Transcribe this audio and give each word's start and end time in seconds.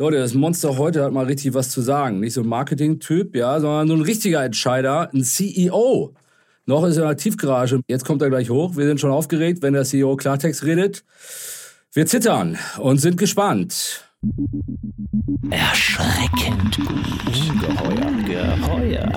Leute, 0.00 0.16
das 0.16 0.32
Monster 0.32 0.78
heute 0.78 1.04
hat 1.04 1.12
mal 1.12 1.26
richtig 1.26 1.52
was 1.52 1.68
zu 1.68 1.82
sagen. 1.82 2.20
Nicht 2.20 2.32
so 2.32 2.40
ein 2.40 2.46
Marketing-Typ, 2.46 3.36
ja, 3.36 3.60
sondern 3.60 3.86
so 3.86 3.92
ein 3.92 4.00
richtiger 4.00 4.42
Entscheider, 4.42 5.10
ein 5.12 5.22
CEO. 5.22 6.14
Noch 6.64 6.86
ist 6.86 6.96
er 6.96 7.02
in 7.02 7.08
der 7.10 7.18
Tiefgarage. 7.18 7.82
Jetzt 7.86 8.06
kommt 8.06 8.22
er 8.22 8.30
gleich 8.30 8.48
hoch. 8.48 8.76
Wir 8.76 8.86
sind 8.86 8.98
schon 8.98 9.10
aufgeregt, 9.10 9.60
wenn 9.60 9.74
der 9.74 9.84
CEO 9.84 10.16
Klartext 10.16 10.64
redet. 10.64 11.04
Wir 11.92 12.06
zittern 12.06 12.56
und 12.78 12.96
sind 12.96 13.18
gespannt. 13.18 14.06
Erschreckend 15.50 16.78
gut. 16.78 16.88
Ungeheuer. 17.50 18.56
Geheuer. 18.56 19.12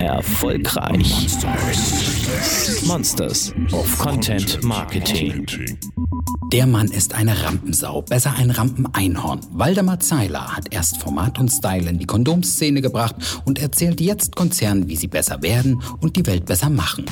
Erfolgreich. 0.00 1.28
Monsters 2.88 3.54
of 3.70 3.98
Content 4.00 4.64
Marketing. 4.64 5.46
Der 6.52 6.66
Mann 6.68 6.88
ist 6.88 7.14
eine 7.14 7.42
Rampensau, 7.42 8.02
besser 8.02 8.34
ein 8.36 8.50
Rampeneinhorn. 8.50 9.40
Waldemar 9.50 9.98
Zeiler 9.98 10.56
hat 10.56 10.72
erst 10.72 10.98
Format 10.98 11.38
und 11.40 11.48
Style 11.50 11.90
in 11.90 11.98
die 11.98 12.06
Kondomszene 12.06 12.80
gebracht 12.80 13.16
und 13.44 13.58
erzählt 13.58 14.00
jetzt 14.00 14.36
Konzernen, 14.36 14.86
wie 14.86 14.94
sie 14.94 15.08
besser 15.08 15.42
werden 15.42 15.82
und 16.00 16.14
die 16.14 16.24
Welt 16.26 16.46
besser 16.46 16.70
machen. 16.70 17.06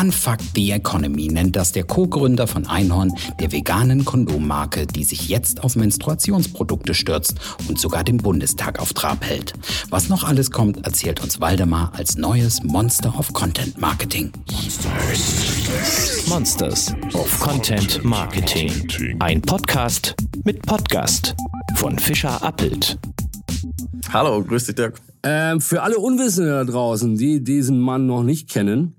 Unfuck 0.00 0.38
the 0.54 0.70
Economy 0.70 1.28
nennt 1.28 1.56
das 1.56 1.72
der 1.72 1.84
Co-Gründer 1.84 2.46
von 2.46 2.66
Einhorn, 2.66 3.12
der 3.38 3.52
veganen 3.52 4.06
Kondommarke, 4.06 4.86
die 4.86 5.04
sich 5.04 5.28
jetzt 5.28 5.62
auf 5.62 5.76
Menstruationsprodukte 5.76 6.94
stürzt 6.94 7.34
und 7.68 7.78
sogar 7.78 8.02
den 8.02 8.16
Bundestag 8.16 8.80
auf 8.80 8.94
Trab 8.94 9.22
hält. 9.26 9.52
Was 9.90 10.08
noch 10.08 10.24
alles 10.24 10.50
kommt, 10.50 10.86
erzählt 10.86 11.22
uns 11.22 11.38
Waldemar 11.40 11.92
als 11.94 12.16
neues 12.16 12.62
Monster 12.62 13.14
of 13.18 13.32
Content 13.34 13.78
Marketing. 13.78 14.32
Monsters 16.28 16.94
of 17.12 17.40
Content 17.40 18.02
Marketing. 18.02 18.55
Ein 19.18 19.42
Podcast 19.42 20.14
mit 20.44 20.62
Podcast 20.62 21.34
von 21.74 21.98
Fischer 21.98 22.42
Appelt. 22.42 22.98
Hallo, 24.10 24.42
grüß 24.42 24.64
dich, 24.64 24.74
Dirk. 24.74 24.94
Ähm, 25.22 25.60
für 25.60 25.82
alle 25.82 25.98
Unwissenden 25.98 26.52
da 26.52 26.64
draußen, 26.64 27.18
die 27.18 27.44
diesen 27.44 27.78
Mann 27.78 28.06
noch 28.06 28.22
nicht 28.22 28.48
kennen, 28.48 28.96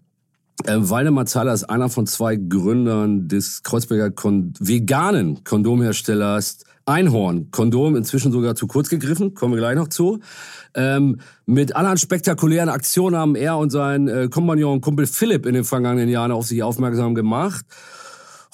äh, 0.65 0.75
Waldemar 0.77 1.25
Zahler 1.25 1.53
ist 1.53 1.63
einer 1.63 1.89
von 1.89 2.05
zwei 2.05 2.35
Gründern 2.35 3.29
des 3.29 3.63
Kreuzberger 3.63 4.11
Kon 4.11 4.53
veganen 4.59 5.43
Kondomherstellers 5.43 6.59
Einhorn. 6.85 7.49
Kondom 7.49 7.95
inzwischen 7.95 8.31
sogar 8.31 8.53
zu 8.53 8.67
kurz 8.67 8.89
gegriffen, 8.89 9.33
kommen 9.33 9.55
wir 9.55 9.59
gleich 9.59 9.75
noch 9.75 9.87
zu. 9.87 10.19
Ähm, 10.75 11.19
mit 11.47 11.75
anderen 11.75 11.97
spektakulären 11.97 12.69
Aktionen 12.69 13.17
haben 13.17 13.35
er 13.35 13.57
und 13.57 13.71
sein 13.71 14.07
äh, 14.07 14.27
Kompagnon 14.29 14.81
Kumpel 14.81 15.07
Philipp 15.07 15.47
in 15.47 15.55
den 15.55 15.63
vergangenen 15.63 16.09
Jahren 16.09 16.31
auf 16.31 16.45
sich 16.45 16.61
aufmerksam 16.61 17.15
gemacht 17.15 17.65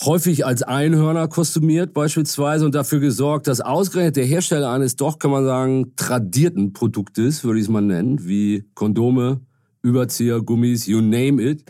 häufig 0.05 0.45
als 0.45 0.63
Einhörner 0.63 1.27
kostümiert 1.27 1.93
beispielsweise 1.93 2.65
und 2.65 2.75
dafür 2.75 2.99
gesorgt, 2.99 3.47
dass 3.47 3.61
ausgerechnet 3.61 4.15
der 4.17 4.25
Hersteller 4.25 4.71
eines 4.71 4.95
doch, 4.95 5.19
kann 5.19 5.31
man 5.31 5.45
sagen, 5.45 5.93
tradierten 5.95 6.73
Produktes, 6.73 7.43
würde 7.43 7.59
ich 7.59 7.65
es 7.65 7.69
mal 7.69 7.81
nennen, 7.81 8.25
wie 8.25 8.65
Kondome, 8.73 9.41
Überzieher, 9.81 10.41
Gummis, 10.41 10.87
you 10.87 11.01
name 11.01 11.41
it, 11.41 11.63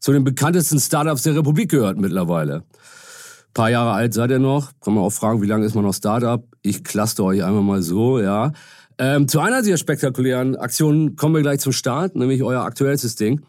zu 0.00 0.12
den 0.12 0.24
bekanntesten 0.24 0.78
Startups 0.80 1.22
der 1.22 1.36
Republik 1.36 1.70
gehört 1.70 1.98
mittlerweile. 1.98 2.56
Ein 2.56 3.54
paar 3.54 3.70
Jahre 3.70 3.92
alt 3.92 4.14
seid 4.14 4.30
ihr 4.30 4.38
noch, 4.38 4.72
kann 4.80 4.94
man 4.94 5.04
auch 5.04 5.12
fragen, 5.12 5.40
wie 5.40 5.46
lange 5.46 5.64
ist 5.64 5.74
man 5.74 5.84
noch 5.84 5.94
Startup? 5.94 6.44
Ich 6.62 6.84
cluster 6.84 7.24
euch 7.24 7.42
einmal 7.44 7.62
mal 7.62 7.82
so, 7.82 8.20
ja. 8.20 8.52
Ähm, 8.98 9.26
zu 9.28 9.40
einer 9.40 9.62
dieser 9.62 9.76
spektakulären 9.76 10.56
Aktionen 10.56 11.16
kommen 11.16 11.34
wir 11.34 11.42
gleich 11.42 11.60
zum 11.60 11.72
Start, 11.72 12.14
nämlich 12.16 12.42
euer 12.42 12.62
aktuellstes 12.62 13.16
Ding. 13.16 13.40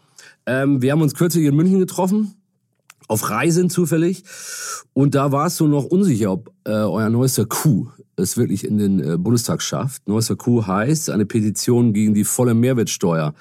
Ähm, 0.46 0.82
wir 0.82 0.92
haben 0.92 1.02
uns 1.02 1.14
kürzlich 1.14 1.44
in 1.44 1.54
München 1.54 1.78
getroffen, 1.78 2.34
auf 3.08 3.30
Reisen 3.30 3.70
zufällig. 3.70 4.24
Und 4.92 5.14
da 5.14 5.32
warst 5.32 5.60
du 5.60 5.66
noch 5.66 5.84
unsicher, 5.84 6.32
ob 6.32 6.50
äh, 6.64 6.70
euer 6.70 7.10
neuester 7.10 7.46
Coup 7.46 7.90
es 8.16 8.36
wirklich 8.36 8.66
in 8.66 8.78
den 8.78 9.00
äh, 9.00 9.16
Bundestag 9.18 9.62
schafft. 9.62 10.08
Neuester 10.08 10.36
Coup 10.36 10.66
heißt 10.66 11.10
eine 11.10 11.26
Petition 11.26 11.92
gegen 11.92 12.14
die 12.14 12.24
volle 12.24 12.54
Mehrwertsteuer 12.54 13.34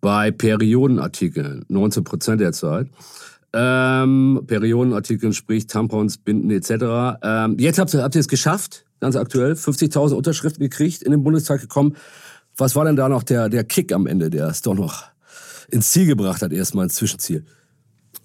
bei 0.00 0.30
Periodenartikeln, 0.30 1.64
19 1.68 2.04
Prozent 2.04 2.40
derzeit. 2.40 2.88
Ähm, 3.52 4.42
Periodenartikeln, 4.46 5.32
sprich 5.32 5.66
Tampons, 5.66 6.18
Binden 6.18 6.50
etc. 6.50 7.18
Ähm, 7.22 7.56
jetzt 7.58 7.78
habt 7.78 7.94
ihr, 7.94 8.02
habt 8.02 8.14
ihr 8.14 8.20
es 8.20 8.28
geschafft, 8.28 8.84
ganz 9.00 9.16
aktuell, 9.16 9.54
50.000 9.54 10.14
Unterschriften 10.14 10.62
gekriegt, 10.62 11.02
in 11.02 11.10
den 11.10 11.22
Bundestag 11.22 11.60
gekommen. 11.60 11.96
Was 12.56 12.76
war 12.76 12.84
denn 12.84 12.96
da 12.96 13.08
noch 13.08 13.22
der, 13.22 13.48
der 13.48 13.64
Kick 13.64 13.92
am 13.92 14.06
Ende, 14.06 14.30
der 14.30 14.48
es 14.48 14.62
doch 14.62 14.74
noch 14.74 15.04
ins 15.70 15.90
Ziel 15.90 16.06
gebracht 16.06 16.42
hat, 16.42 16.52
erstmal 16.52 16.84
ins 16.84 16.94
Zwischenziel? 16.94 17.44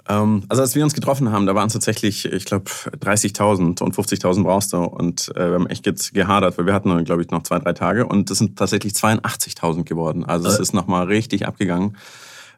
Ähm, 0.09 0.43
also 0.49 0.61
als 0.61 0.75
wir 0.75 0.83
uns 0.83 0.93
getroffen 0.93 1.31
haben, 1.31 1.45
da 1.45 1.55
waren 1.55 1.67
es 1.67 1.73
tatsächlich, 1.73 2.25
ich 2.25 2.45
glaube, 2.45 2.65
30.000 2.69 3.81
und 3.81 3.95
50.000 3.95 4.43
brauchst 4.43 4.73
du. 4.73 4.77
Und 4.77 5.31
äh, 5.35 5.49
wir 5.49 5.53
haben 5.55 5.67
echt 5.67 5.85
jetzt 5.85 6.13
gehadert, 6.13 6.57
weil 6.57 6.65
wir 6.65 6.73
hatten, 6.73 7.03
glaube 7.05 7.21
ich, 7.21 7.31
noch 7.31 7.43
zwei, 7.43 7.59
drei 7.59 7.73
Tage. 7.73 8.05
Und 8.05 8.29
das 8.29 8.37
sind 8.37 8.57
tatsächlich 8.57 8.93
82.000 8.93 9.83
geworden. 9.83 10.25
Also 10.25 10.47
es 10.47 10.59
äh. 10.59 10.61
ist 10.61 10.73
nochmal 10.73 11.05
richtig 11.05 11.47
abgegangen. 11.47 11.95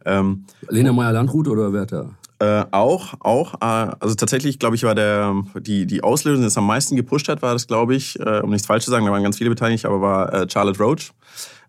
Ähm, 0.05 0.45
Lena 0.69 0.94
Meyer-Landrut 0.94 1.47
oder 1.47 1.73
wer 1.73 1.85
da? 1.85 2.11
Äh, 2.38 2.66
auch, 2.72 3.13
auch. 3.22 3.55
Äh, 3.55 3.95
also 4.00 4.16
tatsächlich, 4.16 4.59
glaube 4.59 4.75
ich, 4.75 4.84
war 4.84 4.94
der 4.94 5.34
die 5.59 5.85
die 5.85 6.03
Auslösung, 6.03 6.41
die 6.41 6.47
es 6.47 6.57
am 6.57 6.67
meisten 6.67 6.95
gepusht 6.95 7.29
hat, 7.29 7.41
war 7.41 7.53
das, 7.53 7.66
glaube 7.66 7.95
ich, 7.95 8.19
äh, 8.19 8.41
um 8.41 8.50
nichts 8.50 8.67
falsch 8.67 8.84
zu 8.84 8.91
sagen, 8.91 9.05
da 9.05 9.11
waren 9.11 9.23
ganz 9.23 9.38
viele 9.38 9.50
beteiligt, 9.50 9.85
aber 9.85 10.01
war 10.01 10.34
äh, 10.34 10.47
Charlotte 10.50 10.79
Roach. 10.79 11.11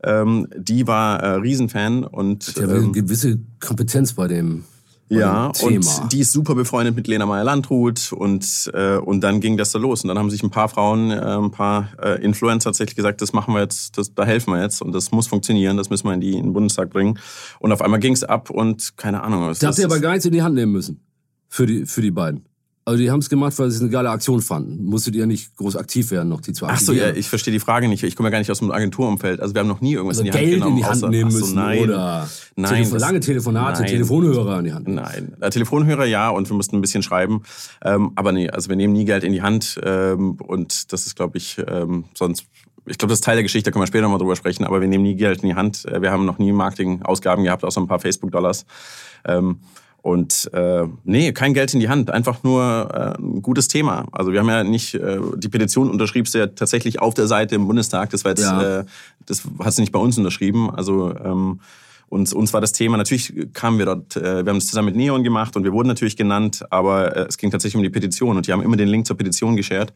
Ähm, 0.02 0.48
die 0.56 0.86
war 0.86 1.40
Riesenfan 1.42 2.04
und 2.04 2.54
ja 2.56 2.64
ähm, 2.64 2.70
eine 2.70 2.92
gewisse 2.92 3.38
Kompetenz 3.60 4.12
bei 4.12 4.28
dem 4.28 4.64
ja, 5.08 5.52
und 5.62 6.12
die 6.12 6.20
ist 6.20 6.32
super 6.32 6.54
befreundet 6.54 6.96
mit 6.96 7.06
Lena 7.06 7.26
Meyer-Landrut 7.26 8.12
und, 8.12 8.70
äh, 8.74 8.96
und 8.96 9.20
dann 9.20 9.40
ging 9.40 9.56
das 9.56 9.70
so 9.70 9.78
los. 9.78 10.02
Und 10.02 10.08
dann 10.08 10.18
haben 10.18 10.30
sich 10.30 10.42
ein 10.42 10.50
paar 10.50 10.68
Frauen, 10.68 11.10
äh, 11.10 11.14
ein 11.14 11.52
paar 11.52 11.90
äh, 12.02 12.20
Influencer 12.22 12.70
tatsächlich 12.70 12.96
gesagt, 12.96 13.22
das 13.22 13.32
machen 13.32 13.54
wir 13.54 13.60
jetzt, 13.60 13.96
das, 13.98 14.14
da 14.14 14.24
helfen 14.24 14.52
wir 14.52 14.60
jetzt 14.60 14.82
und 14.82 14.92
das 14.92 15.12
muss 15.12 15.28
funktionieren, 15.28 15.76
das 15.76 15.90
müssen 15.90 16.08
wir 16.08 16.14
in, 16.14 16.20
die, 16.20 16.32
in 16.32 16.46
den 16.46 16.52
Bundestag 16.52 16.90
bringen. 16.90 17.18
Und 17.60 17.72
auf 17.72 17.82
einmal 17.82 18.00
ging 18.00 18.14
es 18.14 18.24
ab 18.24 18.50
und 18.50 18.96
keine 18.96 19.22
Ahnung. 19.22 19.46
Was 19.46 19.60
da 19.60 19.68
habt 19.68 19.78
ihr 19.78 19.84
aber 19.84 20.00
gar 20.00 20.10
nichts 20.10 20.26
in 20.26 20.32
die 20.32 20.42
Hand 20.42 20.56
nehmen 20.56 20.72
müssen 20.72 21.00
für 21.48 21.66
die, 21.66 21.86
für 21.86 22.02
die 22.02 22.10
beiden. 22.10 22.44
Also 22.88 23.02
die 23.02 23.10
haben 23.10 23.18
es 23.18 23.28
gemacht, 23.28 23.58
weil 23.58 23.68
sie 23.68 23.78
es 23.78 23.82
eine 23.82 23.90
geile 23.90 24.10
Aktion 24.10 24.40
fanden. 24.40 24.84
Musstet 24.84 25.16
ihr 25.16 25.26
nicht 25.26 25.56
groß 25.56 25.74
aktiv 25.74 26.12
werden, 26.12 26.28
noch 26.28 26.40
die 26.40 26.52
zu 26.52 26.66
Ach 26.66 26.78
so, 26.78 26.92
ja, 26.92 27.10
ich 27.10 27.28
verstehe 27.28 27.52
die 27.52 27.58
Frage 27.58 27.88
nicht. 27.88 28.04
Ich 28.04 28.14
komme 28.14 28.28
ja 28.28 28.30
gar 28.30 28.38
nicht 28.38 28.50
aus 28.52 28.60
dem 28.60 28.70
Agenturumfeld. 28.70 29.40
Also 29.40 29.54
wir 29.54 29.60
haben 29.60 29.66
noch 29.66 29.80
nie 29.80 29.94
irgendwas 29.94 30.18
also 30.18 30.28
in 30.28 30.32
die 30.32 30.38
Geld 30.38 30.44
Hand 30.44 30.54
genommen. 30.54 30.76
in 30.76 30.78
die 30.78 30.84
Hand 30.84 30.96
außer, 30.98 31.08
nehmen 31.08 31.30
so, 31.32 31.38
müssen 31.40 31.56
nein, 31.56 31.80
oder 31.80 32.28
nein, 32.54 32.74
Telefon, 32.74 32.98
lange 33.00 33.18
Telefonate, 33.18 33.80
nein, 33.82 33.90
Telefonhörer 33.90 34.58
in 34.60 34.64
die 34.66 34.72
Hand. 34.72 34.86
Nein, 34.86 35.32
äh, 35.40 35.50
Telefonhörer 35.50 36.04
ja 36.04 36.28
und 36.28 36.48
wir 36.48 36.54
mussten 36.54 36.76
ein 36.76 36.80
bisschen 36.80 37.02
schreiben. 37.02 37.42
Ähm, 37.84 38.12
aber 38.14 38.30
nee, 38.30 38.48
also 38.50 38.68
wir 38.68 38.76
nehmen 38.76 38.92
nie 38.92 39.04
Geld 39.04 39.24
in 39.24 39.32
die 39.32 39.42
Hand 39.42 39.80
ähm, 39.82 40.34
und 40.34 40.92
das 40.92 41.06
ist, 41.06 41.16
glaube 41.16 41.38
ich, 41.38 41.60
ähm, 41.66 42.04
sonst 42.14 42.44
ich 42.88 42.98
glaube, 42.98 43.10
das 43.10 43.18
ist 43.18 43.24
Teil 43.24 43.34
der 43.34 43.42
Geschichte, 43.42 43.68
da 43.68 43.72
können 43.72 43.82
wir 43.82 43.88
später 43.88 44.02
nochmal 44.02 44.20
drüber 44.20 44.36
sprechen, 44.36 44.62
aber 44.62 44.80
wir 44.80 44.86
nehmen 44.86 45.02
nie 45.02 45.16
Geld 45.16 45.42
in 45.42 45.48
die 45.48 45.56
Hand. 45.56 45.86
Äh, 45.86 46.02
wir 46.02 46.12
haben 46.12 46.24
noch 46.24 46.38
nie 46.38 46.52
Marketingausgaben 46.52 47.42
gehabt, 47.42 47.64
außer 47.64 47.80
ein 47.80 47.88
paar 47.88 47.98
Facebook-Dollars. 47.98 48.64
Ähm, 49.24 49.58
und 50.06 50.48
äh, 50.52 50.86
nee, 51.02 51.32
kein 51.32 51.52
Geld 51.52 51.74
in 51.74 51.80
die 51.80 51.88
Hand, 51.88 52.12
einfach 52.12 52.44
nur 52.44 52.88
äh, 52.94 53.20
ein 53.20 53.42
gutes 53.42 53.66
Thema. 53.66 54.06
Also 54.12 54.30
wir 54.30 54.38
haben 54.38 54.48
ja 54.48 54.62
nicht, 54.62 54.94
äh, 54.94 55.18
die 55.34 55.48
Petition 55.48 55.90
unterschriebst 55.90 56.32
du 56.32 56.38
ja 56.38 56.46
tatsächlich 56.46 57.00
auf 57.00 57.14
der 57.14 57.26
Seite 57.26 57.56
im 57.56 57.66
Bundestag. 57.66 58.10
Das 58.10 58.24
war 58.24 58.30
jetzt, 58.30 58.44
ja. 58.44 58.78
äh, 58.80 58.84
das 59.26 59.42
hast 59.58 59.78
du 59.78 59.82
nicht 59.82 59.90
bei 59.90 59.98
uns 59.98 60.16
unterschrieben. 60.16 60.70
Also 60.70 61.12
ähm, 61.12 61.58
uns, 62.08 62.32
uns 62.32 62.52
war 62.52 62.60
das 62.60 62.70
Thema, 62.70 62.96
natürlich 62.98 63.52
kamen 63.52 63.78
wir 63.78 63.86
dort, 63.86 64.14
äh, 64.14 64.44
wir 64.44 64.50
haben 64.50 64.58
es 64.58 64.68
zusammen 64.68 64.86
mit 64.86 64.94
Neon 64.94 65.24
gemacht 65.24 65.56
und 65.56 65.64
wir 65.64 65.72
wurden 65.72 65.88
natürlich 65.88 66.16
genannt, 66.16 66.64
aber 66.70 67.16
äh, 67.16 67.26
es 67.28 67.36
ging 67.36 67.50
tatsächlich 67.50 67.76
um 67.76 67.82
die 67.82 67.90
Petition 67.90 68.36
und 68.36 68.46
die 68.46 68.52
haben 68.52 68.62
immer 68.62 68.76
den 68.76 68.86
Link 68.86 69.08
zur 69.08 69.16
Petition 69.16 69.56
geshared. 69.56 69.92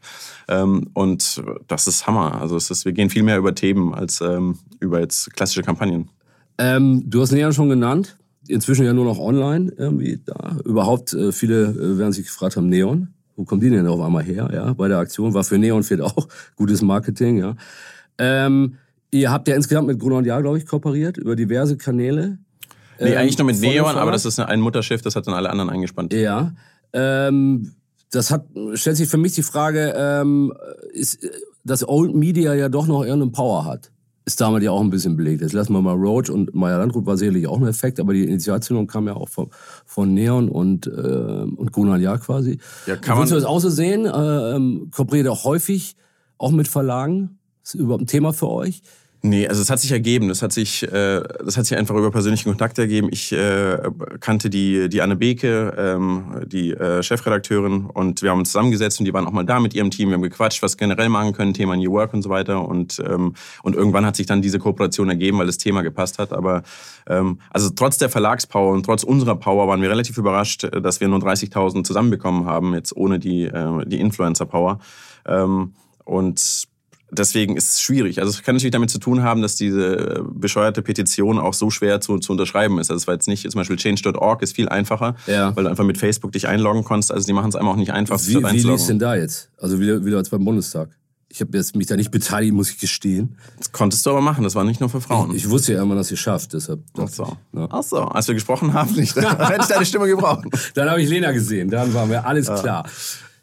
Ähm, 0.49 0.89
und 0.93 1.41
das 1.69 1.87
ist 1.87 2.05
Hammer. 2.05 2.41
Also 2.41 2.57
es 2.57 2.69
ist, 2.69 2.83
wir 2.83 2.91
gehen 2.91 3.09
viel 3.09 3.23
mehr 3.23 3.37
über 3.37 3.55
Themen 3.55 3.93
als 3.93 4.19
ähm, 4.19 4.59
über 4.81 4.99
jetzt 4.99 5.33
klassische 5.35 5.61
Kampagnen. 5.61 6.09
Ähm, 6.57 7.09
du 7.09 7.21
hast 7.21 7.31
Neon 7.31 7.53
schon 7.53 7.69
genannt 7.69 8.17
inzwischen 8.51 8.85
ja 8.85 8.93
nur 8.93 9.05
noch 9.05 9.19
online 9.19 9.71
irgendwie 9.77 10.21
da. 10.23 10.57
Überhaupt 10.65 11.13
äh, 11.13 11.31
viele 11.31 11.63
äh, 11.63 11.97
werden 11.97 12.13
sich 12.13 12.25
gefragt 12.25 12.57
haben, 12.57 12.69
Neon, 12.69 13.13
wo 13.35 13.43
kommen 13.43 13.61
die 13.61 13.69
denn 13.69 13.87
auf 13.87 13.99
einmal 13.99 14.23
her? 14.23 14.49
Ja, 14.53 14.73
bei 14.73 14.87
der 14.87 14.97
Aktion 14.99 15.33
war 15.33 15.43
für 15.43 15.57
Neon 15.57 15.83
fehlt 15.83 16.01
auch 16.01 16.27
gutes 16.55 16.81
Marketing. 16.81 17.37
Ja, 17.37 17.55
ähm, 18.17 18.75
ihr 19.11 19.31
habt 19.31 19.47
ja 19.47 19.55
insgesamt 19.55 19.87
mit 19.87 19.99
Gruner 19.99 20.17
und 20.17 20.25
Jahr, 20.25 20.41
glaube 20.41 20.57
ich, 20.57 20.65
kooperiert 20.65 21.17
über 21.17 21.35
diverse 21.35 21.77
Kanäle. 21.77 22.37
Nee, 22.99 23.11
ähm, 23.11 23.17
eigentlich 23.17 23.37
nur 23.37 23.47
mit 23.47 23.59
Neon, 23.59 23.95
aber 23.95 24.11
das 24.11 24.25
ist 24.25 24.39
ein 24.39 24.61
Mutterschiff, 24.61 25.01
das 25.01 25.15
hat 25.15 25.27
dann 25.27 25.33
alle 25.33 25.49
anderen 25.49 25.69
eingespannt. 25.69 26.13
Ja. 26.13 26.53
Ähm, 26.93 27.73
das 28.11 28.29
hat, 28.29 28.45
stellt 28.73 28.97
sich 28.97 29.09
für 29.09 29.17
mich 29.17 29.33
die 29.33 29.43
Frage, 29.43 29.93
ähm, 29.95 30.53
ist, 30.91 31.25
dass 31.63 31.87
Old 31.87 32.13
Media 32.13 32.53
ja 32.53 32.69
doch 32.69 32.87
noch 32.87 33.03
irgendeinen 33.03 33.31
Power 33.31 33.65
hat 33.65 33.91
ist 34.31 34.41
damals 34.41 34.63
ja 34.63 34.71
auch 34.71 34.81
ein 34.81 34.89
bisschen 34.89 35.15
belegt. 35.17 35.41
Jetzt 35.41 35.53
lassen 35.53 35.73
wir 35.73 35.81
mal 35.81 35.95
Roach 35.95 36.29
und 36.29 36.53
Meyer 36.55 36.77
Landrut 36.77 37.05
war 37.05 37.17
sicherlich 37.17 37.47
auch 37.47 37.59
ein 37.59 37.67
Effekt, 37.67 37.99
aber 37.99 38.13
die 38.13 38.23
Initialzündung 38.23 38.87
kam 38.87 39.07
ja 39.07 39.15
auch 39.15 39.29
von, 39.29 39.49
von 39.85 40.13
Neon 40.13 40.49
und, 40.49 40.87
äh, 40.87 40.89
und 40.89 41.71
Gunnar 41.71 41.97
Jahr 41.97 42.17
quasi. 42.17 42.59
Ja, 42.87 42.95
kann 42.95 43.15
man. 43.15 43.23
Willst 43.23 43.31
du 43.31 43.35
das 43.35 43.45
auch 43.45 43.59
so 43.59 43.69
sehen? 43.69 44.05
Äh, 44.05 44.55
ähm, 44.55 44.89
kooperiert 44.91 45.27
auch 45.27 45.43
häufig, 45.43 45.95
auch 46.37 46.51
mit 46.51 46.67
Verlagen? 46.67 47.39
Ist 47.63 47.75
überhaupt 47.75 48.03
ein 48.03 48.07
Thema 48.07 48.33
für 48.33 48.49
euch? 48.49 48.81
Nee, 49.23 49.47
also 49.47 49.61
es 49.61 49.69
hat 49.69 49.79
sich 49.79 49.91
ergeben. 49.91 50.29
Das 50.29 50.41
hat 50.41 50.51
sich, 50.51 50.81
äh, 50.81 51.21
das 51.45 51.55
hat 51.55 51.67
sich 51.67 51.77
einfach 51.77 51.95
über 51.95 52.09
persönliche 52.09 52.49
Kontakte 52.49 52.81
ergeben. 52.81 53.09
Ich 53.11 53.31
äh, 53.31 53.77
kannte 54.19 54.49
die, 54.49 54.89
die 54.89 55.01
Anne 55.03 55.15
Beke, 55.15 55.75
ähm, 55.77 56.41
die 56.47 56.71
äh, 56.71 57.03
Chefredakteurin, 57.03 57.85
und 57.85 58.23
wir 58.23 58.31
haben 58.31 58.39
uns 58.39 58.51
zusammengesetzt 58.51 58.99
und 58.99 59.05
die 59.05 59.13
waren 59.13 59.27
auch 59.27 59.31
mal 59.31 59.45
da 59.45 59.59
mit 59.59 59.75
ihrem 59.75 59.91
Team. 59.91 60.09
Wir 60.09 60.15
haben 60.15 60.23
gequatscht, 60.23 60.63
was 60.63 60.75
generell 60.75 61.09
machen 61.09 61.33
können, 61.33 61.53
Thema 61.53 61.77
New 61.77 61.91
Work 61.91 62.15
und 62.15 62.23
so 62.23 62.31
weiter. 62.31 62.67
Und, 62.67 62.99
ähm, 63.05 63.35
und 63.61 63.75
irgendwann 63.75 64.07
hat 64.07 64.15
sich 64.15 64.25
dann 64.25 64.41
diese 64.41 64.57
Kooperation 64.57 65.07
ergeben, 65.09 65.37
weil 65.37 65.45
das 65.45 65.59
Thema 65.59 65.83
gepasst 65.83 66.17
hat. 66.17 66.33
Aber 66.33 66.63
ähm, 67.07 67.39
also 67.51 67.69
trotz 67.69 67.99
der 67.99 68.09
Verlagspower 68.09 68.73
und 68.73 68.87
trotz 68.87 69.03
unserer 69.03 69.35
Power 69.35 69.67
waren 69.67 69.83
wir 69.83 69.89
relativ 69.91 70.17
überrascht, 70.17 70.67
dass 70.81 70.99
wir 70.99 71.07
nur 71.07 71.19
30.000 71.19 71.83
zusammenbekommen 71.83 72.45
haben, 72.45 72.73
jetzt 72.73 72.95
ohne 72.97 73.19
die, 73.19 73.43
äh, 73.43 73.85
die 73.85 73.99
Influencer-Power. 73.99 74.79
Ähm, 75.27 75.73
und 76.05 76.70
deswegen 77.11 77.57
ist 77.57 77.71
es 77.71 77.81
schwierig. 77.81 78.19
Also 78.19 78.31
es 78.31 78.41
kann 78.43 78.55
natürlich 78.55 78.71
damit 78.71 78.89
zu 78.89 78.99
tun 78.99 79.21
haben, 79.21 79.41
dass 79.41 79.55
diese 79.55 80.23
bescheuerte 80.33 80.81
Petition 80.81 81.39
auch 81.39 81.53
so 81.53 81.69
schwer 81.69 82.01
zu, 82.01 82.17
zu 82.17 82.31
unterschreiben 82.31 82.79
ist. 82.79 82.89
Also 82.89 83.01
es 83.01 83.07
war 83.07 83.13
jetzt 83.13 83.27
nicht, 83.27 83.49
zum 83.49 83.59
Beispiel 83.59 83.77
change.org 83.77 84.41
ist 84.41 84.55
viel 84.55 84.69
einfacher, 84.69 85.15
ja. 85.27 85.55
weil 85.55 85.65
du 85.65 85.69
einfach 85.69 85.83
mit 85.83 85.97
Facebook 85.97 86.31
dich 86.31 86.47
einloggen 86.47 86.83
konntest. 86.83 87.11
Also 87.11 87.27
die 87.27 87.33
machen 87.33 87.49
es 87.49 87.55
einem 87.55 87.67
auch 87.67 87.75
nicht 87.75 87.91
einfach. 87.91 88.19
Wie, 88.25 88.37
wie 88.37 88.61
lief 88.61 88.87
denn 88.87 88.99
da 88.99 89.15
jetzt? 89.15 89.49
Also 89.57 89.79
wieder, 89.79 90.03
wieder 90.05 90.17
als 90.17 90.29
beim 90.29 90.43
Bundestag? 90.43 90.89
Ich 91.33 91.39
habe 91.39 91.57
jetzt 91.57 91.77
mich 91.77 91.87
da 91.87 91.95
nicht 91.95 92.11
beteiligt, 92.11 92.53
muss 92.53 92.69
ich 92.71 92.77
gestehen. 92.77 93.37
Das 93.57 93.71
konntest 93.71 94.05
du 94.05 94.09
aber 94.09 94.19
machen, 94.19 94.43
das 94.43 94.53
war 94.53 94.65
nicht 94.65 94.81
nur 94.81 94.89
für 94.89 94.99
Frauen. 94.99 95.31
Ich, 95.31 95.45
ich 95.45 95.49
wusste 95.49 95.71
ja 95.73 95.81
immer, 95.81 95.95
dass 95.95 96.11
ihr 96.11 96.17
schafft, 96.17 96.51
deshalb. 96.51 96.81
Ach 96.97 97.07
so. 97.07 97.23
Ich, 97.23 97.57
ne? 97.57 97.69
Ach 97.71 97.83
so, 97.83 97.99
als 97.99 98.27
wir 98.27 98.35
gesprochen 98.35 98.73
haben, 98.73 98.91
nicht. 98.95 99.15
hätte 99.15 99.57
ich 99.61 99.67
deine 99.67 99.85
Stimme 99.85 100.07
gebraucht. 100.07 100.45
dann 100.73 100.89
habe 100.89 101.01
ich 101.01 101.07
Lena 101.07 101.31
gesehen, 101.31 101.69
dann 101.69 101.93
war 101.93 102.05
mir 102.05 102.25
alles 102.25 102.47
klar. 102.47 102.85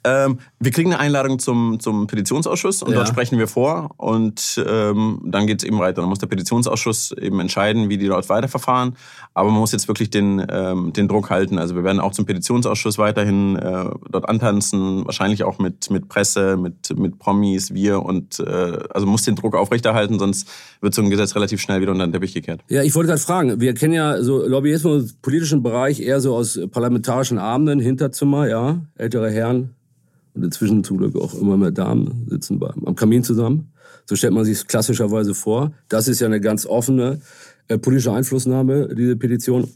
Ähm, 0.04 0.38
wir 0.60 0.70
kriegen 0.70 0.92
eine 0.92 1.00
Einladung 1.00 1.38
zum, 1.38 1.80
zum 1.80 2.06
Petitionsausschuss 2.06 2.82
und 2.82 2.90
ja. 2.92 2.98
dort 2.98 3.08
sprechen 3.08 3.38
wir 3.38 3.48
vor 3.48 3.90
und 3.96 4.62
ähm, 4.66 5.20
dann 5.24 5.46
geht 5.46 5.58
es 5.58 5.64
eben 5.64 5.78
weiter. 5.78 6.02
Dann 6.02 6.08
muss 6.08 6.20
der 6.20 6.28
Petitionsausschuss 6.28 7.12
eben 7.12 7.40
entscheiden, 7.40 7.88
wie 7.88 7.98
die 7.98 8.06
dort 8.06 8.28
weiterverfahren. 8.28 8.96
Aber 9.34 9.50
man 9.50 9.58
muss 9.58 9.72
jetzt 9.72 9.88
wirklich 9.88 10.10
den, 10.10 10.44
ähm, 10.50 10.92
den 10.92 11.08
Druck 11.08 11.30
halten. 11.30 11.58
Also 11.58 11.74
wir 11.74 11.82
werden 11.82 12.00
auch 12.00 12.12
zum 12.12 12.26
Petitionsausschuss 12.26 12.98
weiterhin 12.98 13.56
äh, 13.56 13.90
dort 14.10 14.28
antanzen, 14.28 15.04
wahrscheinlich 15.04 15.42
auch 15.42 15.58
mit, 15.58 15.90
mit 15.90 16.08
Presse, 16.08 16.56
mit, 16.56 16.96
mit 16.96 17.18
Promis, 17.18 17.74
wir 17.74 18.02
und 18.02 18.38
äh, 18.38 18.78
also 18.90 19.06
muss 19.06 19.22
den 19.22 19.34
Druck 19.34 19.56
aufrechterhalten, 19.56 20.18
sonst 20.18 20.48
wird 20.80 20.94
so 20.94 21.02
ein 21.02 21.10
Gesetz 21.10 21.34
relativ 21.34 21.60
schnell 21.60 21.80
wieder 21.80 21.90
unter 21.90 22.06
den 22.06 22.12
Teppich 22.12 22.34
gekehrt. 22.34 22.60
Ja, 22.68 22.82
ich 22.82 22.94
wollte 22.94 23.08
gerade 23.08 23.20
fragen, 23.20 23.60
wir 23.60 23.74
kennen 23.74 23.94
ja 23.94 24.22
so 24.22 24.46
Lobbyismus 24.46 25.12
im 25.12 25.16
politischen 25.22 25.62
Bereich 25.62 26.00
eher 26.00 26.20
so 26.20 26.36
aus 26.36 26.58
parlamentarischen 26.70 27.38
Abenden, 27.38 27.80
Hinterzimmer, 27.80 28.48
ja, 28.48 28.80
ältere 28.96 29.30
Herren 29.30 29.74
und 30.38 30.44
inzwischen 30.44 30.84
zum 30.84 30.98
Glück 30.98 31.16
auch 31.16 31.34
immer 31.34 31.56
mehr 31.56 31.72
Damen 31.72 32.26
sitzen 32.30 32.60
beim, 32.60 32.84
am 32.84 32.94
Kamin 32.94 33.24
zusammen. 33.24 33.72
So 34.06 34.14
stellt 34.14 34.32
man 34.32 34.44
sich 34.44 34.66
klassischerweise 34.66 35.34
vor. 35.34 35.72
Das 35.88 36.06
ist 36.06 36.20
ja 36.20 36.26
eine 36.26 36.40
ganz 36.40 36.64
offene 36.64 37.20
äh, 37.66 37.76
politische 37.76 38.12
Einflussnahme, 38.12 38.94
diese 38.94 39.16
Petition. 39.16 39.68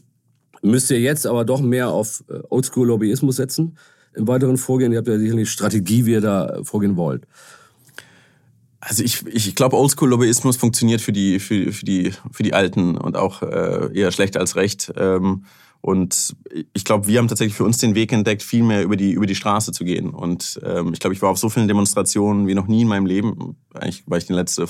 Müsst 0.61 0.89
ihr 0.89 0.99
jetzt 0.99 1.27
aber 1.27 1.43
doch 1.43 1.61
mehr 1.61 1.89
auf 1.89 2.23
äh, 2.29 2.39
Oldschool-Lobbyismus 2.49 3.35
setzen 3.35 3.77
im 4.15 4.27
weiteren 4.27 4.57
Vorgehen. 4.57 4.93
Ihr 4.93 4.99
habt 4.99 5.07
ja 5.07 5.19
sicherlich 5.19 5.49
Strategie, 5.49 6.05
wie 6.05 6.13
ihr 6.13 6.21
da 6.21 6.59
vorgehen 6.63 6.95
wollt. 6.95 7.27
Also 8.79 9.03
ich, 9.03 9.25
ich 9.27 9.55
glaube, 9.55 9.77
Oldschool-Lobbyismus 9.77 10.55
funktioniert 10.55 11.01
für 11.01 11.11
die, 11.11 11.39
für, 11.39 11.73
für, 11.73 11.85
die, 11.85 12.13
für 12.31 12.43
die 12.43 12.53
Alten 12.53 12.97
und 12.97 13.17
auch 13.17 13.41
äh, 13.41 13.89
eher 13.93 14.11
schlecht 14.11 14.37
als 14.37 14.55
recht. 14.55 14.93
Ähm, 14.95 15.43
und 15.85 16.37
ich 16.71 16.85
glaube, 16.85 17.07
wir 17.07 17.19
haben 17.19 17.27
tatsächlich 17.27 17.57
für 17.57 17.65
uns 17.65 17.77
den 17.77 17.93
Weg 17.93 18.13
entdeckt, 18.13 18.41
viel 18.41 18.63
mehr 18.63 18.83
über 18.83 18.95
die, 18.95 19.11
über 19.11 19.25
die 19.25 19.35
Straße 19.35 19.73
zu 19.73 19.83
gehen. 19.83 20.11
Und 20.11 20.57
ähm, 20.63 20.93
ich 20.93 21.01
glaube, 21.01 21.13
ich 21.13 21.21
war 21.21 21.29
auf 21.29 21.37
so 21.37 21.49
vielen 21.49 21.67
Demonstrationen 21.67 22.47
wie 22.47 22.55
noch 22.55 22.67
nie 22.67 22.83
in 22.83 22.87
meinem 22.87 23.05
Leben. 23.05 23.57
Eigentlich 23.73 24.01
war 24.07 24.17
ich 24.17 24.25
den 24.25 24.37
letzten 24.37 24.65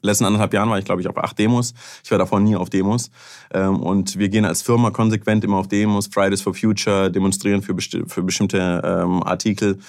letzten 0.00 0.24
anderthalb 0.24 0.54
Jahren 0.54 0.70
war 0.70 0.78
ich, 0.78 0.86
glaube 0.86 1.02
ich, 1.02 1.08
auf 1.08 1.18
acht 1.18 1.38
Demos. 1.38 1.74
Ich 2.02 2.10
war 2.10 2.16
davor 2.16 2.40
nie 2.40 2.56
auf 2.56 2.70
Demos. 2.70 3.10
Ähm, 3.52 3.78
und 3.80 4.18
wir 4.18 4.30
gehen 4.30 4.46
als 4.46 4.62
Firma 4.62 4.90
konsequent 4.90 5.44
immer 5.44 5.58
auf 5.58 5.68
Demos, 5.68 6.06
Fridays 6.06 6.40
for 6.40 6.54
Future, 6.54 7.10
demonstrieren 7.10 7.60
für, 7.60 7.74
besti 7.74 8.02
für 8.06 8.22
bestimmte 8.22 8.82
ähm, 8.82 9.22
Artikel. 9.22 9.80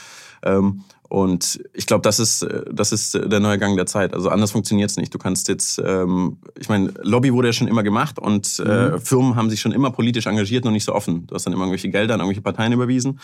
Ähm, 0.43 0.83
und 1.13 1.63
ich 1.73 1.85
glaube, 1.85 2.01
das 2.01 2.17
ist, 2.17 2.43
das 2.71 2.91
ist 2.91 3.13
der 3.13 3.39
neue 3.39 3.59
Gang 3.59 3.77
der 3.77 3.85
Zeit. 3.85 4.15
Also 4.15 4.29
anders 4.29 4.49
funktioniert 4.49 4.89
es 4.89 4.97
nicht. 4.97 5.13
Du 5.13 5.19
kannst 5.19 5.47
jetzt, 5.47 5.79
ähm, 5.85 6.37
ich 6.59 6.69
meine, 6.69 6.91
Lobby 7.03 7.31
wurde 7.31 7.49
ja 7.49 7.53
schon 7.53 7.67
immer 7.67 7.83
gemacht 7.83 8.17
und 8.17 8.59
äh, 8.65 8.89
mhm. 8.89 8.99
Firmen 8.99 9.35
haben 9.35 9.51
sich 9.51 9.61
schon 9.61 9.73
immer 9.73 9.91
politisch 9.91 10.25
engagiert, 10.25 10.63
nur 10.63 10.73
nicht 10.73 10.85
so 10.85 10.91
offen. 10.91 11.27
Du 11.27 11.35
hast 11.35 11.45
dann 11.45 11.53
immer 11.53 11.65
irgendwelche 11.65 11.91
Gelder 11.91 12.15
an 12.15 12.19
irgendwelche 12.19 12.41
Parteien 12.41 12.73
überwiesen. 12.73 13.19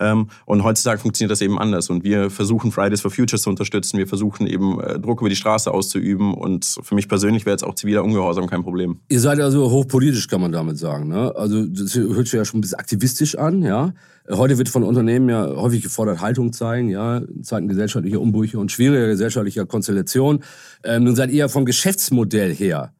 Ähm, 0.00 0.30
und 0.46 0.64
heutzutage 0.64 1.00
funktioniert 1.00 1.30
das 1.30 1.40
eben 1.40 1.60
anders. 1.60 1.90
Und 1.90 2.02
wir 2.02 2.28
versuchen 2.28 2.72
Fridays 2.72 3.02
for 3.02 3.12
Future 3.12 3.40
zu 3.40 3.50
unterstützen. 3.50 3.98
Wir 3.98 4.08
versuchen 4.08 4.48
eben 4.48 4.80
äh, 4.80 4.98
Druck 4.98 5.20
über 5.20 5.28
die 5.28 5.36
Straße 5.36 5.72
auszuüben. 5.72 6.34
Und 6.34 6.80
für 6.82 6.96
mich 6.96 7.06
persönlich 7.06 7.46
wäre 7.46 7.54
jetzt 7.54 7.62
auch 7.62 7.76
ziviler 7.76 8.02
Ungehorsam 8.02 8.48
kein 8.48 8.64
Problem. 8.64 8.98
Ihr 9.10 9.20
seid 9.20 9.38
also 9.38 9.70
hochpolitisch, 9.70 10.26
kann 10.26 10.40
man 10.40 10.50
damit 10.50 10.76
sagen. 10.76 11.06
Ne? 11.06 11.32
Also 11.36 11.64
das 11.66 11.94
hört 11.94 12.26
sich 12.26 12.32
ja 12.32 12.44
schon 12.44 12.58
ein 12.58 12.62
bisschen 12.62 12.80
aktivistisch 12.80 13.38
an, 13.38 13.62
ja. 13.62 13.92
Heute 14.30 14.58
wird 14.58 14.68
von 14.68 14.82
Unternehmen 14.82 15.30
ja 15.30 15.46
häufig 15.56 15.82
gefordert, 15.82 16.20
Haltung 16.20 16.52
zeigen, 16.52 16.90
ja, 16.90 17.18
in 17.18 17.44
Zeiten 17.44 17.66
gesellschaftlicher 17.66 18.20
Umbrüche 18.20 18.58
und 18.58 18.70
schwieriger 18.70 19.06
gesellschaftlicher 19.06 19.64
Konstellation. 19.64 20.44
Ähm, 20.84 21.04
nun 21.04 21.16
seid 21.16 21.30
ihr 21.30 21.48
vom 21.48 21.64
Geschäftsmodell 21.64 22.54
her, 22.54 22.92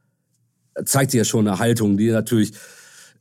zeigt 0.84 1.12
ihr 1.12 1.18
ja 1.18 1.24
schon 1.24 1.46
eine 1.46 1.58
Haltung, 1.58 1.98
die 1.98 2.10
natürlich, 2.10 2.52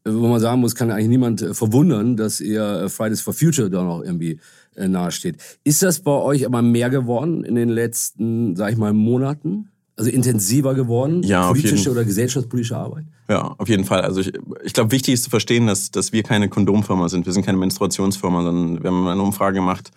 äh, 0.05 0.11
wo 0.13 0.27
man 0.27 0.39
sagen 0.39 0.61
muss, 0.61 0.75
kann 0.75 0.89
eigentlich 0.89 1.09
niemand 1.09 1.41
äh, 1.41 1.53
verwundern, 1.53 2.15
dass 2.15 2.39
ihr 2.39 2.63
äh, 2.63 2.89
Fridays 2.89 3.19
for 3.19 3.33
Future 3.33 3.69
da 3.69 3.83
noch 3.83 4.01
irgendwie 4.03 4.39
nahesteht. 4.75 5.37
Ist 5.63 5.81
das 5.81 6.01
bei 6.01 6.11
euch 6.11 6.45
aber 6.45 6.61
mehr 6.61 6.91
geworden 6.91 7.43
in 7.43 7.55
den 7.55 7.69
letzten, 7.69 8.55
sag 8.55 8.71
ich 8.71 8.77
mal, 8.77 8.93
Monaten? 8.93 9.71
Also 9.97 10.11
intensiver 10.11 10.75
geworden? 10.75 11.23
Ja, 11.23 11.47
politische 11.47 11.91
oder 11.91 12.05
gesellschaftspolitische 12.05 12.77
Arbeit? 12.77 13.05
Ja, 13.27 13.55
auf 13.57 13.67
jeden 13.67 13.83
Fall. 13.83 14.01
Also 14.01 14.21
ich, 14.21 14.31
ich 14.63 14.73
glaube, 14.73 14.91
wichtig 14.91 15.15
ist 15.15 15.23
zu 15.23 15.29
verstehen, 15.29 15.67
dass, 15.67 15.91
dass 15.91 16.13
wir 16.13 16.23
keine 16.23 16.49
Kondomfirma 16.49 17.09
sind. 17.09 17.25
Wir 17.25 17.33
sind 17.33 17.45
keine 17.45 17.57
Menstruationsfirma, 17.57 18.43
sondern 18.43 18.83
wir 18.83 18.91
haben 18.91 19.07
eine 19.07 19.21
Umfrage 19.21 19.55
gemacht 19.55 19.91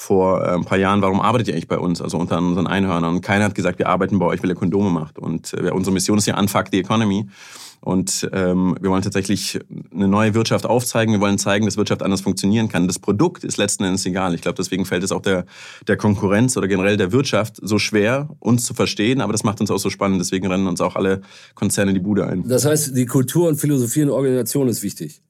vor 0.00 0.42
äh, 0.42 0.54
ein 0.54 0.64
paar 0.64 0.78
Jahren, 0.78 1.02
warum 1.02 1.20
arbeitet 1.20 1.48
ihr 1.48 1.54
eigentlich 1.54 1.68
bei 1.68 1.78
uns, 1.78 2.00
also 2.00 2.18
unter 2.18 2.38
unseren 2.38 2.66
Einhörnern? 2.66 3.16
Und 3.16 3.20
keiner 3.20 3.44
hat 3.44 3.54
gesagt, 3.54 3.78
wir 3.78 3.88
arbeiten 3.88 4.18
bei 4.18 4.26
euch, 4.26 4.42
weil 4.42 4.50
ihr 4.50 4.56
Kondome 4.56 4.90
macht. 4.90 5.18
Und 5.18 5.52
äh, 5.54 5.70
unsere 5.70 5.92
Mission 5.92 6.18
ist 6.18 6.26
ja 6.26 6.38
Unfuck 6.38 6.66
the 6.72 6.80
Economy. 6.80 7.28
Und 7.80 8.28
ähm, 8.32 8.76
wir 8.80 8.90
wollen 8.90 9.02
tatsächlich 9.02 9.58
eine 9.92 10.06
neue 10.06 10.34
Wirtschaft 10.34 10.66
aufzeigen. 10.66 11.14
Wir 11.14 11.20
wollen 11.20 11.38
zeigen, 11.38 11.64
dass 11.64 11.78
Wirtschaft 11.78 12.02
anders 12.02 12.20
funktionieren 12.20 12.68
kann. 12.68 12.86
Das 12.86 12.98
Produkt 12.98 13.42
ist 13.42 13.56
letzten 13.56 13.84
Endes 13.84 14.04
egal. 14.04 14.34
Ich 14.34 14.42
glaube, 14.42 14.56
deswegen 14.56 14.84
fällt 14.84 15.02
es 15.02 15.12
auch 15.12 15.22
der, 15.22 15.46
der 15.88 15.96
Konkurrenz 15.96 16.56
oder 16.58 16.68
generell 16.68 16.98
der 16.98 17.12
Wirtschaft 17.12 17.58
so 17.62 17.78
schwer, 17.78 18.28
uns 18.38 18.64
zu 18.64 18.74
verstehen. 18.74 19.22
Aber 19.22 19.32
das 19.32 19.44
macht 19.44 19.60
uns 19.60 19.70
auch 19.70 19.78
so 19.78 19.88
spannend. 19.88 20.20
Deswegen 20.20 20.46
rennen 20.46 20.66
uns 20.66 20.82
auch 20.82 20.94
alle 20.94 21.22
Konzerne 21.54 21.94
die 21.94 22.00
Bude 22.00 22.26
ein. 22.26 22.46
Das 22.46 22.66
heißt, 22.66 22.94
die 22.94 23.06
Kultur 23.06 23.48
und 23.48 23.56
Philosophie 23.56 24.02
und 24.02 24.10
Organisation 24.10 24.68
ist 24.68 24.82
wichtig. 24.82 25.22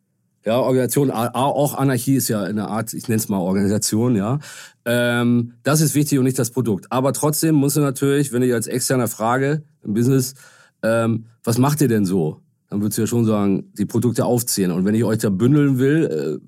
Ja, 0.44 0.58
Organisation, 0.58 1.10
auch 1.10 1.74
Anarchie 1.74 2.14
ist 2.14 2.28
ja 2.28 2.42
eine 2.42 2.68
Art, 2.68 2.94
ich 2.94 3.08
nenne 3.08 3.18
es 3.18 3.28
mal 3.28 3.38
Organisation, 3.38 4.16
ja. 4.16 4.38
Ähm, 4.86 5.52
das 5.64 5.82
ist 5.82 5.94
wichtig 5.94 6.18
und 6.18 6.24
nicht 6.24 6.38
das 6.38 6.50
Produkt. 6.50 6.90
Aber 6.90 7.12
trotzdem 7.12 7.54
muss 7.56 7.74
du 7.74 7.80
natürlich, 7.80 8.32
wenn 8.32 8.42
ich 8.42 8.54
als 8.54 8.66
externer 8.66 9.06
frage 9.06 9.64
im 9.84 9.92
Business, 9.92 10.34
ähm, 10.82 11.26
was 11.44 11.58
macht 11.58 11.80
ihr 11.80 11.88
denn 11.88 12.04
so? 12.04 12.40
Dann 12.68 12.80
würdest 12.80 12.98
du 12.98 13.02
ja 13.02 13.06
schon 13.06 13.24
sagen, 13.24 13.72
die 13.76 13.86
Produkte 13.86 14.24
aufzählen. 14.24 14.70
Und 14.70 14.84
wenn 14.84 14.94
ich 14.94 15.04
euch 15.04 15.18
da 15.18 15.30
bündeln 15.30 15.78
will, 15.78 16.40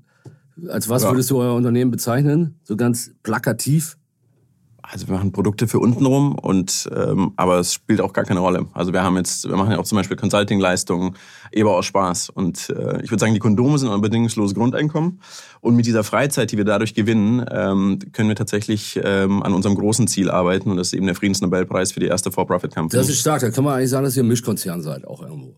äh, 0.64 0.68
als 0.68 0.88
was 0.88 1.02
ja. 1.02 1.10
würdest 1.10 1.30
du 1.30 1.38
euer 1.38 1.54
Unternehmen 1.54 1.90
bezeichnen? 1.90 2.54
So 2.62 2.76
ganz 2.76 3.12
plakativ? 3.22 3.96
Also 4.82 5.06
wir 5.06 5.14
machen 5.14 5.30
Produkte 5.30 5.68
für 5.68 5.78
untenrum 5.78 6.34
und 6.34 6.90
ähm, 6.94 7.32
aber 7.36 7.58
es 7.60 7.72
spielt 7.72 8.00
auch 8.00 8.12
gar 8.12 8.24
keine 8.24 8.40
Rolle. 8.40 8.66
Also 8.72 8.92
wir 8.92 9.02
haben 9.02 9.16
jetzt, 9.16 9.48
wir 9.48 9.56
machen 9.56 9.70
ja 9.70 9.78
auch 9.78 9.84
zum 9.84 9.96
Beispiel 9.96 10.16
Consulting-Leistungen, 10.16 11.14
eben 11.52 11.68
aus 11.68 11.86
Spaß. 11.86 12.30
Und 12.30 12.68
äh, 12.70 13.02
ich 13.02 13.10
würde 13.10 13.20
sagen, 13.20 13.32
die 13.32 13.38
Kondome 13.38 13.78
sind 13.78 13.90
ein 13.90 14.00
bedingungsloses 14.00 14.54
Grundeinkommen. 14.54 15.20
Und 15.60 15.76
mit 15.76 15.86
dieser 15.86 16.02
Freizeit, 16.02 16.50
die 16.50 16.56
wir 16.56 16.64
dadurch 16.64 16.94
gewinnen, 16.94 17.46
ähm, 17.50 18.00
können 18.12 18.28
wir 18.28 18.36
tatsächlich 18.36 18.98
ähm, 19.02 19.42
an 19.42 19.54
unserem 19.54 19.76
großen 19.76 20.08
Ziel 20.08 20.30
arbeiten. 20.30 20.70
Und 20.70 20.76
das 20.78 20.88
ist 20.88 20.94
eben 20.94 21.06
der 21.06 21.14
Friedensnobelpreis 21.14 21.92
für 21.92 22.00
die 22.00 22.06
erste 22.06 22.32
For-Profit-Company. 22.32 23.00
Das 23.00 23.08
ist 23.08 23.20
stark. 23.20 23.40
Da 23.40 23.50
kann 23.50 23.62
man 23.62 23.76
eigentlich 23.76 23.90
sagen, 23.90 24.04
dass 24.04 24.16
ihr 24.16 24.24
ein 24.24 24.28
Mischkonzern 24.28 24.82
seid, 24.82 25.06
auch 25.06 25.22
irgendwo. 25.22 25.56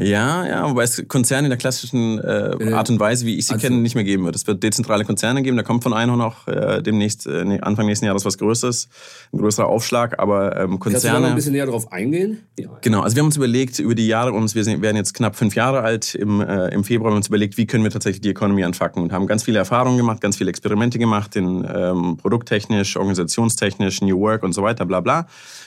Ja, 0.00 0.46
ja, 0.46 0.70
wobei 0.70 0.84
es 0.84 1.04
Konzerne 1.08 1.46
in 1.46 1.50
der 1.50 1.58
klassischen 1.58 2.18
äh, 2.18 2.50
äh, 2.50 2.72
Art 2.72 2.90
und 2.90 2.98
Weise, 2.98 3.26
wie 3.26 3.36
ich 3.36 3.46
sie 3.46 3.54
also, 3.54 3.66
kenne, 3.66 3.80
nicht 3.80 3.94
mehr 3.94 4.04
geben 4.04 4.24
wird. 4.24 4.34
Es 4.34 4.46
wird 4.46 4.62
dezentrale 4.62 5.04
Konzerne 5.04 5.42
geben, 5.42 5.56
da 5.56 5.62
kommt 5.62 5.82
von 5.82 5.92
Einhorn 5.92 6.20
auch 6.20 6.48
äh, 6.48 6.82
demnächst, 6.82 7.26
äh, 7.26 7.58
Anfang 7.60 7.86
nächsten 7.86 8.06
Jahres 8.06 8.24
was 8.24 8.38
Größeres, 8.38 8.88
ein 9.32 9.38
größerer 9.38 9.66
Aufschlag, 9.66 10.18
aber 10.18 10.56
ähm, 10.56 10.78
Konzerne... 10.78 11.02
Kannst 11.02 11.04
du 11.04 11.08
da 11.22 11.28
ein 11.28 11.34
bisschen 11.34 11.52
näher 11.52 11.66
drauf 11.66 11.92
eingehen? 11.92 12.38
Ja. 12.58 12.68
Genau, 12.80 13.00
also 13.00 13.16
wir 13.16 13.20
haben 13.20 13.26
uns 13.26 13.36
überlegt, 13.36 13.78
über 13.78 13.94
die 13.94 14.06
Jahre, 14.06 14.32
uns, 14.32 14.54
wir 14.54 14.64
werden 14.64 14.96
jetzt 14.96 15.14
knapp 15.14 15.36
fünf 15.36 15.54
Jahre 15.54 15.80
alt, 15.82 16.14
im, 16.14 16.40
äh, 16.40 16.68
im 16.68 16.84
Februar 16.84 17.10
haben 17.10 17.14
wir 17.14 17.18
uns 17.18 17.28
überlegt, 17.28 17.56
wie 17.56 17.66
können 17.66 17.84
wir 17.84 17.90
tatsächlich 17.90 18.20
die 18.20 18.30
Economy 18.30 18.64
anfacken 18.64 19.02
und 19.02 19.12
haben 19.12 19.26
ganz 19.26 19.42
viele 19.42 19.58
Erfahrungen 19.58 19.96
gemacht, 19.96 20.20
ganz 20.20 20.36
viele 20.36 20.50
Experimente 20.50 20.98
gemacht, 20.98 21.36
in 21.36 21.66
ähm, 21.72 22.16
produkttechnisch, 22.16 22.96
organisationstechnisch, 22.96 24.00
New 24.00 24.18
Work 24.18 24.42
und 24.42 24.52
so 24.52 24.62
weiter, 24.62 24.86
bla 24.86 25.00
bla. 25.00 25.26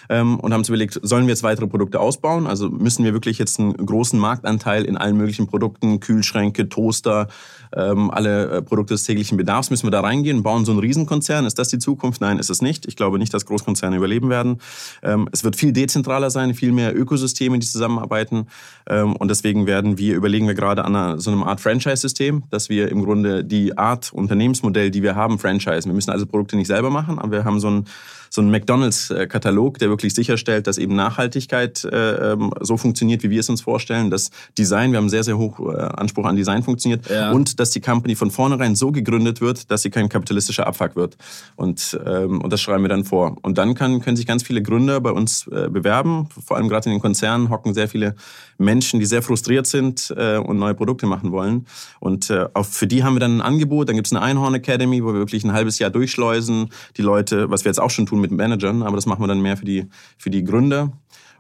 Ähm, 0.10 0.40
und 0.40 0.54
haben 0.54 0.62
uns 0.62 0.70
überlegt, 0.70 1.00
sollen 1.02 1.26
wir 1.28 1.32
jetzt 1.32 1.44
weitere 1.44 1.68
Produkte 1.68 2.00
ausbauen? 2.00 2.48
Also 2.48 2.70
müssen 2.70 3.06
wir 3.06 3.14
wirklich 3.14 3.38
jetzt 3.38 3.60
einen 3.60 3.74
großen 3.74 4.20
Marktanteil 4.24 4.86
in 4.86 4.98
allen 4.98 5.18
möglichen 5.18 5.48
Produkten, 5.48 6.00
Kühlschränke, 6.00 6.70
Toaster, 6.70 7.28
ähm, 7.76 8.10
alle 8.12 8.50
äh, 8.50 8.62
Produkte 8.62 8.94
des 8.94 9.04
täglichen 9.04 9.38
Bedarfs. 9.38 9.70
Müssen 9.70 9.86
wir 9.86 9.92
da 9.92 10.02
reingehen, 10.02 10.44
bauen 10.44 10.66
so 10.66 10.72
einen 10.72 10.80
Riesenkonzern? 10.80 11.46
Ist 11.46 11.60
das 11.60 11.68
die 11.68 11.80
Zukunft? 11.80 12.22
Nein, 12.22 12.40
ist 12.40 12.50
es 12.50 12.62
nicht. 12.62 12.86
Ich 12.86 12.96
glaube 12.96 13.20
nicht, 13.20 13.34
dass 13.34 13.46
Großkonzerne 13.46 13.96
überleben 13.96 14.30
werden. 14.30 14.60
Ähm, 15.02 15.28
es 15.32 15.44
wird 15.44 15.56
viel 15.56 15.74
dezentraler 15.74 16.30
sein, 16.30 16.54
viel 16.54 16.72
mehr 16.72 16.96
Ökosysteme, 16.96 17.60
die 17.60 17.68
zusammenarbeiten. 17.68 18.48
Ähm, 18.88 19.16
und 19.16 19.30
deswegen 19.30 19.66
werden 19.66 19.98
wir, 19.98 20.16
überlegen 20.16 20.48
wir 20.48 20.56
gerade 20.56 20.86
an 20.86 20.96
einer, 20.96 21.20
so 21.20 21.32
einem 21.32 21.44
Art 21.44 21.62
Franchise-System, 21.62 22.44
dass 22.50 22.70
wir 22.70 22.90
im 22.90 23.04
Grunde 23.04 23.44
die 23.44 23.78
Art 23.78 24.14
Unternehmensmodell, 24.14 24.92
die 24.92 25.04
wir 25.04 25.16
haben, 25.16 25.40
franchisen. 25.40 25.90
Wir 25.92 25.96
müssen 25.96 26.12
also 26.12 26.26
Produkte 26.26 26.56
nicht 26.56 26.68
selber 26.68 26.90
machen, 26.90 27.20
aber 27.20 27.32
wir 27.32 27.44
haben 27.44 27.60
so 27.60 27.70
ein 27.70 27.86
so 28.34 28.42
ein 28.42 28.50
McDonalds-Katalog, 28.50 29.78
der 29.78 29.90
wirklich 29.90 30.16
sicherstellt, 30.16 30.66
dass 30.66 30.80
eben 30.80 30.96
Nachhaltigkeit 30.96 31.84
äh, 31.84 32.32
ähm, 32.32 32.52
so 32.62 32.78
funktioniert, 32.78 33.22
wie 33.22 33.30
wir 33.30 33.40
es 33.40 33.48
uns 33.48 33.62
vorstellen, 33.62 34.10
dass 34.10 34.32
Design, 34.58 34.92
wir 34.92 34.98
haben 34.98 35.10
sehr, 35.10 35.24
sehr 35.24 35.38
hoch 35.38 35.60
äh, 35.60 35.78
Anspruch 35.78 36.26
an 36.26 36.36
Design 36.36 36.64
funktioniert 36.64 37.08
ja. 37.12 37.32
und 37.32 37.60
dass 37.60 37.70
die 37.70 37.80
Company 37.80 38.16
von 38.16 38.32
vornherein 38.32 38.74
so 38.74 38.92
gegründet 38.92 39.40
wird, 39.40 39.70
dass 39.70 39.84
sie 39.84 39.92
kein 39.92 40.10
kapitalistischer 40.10 40.66
Abfuck 40.66 40.96
wird. 40.96 41.16
Und, 41.58 42.00
ähm, 42.08 42.42
und 42.42 42.52
das 42.52 42.60
schreiben 42.60 42.84
wir 42.84 42.90
dann 42.90 43.04
vor. 43.04 43.38
Und 43.44 43.60
dann 43.60 43.76
kann, 43.76 44.02
können 44.02 44.18
sich 44.18 44.26
ganz 44.26 44.42
viele 44.42 44.64
Gründer 44.64 45.00
bei 45.00 45.12
uns 45.12 45.46
äh, 45.50 45.70
bewerben. 45.70 46.28
Vor 46.44 46.58
allem 46.58 46.70
gerade 46.70 46.90
in 46.90 46.96
den 46.96 47.02
Konzernen 47.02 47.52
hocken 47.52 47.76
sehr 47.76 47.88
viele 47.88 48.16
Menschen, 48.58 49.00
die 49.00 49.06
sehr 49.06 49.22
frustriert 49.22 49.68
sind 49.68 50.12
äh, 50.18 50.38
und 50.38 50.58
neue 50.58 50.74
Produkte 50.74 51.06
machen 51.06 51.32
wollen. 51.32 51.68
Und 52.00 52.32
äh, 52.32 52.48
auch 52.56 52.66
für 52.66 52.88
die 52.88 53.04
haben 53.04 53.14
wir 53.14 53.20
dann 53.20 53.38
ein 53.38 53.42
Angebot. 53.42 53.90
Dann 53.90 53.96
gibt 53.96 54.08
es 54.08 54.14
eine 54.14 54.24
Einhorn 54.24 54.56
Academy, 54.56 55.04
wo 55.04 55.14
wir 55.14 55.20
wirklich 55.20 55.44
ein 55.44 55.54
halbes 55.54 55.78
Jahr 55.78 55.92
durchschleusen. 55.92 56.72
Die 56.98 57.04
Leute, 57.04 57.52
was 57.52 57.64
wir 57.64 57.70
jetzt 57.70 57.80
auch 57.80 57.92
schon 57.92 58.08
tun 58.08 58.23
mit 58.24 58.32
Managern, 58.32 58.82
aber 58.82 58.96
das 58.96 59.06
machen 59.06 59.22
wir 59.22 59.28
dann 59.28 59.42
mehr 59.42 59.58
für 59.58 59.66
die, 59.66 59.86
für 60.18 60.32
die 60.32 60.44
Gründer. 60.44 60.92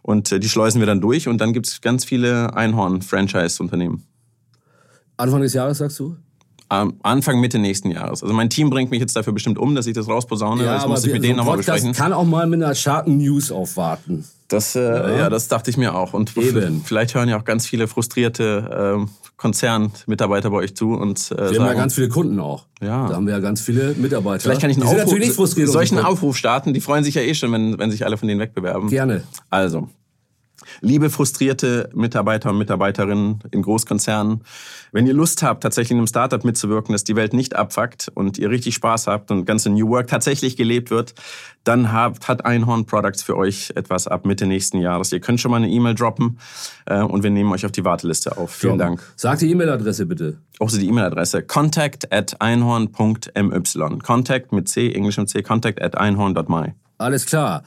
Und 0.04 0.32
äh, 0.32 0.40
die 0.40 0.50
schleusen 0.50 0.80
wir 0.80 0.86
dann 0.86 1.02
durch. 1.02 1.28
Und 1.28 1.40
dann 1.40 1.54
gibt 1.54 1.68
es 1.68 1.82
ganz 1.82 2.06
viele 2.06 2.54
Einhorn-Franchise-Unternehmen. 2.56 4.04
Anfang 5.18 5.42
des 5.42 5.54
Jahres, 5.54 5.80
sagst 5.80 6.00
du? 6.00 6.18
Anfang, 7.02 7.40
Mitte 7.40 7.60
nächsten 7.60 7.92
Jahres. 7.92 8.24
Also 8.24 8.34
mein 8.34 8.50
Team 8.50 8.70
bringt 8.70 8.92
mich 8.92 9.00
jetzt 9.00 9.16
dafür 9.16 9.34
bestimmt 9.34 9.58
um, 9.58 9.76
dass 9.76 9.88
ich 9.88 9.94
das 9.94 10.08
rausposaune. 10.08 10.64
Ja, 10.64 10.76
das 10.76 10.88
muss 10.88 11.06
ich 11.06 11.14
mit 11.14 11.24
denen 11.24 11.38
nochmal 11.38 11.58
besprechen. 11.58 11.90
Das 11.90 11.98
kann 11.98 12.14
auch 12.14 12.26
mal 12.26 12.48
mit 12.48 12.64
einer 12.64 12.76
scharfen 12.76 13.18
News 13.18 13.52
aufwarten. 13.52 14.26
Das, 14.48 14.76
äh, 14.76 14.82
ja. 14.82 15.18
ja. 15.18 15.30
das 15.30 15.48
dachte 15.48 15.70
ich 15.70 15.78
mir 15.78 15.96
auch. 15.96 16.14
Und 16.14 16.38
Eben. 16.38 16.82
vielleicht 16.84 17.16
hören 17.16 17.28
ja 17.28 17.40
auch 17.40 17.44
ganz 17.44 17.66
viele 17.66 17.88
frustrierte 17.88 19.00
äh, 19.02 19.32
Konzernmitarbeiter 19.38 20.52
bei 20.52 20.58
euch 20.58 20.76
zu. 20.76 20.94
Und, 20.94 21.32
äh, 21.32 21.38
wir 21.38 21.48
sagen, 21.48 21.60
haben 21.60 21.68
ja 21.68 21.74
ganz 21.74 21.96
viele 21.96 22.10
Kunden 22.10 22.40
auch. 22.40 22.66
Ja. 22.82 23.08
Da 23.08 23.16
haben 23.16 23.26
wir 23.26 23.34
ja 23.34 23.40
ganz 23.40 23.62
viele 23.62 23.94
Mitarbeiter. 23.96 24.42
Vielleicht 24.42 24.62
kann 24.62 24.70
ich 24.70 24.78
einen 24.78 24.88
Aufruf, 24.88 25.18
nicht 25.18 25.34
frustriert 25.34 25.70
solchen 25.70 26.00
Aufruf 26.00 26.38
starten. 26.38 26.74
Die 26.74 26.82
freuen 26.82 27.04
sich 27.04 27.16
ja 27.16 27.22
eh 27.22 27.34
schon, 27.34 27.52
wenn, 27.52 27.80
wenn 27.80 27.92
sich 27.92 28.06
alle 28.06 28.18
von 28.18 28.28
denen 28.28 28.40
wegbewerben. 28.40 28.90
Gerne. 28.90 29.24
Also, 29.50 29.90
Liebe 30.82 31.10
frustrierte 31.10 31.90
Mitarbeiter 31.94 32.50
und 32.50 32.58
Mitarbeiterinnen 32.58 33.40
in 33.52 33.62
Großkonzernen, 33.62 34.42
wenn 34.92 35.08
ihr 35.08 35.14
Lust 35.14 35.44
habt, 35.44 35.64
tatsächlich 35.64 35.92
in 35.92 35.98
einem 35.98 36.08
Startup 36.08 36.44
mitzuwirken, 36.44 36.94
dass 36.94 37.04
die 37.04 37.16
Welt 37.16 37.34
nicht 37.34 37.56
abfuckt 37.56 38.12
und 38.14 38.38
ihr 38.38 38.50
richtig 38.50 38.76
Spaß 38.76 39.08
habt 39.08 39.32
und 39.32 39.46
ganze 39.46 39.70
New 39.70 39.90
Work 39.90 40.08
tatsächlich 40.08 40.56
gelebt 40.56 40.92
wird, 40.92 41.16
dann 41.64 41.92
habt, 41.92 42.28
hat 42.28 42.46
Einhorn 42.46 42.86
Products 42.86 43.24
für 43.24 43.38
euch 43.38 43.72
etwas 43.76 44.08
ab 44.08 44.26
Mitte 44.26 44.46
nächsten 44.46 44.80
Jahres. 44.80 45.12
Ihr 45.12 45.20
könnt 45.20 45.40
schon 45.40 45.52
mal 45.52 45.58
eine 45.58 45.70
E-Mail 45.70 45.96
droppen 45.96 46.38
äh, 46.86 47.02
und 47.02 47.24
wir 47.24 47.30
nehmen 47.30 47.52
euch 47.52 47.66
auf 47.66 47.72
die 47.72 47.86
Warteliste 47.86 48.38
auf. 48.38 48.52
Vielen 48.52 48.78
Dank. 48.78 49.02
Sag 49.16 49.40
die 49.40 49.50
E-Mail-Adresse 49.50 50.06
bitte. 50.06 50.38
Auch 50.60 50.70
so 50.70 50.78
die 50.78 50.88
E-Mail-Adresse. 50.88 51.44
Contact 51.44 52.12
at 52.12 52.40
einhorn.my. 52.42 54.00
Contact 54.00 54.52
mit 54.52 54.68
C, 54.68 54.92
englischem 54.92 55.28
C, 55.28 55.42
contact 55.42 55.82
at 55.82 55.98
einhorn.my. 55.98 56.74
Alles 56.98 57.26
klar. 57.26 57.64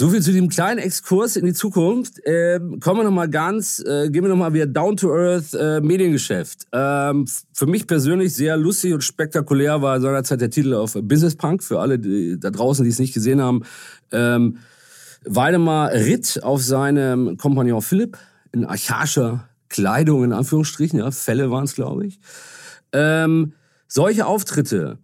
So 0.00 0.10
viel 0.10 0.22
zu 0.22 0.30
dem 0.30 0.48
kleinen 0.48 0.78
Exkurs 0.78 1.34
in 1.34 1.44
die 1.44 1.54
Zukunft. 1.54 2.20
Ähm, 2.24 2.78
kommen 2.78 3.00
wir 3.00 3.04
noch 3.04 3.10
mal 3.10 3.28
ganz, 3.28 3.80
äh, 3.80 4.08
gehen 4.08 4.22
wir 4.22 4.28
noch 4.28 4.36
mal 4.36 4.52
wieder 4.52 4.66
down 4.66 4.96
to 4.96 5.12
earth 5.12 5.54
äh, 5.54 5.80
Mediengeschäft. 5.80 6.68
Ähm, 6.70 7.26
für 7.52 7.66
mich 7.66 7.88
persönlich 7.88 8.32
sehr 8.32 8.56
lustig 8.56 8.94
und 8.94 9.02
spektakulär 9.02 9.82
war 9.82 10.00
seinerzeit 10.00 10.40
der 10.40 10.50
Titel 10.50 10.74
auf 10.74 10.96
Business 11.02 11.34
Punk 11.34 11.64
für 11.64 11.80
alle 11.80 11.98
die, 11.98 12.38
da 12.38 12.50
draußen, 12.50 12.84
die 12.84 12.90
es 12.90 13.00
nicht 13.00 13.12
gesehen 13.12 13.42
haben. 13.42 13.64
Ähm, 14.12 14.58
Waldemar 15.24 15.90
ritt 15.90 16.44
auf 16.44 16.62
seinem 16.62 17.36
Kompagnon 17.36 17.82
Philipp 17.82 18.18
in 18.52 18.66
archaischer 18.66 19.48
Kleidung 19.68 20.22
in 20.22 20.32
Anführungsstrichen, 20.32 21.00
ja, 21.00 21.10
Fälle 21.10 21.50
waren 21.50 21.64
es, 21.64 21.74
glaube 21.74 22.06
ich. 22.06 22.20
Ähm, 22.92 23.52
solche 23.88 24.26
Auftritte 24.26 24.98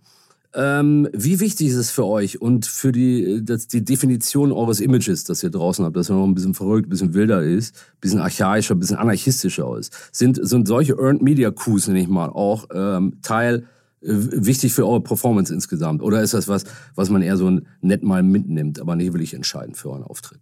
ähm, 0.54 1.08
wie 1.12 1.40
wichtig 1.40 1.68
ist 1.68 1.76
es 1.76 1.90
für 1.90 2.04
euch 2.06 2.40
und 2.40 2.66
für 2.66 2.92
die, 2.92 3.44
das, 3.44 3.66
die 3.66 3.84
Definition 3.84 4.52
eures 4.52 4.80
Images, 4.80 5.24
das 5.24 5.42
ihr 5.42 5.50
draußen 5.50 5.84
habt, 5.84 5.96
dass 5.96 6.10
er 6.10 6.16
noch 6.16 6.24
ein 6.24 6.34
bisschen 6.34 6.54
verrückt, 6.54 6.86
ein 6.86 6.90
bisschen 6.90 7.14
wilder 7.14 7.42
ist, 7.42 7.74
ein 7.74 8.00
bisschen 8.00 8.20
archaischer, 8.20 8.74
ein 8.74 8.78
bisschen 8.78 8.96
anarchistischer 8.96 9.76
ist? 9.78 9.92
Sind, 10.12 10.38
sind 10.46 10.68
solche 10.68 10.94
Earned 10.94 11.22
Media 11.22 11.50
Coups, 11.50 11.88
nenne 11.88 12.00
ich 12.00 12.08
mal, 12.08 12.28
auch 12.28 12.66
ähm, 12.72 13.18
Teil 13.22 13.66
äh, 14.00 14.06
wichtig 14.06 14.72
für 14.72 14.86
eure 14.86 15.00
Performance 15.00 15.52
insgesamt? 15.52 16.02
Oder 16.02 16.22
ist 16.22 16.34
das 16.34 16.46
was, 16.46 16.64
was 16.94 17.10
man 17.10 17.22
eher 17.22 17.36
so 17.36 17.60
nett 17.80 18.04
mal 18.04 18.22
mitnimmt, 18.22 18.80
aber 18.80 18.94
nicht 18.94 19.12
wirklich 19.12 19.34
entscheidend 19.34 19.76
für 19.76 19.90
euren 19.90 20.04
Auftritt? 20.04 20.40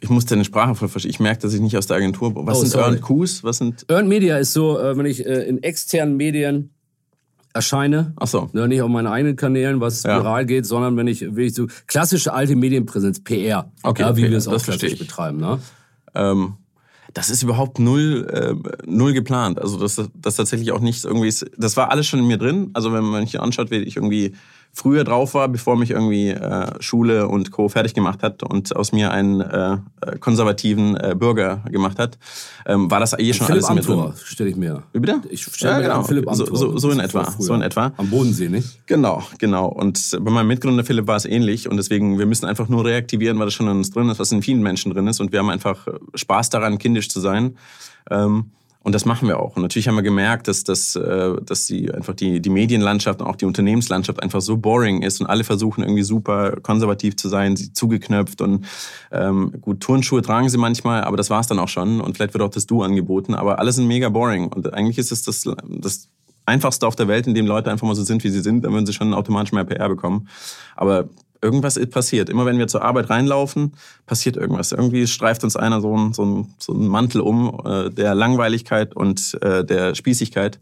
Ich 0.00 0.10
muss 0.10 0.26
deine 0.26 0.44
Sprache 0.44 0.74
voll 0.74 0.88
verstehen. 0.88 1.12
Ich 1.12 1.20
merke, 1.20 1.40
dass 1.40 1.54
ich 1.54 1.62
nicht 1.62 1.78
aus 1.78 1.86
der 1.86 1.96
Agentur. 1.96 2.34
Was 2.34 2.58
oh, 2.58 2.60
sind 2.60 2.72
sorry. 2.72 2.84
Earned 2.84 3.00
Coups? 3.00 3.42
Was 3.42 3.56
sind 3.56 3.86
Earned 3.88 4.10
Media 4.10 4.36
ist 4.36 4.52
so, 4.52 4.78
äh, 4.78 4.98
wenn 4.98 5.06
ich 5.06 5.24
äh, 5.24 5.48
in 5.48 5.62
externen 5.62 6.18
Medien 6.18 6.73
erscheine. 7.54 8.12
Ach 8.16 8.26
so. 8.26 8.50
Ne, 8.52 8.68
nicht 8.68 8.82
auf 8.82 8.88
meinen 8.88 9.06
eigenen 9.06 9.36
Kanälen, 9.36 9.80
was 9.80 10.02
ja. 10.02 10.18
viral 10.18 10.44
geht, 10.44 10.66
sondern 10.66 10.96
wenn 10.96 11.06
ich, 11.06 11.22
wenn 11.22 11.44
ich 11.44 11.54
so 11.54 11.66
klassische 11.86 12.32
alte 12.32 12.56
Medienpräsenz, 12.56 13.22
PR, 13.22 13.70
okay, 13.82 14.02
ja, 14.02 14.16
wie 14.16 14.22
PR, 14.22 14.30
wir 14.32 14.38
es 14.38 14.48
auch 14.48 14.62
klassisch 14.62 14.98
betreiben. 14.98 15.38
Ne? 15.38 15.60
Ähm, 16.14 16.54
das 17.14 17.30
ist 17.30 17.44
überhaupt 17.44 17.78
null, 17.78 18.26
äh, 18.28 18.70
null 18.86 19.12
geplant. 19.12 19.60
Also 19.60 19.78
das, 19.78 20.02
das 20.14 20.36
tatsächlich 20.36 20.72
auch 20.72 20.80
nicht 20.80 21.04
irgendwie, 21.04 21.32
das 21.56 21.76
war 21.76 21.90
alles 21.90 22.08
schon 22.08 22.18
in 22.18 22.26
mir 22.26 22.38
drin. 22.38 22.70
Also 22.74 22.92
wenn 22.92 23.04
man 23.04 23.24
sich 23.24 23.40
anschaut, 23.40 23.70
wie 23.70 23.76
ich 23.76 23.96
irgendwie 23.96 24.34
früher 24.74 25.04
drauf 25.04 25.34
war, 25.34 25.48
bevor 25.48 25.76
mich 25.76 25.90
irgendwie 25.90 26.30
äh, 26.30 26.66
Schule 26.80 27.28
und 27.28 27.52
Co. 27.52 27.68
fertig 27.68 27.94
gemacht 27.94 28.22
hat 28.22 28.42
und 28.42 28.74
aus 28.76 28.92
mir 28.92 29.12
einen 29.12 29.40
äh, 29.40 29.78
konservativen 30.20 30.96
äh, 30.96 31.14
Bürger 31.16 31.62
gemacht 31.70 31.98
hat, 31.98 32.18
ähm, 32.66 32.90
war 32.90 33.00
das 33.00 33.18
eh 33.18 33.32
schon 33.32 33.46
Philipp 33.46 33.64
alles 33.64 33.86
Amthor, 33.86 34.08
mit 34.08 34.16
drin. 34.16 34.22
stelle 34.24 34.50
ich 34.50 34.56
mir. 34.56 34.82
Wie 34.92 34.98
bitte? 34.98 35.20
Ich 35.30 35.44
stelle 35.44 35.72
ja, 35.72 35.78
mir 35.78 35.84
genau. 35.84 36.02
Philipp 36.02 36.28
Amthor. 36.28 36.46
So, 36.48 36.56
so, 36.56 36.78
so 36.78 36.90
in 36.90 37.00
etwa. 37.00 37.30
So 37.38 37.54
in 37.54 37.62
etwa. 37.62 37.92
Am 37.96 38.10
Bodensee, 38.10 38.48
nicht? 38.48 38.86
Genau, 38.86 39.22
genau. 39.38 39.68
Und 39.68 40.18
bei 40.20 40.30
meinem 40.30 40.48
Mitgründer 40.48 40.84
Philipp 40.84 41.06
war 41.06 41.16
es 41.16 41.24
ähnlich 41.24 41.68
und 41.68 41.76
deswegen, 41.76 42.18
wir 42.18 42.26
müssen 42.26 42.46
einfach 42.46 42.68
nur 42.68 42.84
reaktivieren, 42.84 43.38
weil 43.38 43.46
das 43.46 43.54
schon 43.54 43.68
in 43.68 43.76
uns 43.76 43.90
drin 43.92 44.08
ist, 44.08 44.18
was 44.18 44.32
in 44.32 44.42
vielen 44.42 44.62
Menschen 44.62 44.92
drin 44.92 45.06
ist 45.06 45.20
und 45.20 45.32
wir 45.32 45.38
haben 45.38 45.50
einfach 45.50 45.86
Spaß 46.14 46.50
daran, 46.50 46.78
kindisch 46.78 47.08
zu 47.08 47.20
sein. 47.20 47.56
Ähm, 48.10 48.50
und 48.84 48.94
das 48.94 49.06
machen 49.06 49.26
wir 49.28 49.40
auch. 49.40 49.56
Und 49.56 49.62
natürlich 49.62 49.88
haben 49.88 49.94
wir 49.94 50.02
gemerkt, 50.02 50.46
dass, 50.46 50.62
dass, 50.62 50.94
äh, 50.94 51.34
dass 51.42 51.66
die, 51.66 51.90
einfach 51.92 52.12
die, 52.14 52.40
die 52.40 52.50
Medienlandschaft 52.50 53.22
und 53.22 53.26
auch 53.26 53.36
die 53.36 53.46
Unternehmenslandschaft 53.46 54.22
einfach 54.22 54.42
so 54.42 54.58
boring 54.58 55.00
ist 55.00 55.22
und 55.22 55.26
alle 55.26 55.42
versuchen 55.42 55.82
irgendwie 55.82 56.02
super 56.02 56.60
konservativ 56.60 57.16
zu 57.16 57.30
sein, 57.30 57.56
sie 57.56 57.72
zugeknöpft 57.72 58.42
und 58.42 58.66
ähm, 59.10 59.54
gut, 59.62 59.80
Turnschuhe 59.80 60.20
tragen 60.20 60.50
sie 60.50 60.58
manchmal, 60.58 61.02
aber 61.04 61.16
das 61.16 61.30
war's 61.30 61.46
dann 61.46 61.58
auch 61.58 61.68
schon. 61.68 62.02
Und 62.02 62.16
vielleicht 62.16 62.34
wird 62.34 62.44
auch 62.44 62.50
das 62.50 62.66
Du 62.66 62.82
angeboten, 62.82 63.34
aber 63.34 63.58
alle 63.58 63.72
sind 63.72 63.86
mega 63.86 64.10
boring. 64.10 64.52
Und 64.52 64.74
eigentlich 64.74 64.98
ist 64.98 65.12
es 65.12 65.22
das, 65.22 65.48
das 65.66 66.10
einfachste 66.44 66.86
auf 66.86 66.94
der 66.94 67.08
Welt, 67.08 67.26
in 67.26 67.34
dem 67.34 67.46
Leute 67.46 67.70
einfach 67.70 67.86
mal 67.86 67.94
so 67.94 68.04
sind, 68.04 68.22
wie 68.22 68.28
sie 68.28 68.42
sind, 68.42 68.64
dann 68.64 68.72
würden 68.72 68.84
sie 68.84 68.92
schon 68.92 69.14
automatisch 69.14 69.52
mehr 69.52 69.64
PR 69.64 69.88
bekommen. 69.88 70.28
Aber 70.76 71.08
irgendwas 71.44 71.78
passiert. 71.90 72.28
Immer 72.28 72.46
wenn 72.46 72.58
wir 72.58 72.66
zur 72.66 72.82
Arbeit 72.82 73.10
reinlaufen, 73.10 73.74
passiert 74.06 74.36
irgendwas. 74.36 74.72
Irgendwie 74.72 75.06
streift 75.06 75.44
uns 75.44 75.54
einer 75.54 75.80
so 75.80 75.94
einen, 75.94 76.12
so 76.14 76.46
so 76.58 76.72
einen 76.72 76.88
Mantel 76.88 77.20
um 77.20 77.60
äh, 77.64 77.90
der 77.90 78.14
Langweiligkeit 78.14 78.96
und 78.96 79.38
äh, 79.42 79.64
der 79.64 79.94
Spießigkeit. 79.94 80.58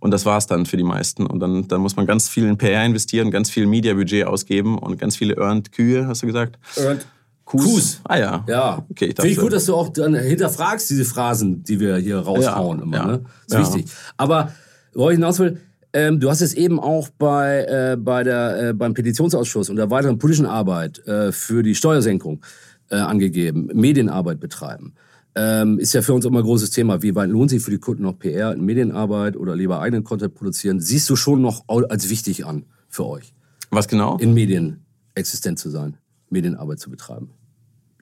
Und 0.00 0.10
das 0.10 0.26
war's 0.26 0.46
dann 0.46 0.66
für 0.66 0.76
die 0.76 0.84
meisten. 0.84 1.24
Und 1.26 1.40
dann, 1.40 1.66
dann 1.68 1.80
muss 1.80 1.96
man 1.96 2.04
ganz 2.04 2.28
viel 2.28 2.44
in 2.46 2.58
PR 2.58 2.84
investieren, 2.84 3.30
ganz 3.30 3.48
viel 3.48 3.66
Media-Budget 3.66 4.26
ausgeben 4.26 4.76
und 4.76 4.98
ganz 4.98 5.16
viele 5.16 5.36
Earned 5.36 5.72
Kühe, 5.72 6.06
hast 6.06 6.22
du 6.22 6.26
gesagt? 6.26 6.58
Earned 6.76 7.06
Kus. 7.44 7.64
Kus. 7.64 8.00
Ah 8.04 8.16
ja. 8.16 8.44
Ja. 8.48 8.84
Okay, 8.90 9.06
ich 9.06 9.16
Finde 9.16 9.28
ich 9.28 9.38
gut, 9.38 9.52
dass 9.52 9.66
du 9.66 9.74
auch 9.74 9.90
dann 9.90 10.14
hinterfragst 10.14 10.90
diese 10.90 11.04
Phrasen, 11.04 11.62
die 11.62 11.78
wir 11.78 11.96
hier 11.96 12.18
raushauen 12.18 12.78
ja, 12.78 12.84
immer. 12.84 12.96
Ja, 12.96 13.06
ne? 13.06 13.24
Das 13.48 13.60
ist 13.60 13.68
ja. 13.68 13.74
wichtig. 13.74 13.92
Aber 14.16 14.52
wo 14.94 15.10
ich 15.10 15.16
hinaus 15.16 15.38
will, 15.38 15.60
ähm, 15.94 16.20
du 16.20 16.28
hast 16.28 16.40
es 16.40 16.54
eben 16.54 16.80
auch 16.80 17.08
bei, 17.08 17.64
äh, 17.64 17.96
bei 17.96 18.24
der, 18.24 18.68
äh, 18.68 18.72
beim 18.74 18.94
Petitionsausschuss 18.94 19.70
und 19.70 19.76
der 19.76 19.90
weiteren 19.90 20.18
politischen 20.18 20.46
Arbeit 20.46 20.98
äh, 21.06 21.30
für 21.30 21.62
die 21.62 21.74
Steuersenkung 21.74 22.44
äh, 22.90 22.96
angegeben, 22.96 23.70
Medienarbeit 23.72 24.40
betreiben. 24.40 24.94
Ähm, 25.36 25.78
ist 25.78 25.94
ja 25.94 26.02
für 26.02 26.12
uns 26.12 26.24
immer 26.24 26.40
ein 26.40 26.44
großes 26.44 26.70
Thema. 26.70 27.02
Wie 27.02 27.14
weit 27.14 27.30
lohnt 27.30 27.50
sich 27.50 27.62
für 27.62 27.70
die 27.70 27.78
Kunden 27.78 28.02
noch 28.02 28.18
PR 28.18 28.52
in 28.52 28.64
Medienarbeit 28.64 29.36
oder 29.36 29.56
lieber 29.56 29.80
eigenen 29.80 30.04
Content 30.04 30.34
produzieren? 30.34 30.80
Siehst 30.80 31.08
du 31.10 31.16
schon 31.16 31.40
noch 31.40 31.64
als 31.68 32.10
wichtig 32.10 32.44
an 32.44 32.66
für 32.88 33.06
euch? 33.06 33.32
Was 33.70 33.88
genau? 33.88 34.16
In 34.18 34.34
Medien 34.34 34.84
existent 35.14 35.58
zu 35.58 35.70
sein, 35.70 35.96
Medienarbeit 36.28 36.80
zu 36.80 36.90
betreiben. 36.90 37.30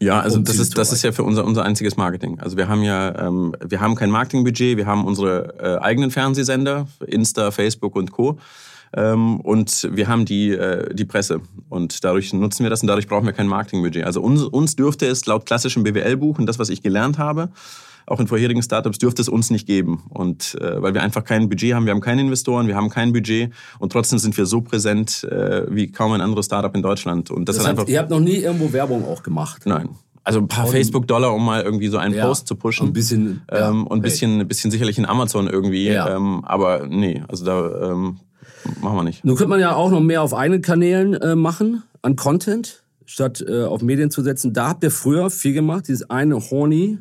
Ja, 0.03 0.19
also 0.19 0.41
das 0.41 0.59
ist, 0.59 0.77
das 0.77 0.93
ist 0.93 1.05
ja 1.05 1.13
für 1.13 1.23
unser, 1.23 1.45
unser 1.45 1.65
einziges 1.65 1.97
Marketing. 1.97 2.41
Also 2.41 2.57
wir 2.57 2.67
haben 2.67 2.83
ja, 2.83 3.29
ähm, 3.29 3.55
wir 3.65 3.81
haben 3.81 3.95
kein 3.95 4.11
Marketingbudget, 4.11 4.77
wir 4.77 4.87
haben 4.87 5.05
unsere 5.05 5.55
äh, 5.61 5.79
eigenen 5.81 6.11
Fernsehsender, 6.11 6.89
Insta, 7.07 7.53
Facebook 7.53 7.95
und 7.95 8.11
Co. 8.11 8.37
Ähm, 8.95 9.41
und 9.41 9.89
wir 9.93 10.09
haben 10.09 10.25
die, 10.25 10.51
äh, 10.51 10.93
die 10.93 11.05
Presse. 11.05 11.41
Und 11.69 12.03
dadurch 12.03 12.33
nutzen 12.33 12.65
wir 12.65 12.71
das 12.71 12.83
und 12.83 12.89
dadurch 12.89 13.07
brauchen 13.07 13.27
wir 13.27 13.33
kein 13.33 13.47
Marketingbudget. 13.47 14.05
Also 14.05 14.21
uns, 14.23 14.43
uns 14.43 14.75
dürfte 14.75 15.07
es 15.07 15.25
laut 15.27 15.47
klassischem 15.47 15.85
BWL-Buch 15.85 16.37
und 16.37 16.47
das, 16.47 16.59
was 16.59 16.69
ich 16.69 16.83
gelernt 16.83 17.19
habe, 17.19 17.51
auch 18.13 18.21
in 18.21 18.27
vorherigen 18.27 18.63
Startups, 18.63 18.99
dürfte 18.99 19.23
es 19.23 19.29
uns 19.29 19.51
nicht 19.51 19.67
geben. 19.67 20.05
Und 20.11 20.57
äh, 20.61 20.81
weil 20.83 20.95
wir 20.95 21.03
einfach 21.03 21.25
kein 21.25 21.49
Budget 21.49 21.75
haben, 21.75 21.87
wir 21.87 21.93
haben 21.93 22.01
keine 22.01 22.21
Investoren, 22.21 22.69
wir 22.69 22.77
haben 22.77 22.91
kein 22.91 23.13
Budget 23.13 23.53
und 23.79 23.91
trotzdem 23.91 24.19
sind 24.19 24.37
wir 24.37 24.47
so 24.47 24.61
präsent 24.61 25.25
äh, 25.25 25.65
wie 25.71 25.91
kaum 25.91 26.13
ein 26.13 26.21
anderes 26.21 26.47
Startup 26.47 26.75
in 26.75 26.83
Deutschland. 26.83 27.31
Und 27.31 27.49
das, 27.49 27.57
das 27.57 27.67
heißt, 27.67 27.79
einfach. 27.79 27.89
Ihr 27.89 27.99
habt 27.99 28.11
noch 28.11 28.21
nie 28.21 28.37
irgendwo 28.37 28.73
Werbung 28.73 29.05
auch 29.07 29.23
gemacht. 29.23 29.63
Nein. 29.65 29.89
Also 30.25 30.39
ein 30.39 30.47
paar 30.47 30.67
Facebook-Dollar, 30.69 31.35
um 31.35 31.45
mal 31.45 31.63
irgendwie 31.63 31.89
so 31.89 31.99
einen 31.99 32.15
Ja. 32.15 32.27
Post 32.27 32.47
zu 32.47 32.55
pushen. 32.55 32.89
Ein 32.89 32.93
bisschen, 32.93 33.43
ja. 33.51 33.71
Ähm, 33.71 33.87
und 33.89 33.99
ein 33.99 34.03
bisschen, 34.03 34.41
ein 34.41 34.47
bisschen 34.47 34.71
sicherlich 34.71 34.99
in 34.99 35.05
Amazon 35.05 35.49
irgendwie. 35.49 35.89
Ja. 35.89 36.15
Ähm, 36.15 36.45
aber 36.45 36.87
nee, 36.87 37.23
also 37.27 37.45
da 37.45 37.91
ähm, 37.91 38.21
machen 38.81 38.97
wir 38.97 39.03
nicht. 39.03 39.25
Nun 39.25 39.35
könnte 39.37 39.49
man 39.51 39.59
ja 39.59 39.75
auch 39.75 39.91
noch 39.91 40.01
mehr 40.01 40.23
auf 40.23 40.33
eigenen 40.33 40.63
Kanälen 40.63 41.15
äh, 41.15 41.35
machen, 41.35 41.83
an 42.03 42.15
Content, 42.15 42.85
statt 43.05 43.45
äh, 43.47 43.65
auf 43.65 43.83
Medien 43.83 44.13
zu 44.13 44.23
setzen. 44.23 44.53
Da 44.53 44.69
habt 44.69 44.85
ihr 44.85 44.93
früher 44.93 45.29
viel 45.29 45.55
gemacht, 45.55 45.89
dieses 45.89 46.09
eine 46.09 46.37
Horny 46.39 46.99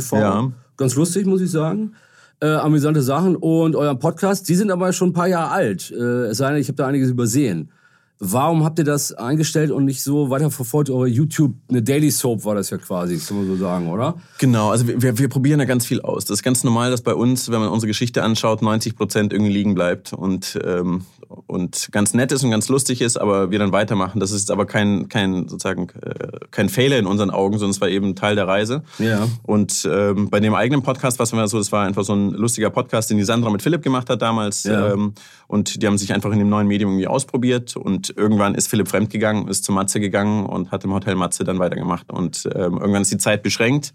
TV. 0.00 0.16
Ja. 0.18 0.52
Ganz 0.76 0.94
lustig, 0.94 1.26
muss 1.26 1.40
ich 1.40 1.50
sagen. 1.50 1.92
Äh, 2.40 2.48
amüsante 2.48 3.02
Sachen. 3.02 3.34
Und 3.36 3.76
euren 3.76 3.98
Podcast, 3.98 4.48
die 4.48 4.54
sind 4.54 4.70
aber 4.70 4.92
schon 4.92 5.10
ein 5.10 5.12
paar 5.14 5.28
Jahre 5.28 5.50
alt. 5.50 5.90
Äh, 5.90 6.26
es 6.26 6.38
sei 6.38 6.50
denn, 6.50 6.60
ich 6.60 6.68
habe 6.68 6.76
da 6.76 6.86
einiges 6.86 7.10
übersehen. 7.10 7.70
Warum 8.18 8.64
habt 8.64 8.78
ihr 8.78 8.84
das 8.84 9.12
eingestellt 9.12 9.70
und 9.70 9.84
nicht 9.84 10.02
so 10.02 10.30
weiterverfolgt? 10.30 10.88
Eure 10.88 11.06
YouTube, 11.06 11.52
eine 11.68 11.82
Daily 11.82 12.10
Soap 12.10 12.46
war 12.46 12.54
das 12.54 12.70
ja 12.70 12.78
quasi, 12.78 13.18
kann 13.18 13.36
man 13.36 13.46
so 13.46 13.56
sagen, 13.56 13.88
oder? 13.90 14.14
Genau, 14.38 14.70
also 14.70 14.88
wir, 14.88 15.18
wir 15.18 15.28
probieren 15.28 15.58
da 15.58 15.66
ganz 15.66 15.84
viel 15.84 16.00
aus. 16.00 16.24
Das 16.24 16.38
ist 16.38 16.42
ganz 16.42 16.64
normal, 16.64 16.90
dass 16.90 17.02
bei 17.02 17.14
uns, 17.14 17.50
wenn 17.50 17.60
man 17.60 17.68
unsere 17.68 17.88
Geschichte 17.88 18.22
anschaut, 18.22 18.62
90 18.62 18.96
Prozent 18.96 19.32
irgendwie 19.34 19.52
liegen 19.52 19.74
bleibt 19.74 20.14
und, 20.14 20.58
ähm, 20.64 21.04
und 21.46 21.88
ganz 21.92 22.14
nett 22.14 22.32
ist 22.32 22.42
und 22.42 22.50
ganz 22.50 22.68
lustig 22.68 23.02
ist, 23.02 23.18
aber 23.18 23.50
wir 23.50 23.58
dann 23.58 23.72
weitermachen. 23.72 24.18
Das 24.18 24.30
ist 24.30 24.50
aber 24.50 24.64
kein, 24.64 25.10
kein 25.10 25.46
sozusagen 25.46 25.88
äh, 26.00 26.38
kein 26.50 26.70
Fehler 26.70 26.98
in 26.98 27.06
unseren 27.06 27.30
Augen, 27.30 27.58
sondern 27.58 27.72
es 27.72 27.82
war 27.82 27.88
eben 27.88 28.14
Teil 28.14 28.34
der 28.34 28.48
Reise. 28.48 28.82
Ja. 28.98 29.28
Und 29.42 29.86
ähm, 29.92 30.30
bei 30.30 30.40
dem 30.40 30.54
eigenen 30.54 30.82
Podcast 30.82 31.18
war 31.18 31.24
es 31.24 31.50
so, 31.50 31.58
das 31.58 31.70
war 31.70 31.84
einfach 31.84 32.04
so 32.04 32.14
ein 32.14 32.30
lustiger 32.30 32.70
Podcast, 32.70 33.10
den 33.10 33.18
die 33.18 33.24
Sandra 33.24 33.50
mit 33.50 33.60
Philipp 33.60 33.82
gemacht 33.82 34.08
hat 34.08 34.22
damals. 34.22 34.64
Ja. 34.64 34.94
Ähm, 34.94 35.12
und 35.48 35.82
die 35.82 35.86
haben 35.86 35.98
sich 35.98 36.12
einfach 36.12 36.32
in 36.32 36.38
dem 36.38 36.48
neuen 36.48 36.66
Medium 36.66 36.92
irgendwie 36.92 37.08
ausprobiert. 37.08 37.76
Und 37.76 38.05
irgendwann 38.16 38.54
ist 38.54 38.68
Philipp 38.68 38.88
fremdgegangen, 38.88 39.48
ist 39.48 39.64
zu 39.64 39.72
Matze 39.72 40.00
gegangen 40.00 40.46
und 40.46 40.70
hat 40.70 40.84
im 40.84 40.92
Hotel 40.92 41.14
Matze 41.14 41.44
dann 41.44 41.58
weitergemacht. 41.58 42.12
Und 42.12 42.48
ähm, 42.54 42.78
irgendwann 42.78 43.02
ist 43.02 43.12
die 43.12 43.18
Zeit 43.18 43.42
beschränkt. 43.42 43.94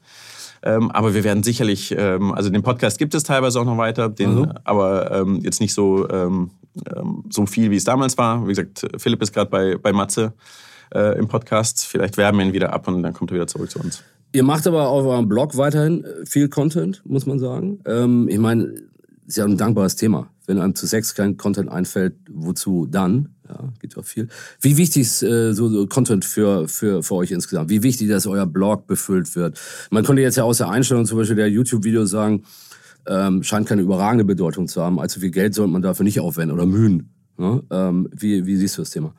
Ähm, 0.63 0.91
aber 0.91 1.13
wir 1.13 1.23
werden 1.23 1.41
sicherlich, 1.43 1.95
ähm, 1.97 2.33
also 2.33 2.49
den 2.49 2.61
Podcast 2.61 2.99
gibt 2.99 3.15
es 3.15 3.23
teilweise 3.23 3.59
auch 3.59 3.65
noch 3.65 3.77
weiter, 3.77 4.09
den, 4.09 4.35
Mhm. 4.35 4.53
aber 4.63 5.11
ähm, 5.11 5.39
jetzt 5.41 5.59
nicht 5.59 5.73
so, 5.73 6.07
ähm, 6.09 6.51
ähm, 6.95 7.23
so 7.29 7.45
viel, 7.47 7.71
wie 7.71 7.77
es 7.77 7.83
damals 7.83 8.17
war. 8.17 8.43
Wie 8.45 8.49
gesagt, 8.49 8.85
Philipp 8.97 9.21
ist 9.23 9.33
gerade 9.33 9.49
bei, 9.49 9.77
bei 9.77 9.91
Matze 9.91 10.33
äh, 10.93 11.17
im 11.17 11.27
Podcast. 11.27 11.85
Vielleicht 11.85 12.17
werben 12.17 12.37
wir 12.37 12.45
ihn 12.45 12.53
wieder 12.53 12.73
ab 12.73 12.87
und 12.87 13.01
dann 13.01 13.13
kommt 13.13 13.31
er 13.31 13.35
wieder 13.35 13.47
zurück 13.47 13.71
zu 13.71 13.79
uns. 13.79 14.03
Ihr 14.33 14.43
macht 14.43 14.65
aber 14.67 14.87
auf 14.87 15.05
eurem 15.05 15.27
Blog 15.27 15.57
weiterhin 15.57 16.05
viel 16.25 16.47
Content, 16.47 17.01
muss 17.05 17.25
man 17.25 17.37
sagen. 17.37 17.79
Ich 18.29 18.39
meine, 18.39 18.73
ist 19.31 19.37
ja 19.37 19.45
ein 19.45 19.57
dankbares 19.57 19.95
Thema. 19.95 20.29
Wenn 20.45 20.59
einem 20.59 20.75
zu 20.75 20.85
Sex 20.85 21.15
kein 21.15 21.37
Content 21.37 21.71
einfällt, 21.71 22.15
wozu 22.29 22.85
dann? 22.85 23.29
Ja, 23.47 23.69
geht 23.79 23.97
auch 23.97 24.03
viel. 24.03 24.27
Wie 24.59 24.75
wichtig 24.77 25.03
ist 25.03 25.23
äh, 25.23 25.53
so, 25.53 25.69
so 25.69 25.87
Content 25.87 26.25
für, 26.25 26.67
für, 26.67 27.01
für 27.01 27.15
euch 27.15 27.31
insgesamt? 27.31 27.69
Wie 27.69 27.81
wichtig, 27.81 28.09
dass 28.09 28.27
euer 28.27 28.45
Blog 28.45 28.87
befüllt 28.87 29.33
wird? 29.35 29.59
Man 29.89 30.03
konnte 30.03 30.21
jetzt 30.21 30.35
ja 30.35 30.43
aus 30.43 30.57
der 30.57 30.69
Einstellung 30.69 31.05
zum 31.05 31.17
Beispiel 31.17 31.37
der 31.37 31.49
YouTube-Videos 31.49 32.09
sagen, 32.09 32.43
ähm, 33.07 33.41
scheint 33.43 33.67
keine 33.67 33.81
überragende 33.81 34.25
Bedeutung 34.25 34.67
zu 34.67 34.81
haben. 34.81 34.99
Allzu 34.99 35.21
viel 35.21 35.31
Geld 35.31 35.55
sollte 35.55 35.71
man 35.71 35.81
dafür 35.81 36.03
nicht 36.03 36.19
aufwenden 36.19 36.57
oder 36.57 36.65
Mühen. 36.65 37.09
Ne? 37.37 37.63
Ähm, 37.71 38.09
wie, 38.13 38.45
wie 38.45 38.57
siehst 38.57 38.77
du 38.77 38.81
das 38.81 38.91
Thema? 38.91 39.13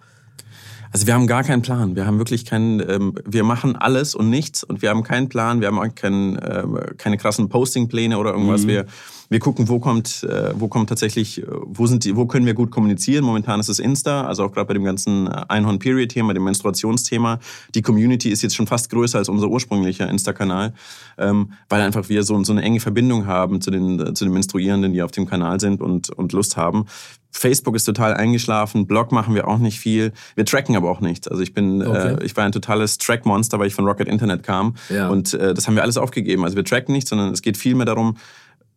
Also 0.93 1.07
wir 1.07 1.15
haben 1.15 1.27
gar 1.27 1.43
keinen 1.43 1.63
Plan. 1.63 1.97
Wir 1.97 2.07
haben 2.07 2.19
wirklich 2.19 2.45
keinen, 2.45 2.81
ähm, 2.87 3.15
wir 3.25 3.45
machen 3.45 3.77
alles 3.77 4.15
und 4.15 4.29
nichts 4.29 4.63
und 4.63 4.83
wir 4.83 4.91
haben 4.91 5.03
keinen 5.03 5.31
Plan. 5.31 5.61
Wir 5.61 5.69
haben 5.69 5.79
auch 5.79 5.95
keinen, 5.95 6.39
ähm, 6.43 6.79
keine 6.99 7.17
krassen 7.17 7.49
Postingpläne 7.49 8.19
oder 8.19 8.33
irgendwas. 8.33 8.67
Wir, 8.67 8.85
wir 9.33 9.41
gucken, 9.41 9.69
wo 9.69 9.81
kommt, 9.81 10.25
äh, 10.25 10.53
wo 10.55 10.69
kommt 10.69 10.89
tatsächlich, 10.89 11.43
äh, 11.43 11.47
wo 11.49 11.87
sind 11.87 12.05
die, 12.05 12.17
wo 12.17 12.27
können 12.27 12.47
wir 12.47 12.55
gut 12.55 12.71
kommunizieren. 12.71 13.25
Momentan 13.25 13.59
ist 13.61 13.69
es 13.69 13.79
Insta, 13.79 14.27
also 14.27 14.45
auch 14.45 14.53
gerade 14.53 14.67
bei 14.67 14.75
dem 14.75 14.85
ganzen 14.85 15.27
Einhorn-Period-Thema, 15.29 16.35
dem 16.35 16.45
Menstruationsthema. 16.45 17.39
Die 17.75 17.83
Community 17.83 18.29
ist 18.29 18.43
jetzt 18.43 18.55
schon 18.55 18.67
fast 18.67 18.91
größer 18.91 19.19
als 19.19 19.29
unser 19.29 19.49
ursprünglicher 19.49 20.09
Insta-Kanal, 20.09 20.75
ähm, 21.19 21.53
weil 21.69 21.81
einfach 21.81 22.09
wir 22.09 22.23
so, 22.23 22.43
so 22.45 22.53
eine 22.53 22.63
enge 22.63 22.81
Verbindung 22.81 23.27
haben 23.27 23.61
zu 23.61 23.71
den, 23.71 24.15
zu 24.15 24.25
den 24.25 24.35
Menstruierenden, 24.35 24.93
die 24.93 25.03
auf 25.03 25.11
dem 25.11 25.27
Kanal 25.27 25.59
sind 25.59 25.81
und, 25.81 26.11
und 26.11 26.33
Lust 26.33 26.57
haben. 26.57 26.87
Facebook 27.33 27.75
ist 27.75 27.85
total 27.85 28.13
eingeschlafen, 28.13 28.87
Blog 28.87 29.11
machen 29.11 29.35
wir 29.35 29.49
auch 29.49 29.59
nicht 29.59 29.81
viel. 29.81 30.13
Wir 30.35 30.45
tracken 30.45 30.77
aber 30.77 30.91
auch 30.91 31.01
nichts. 31.01 31.27
Also 31.29 31.43
ich 31.43 31.55
bin, 31.55 31.83
Okay. 31.83 32.17
äh, 32.21 32.25
ich 32.25 32.37
war 32.37 32.45
ein 32.45 32.53
totales 32.53 32.99
Track-Monster, 32.99 33.59
weil 33.59 33.69
ich 33.69 33.75
von 33.75 33.87
Rocket 33.87 34.07
Internet 34.07 34.43
kam. 34.43 34.75
Ja. 34.91 35.09
Und 35.09 35.33
äh, 35.33 35.55
das 35.55 35.67
haben 35.67 35.75
wir 35.75 35.83
alles 35.83 35.97
aufgegeben. 35.97 36.45
Also 36.45 36.57
wir 36.57 36.65
tracken 36.65 36.93
nichts, 36.93 37.09
sondern 37.09 37.33
es 37.33 37.41
geht 37.41 37.57
vielmehr 37.57 37.87
darum, 37.87 38.19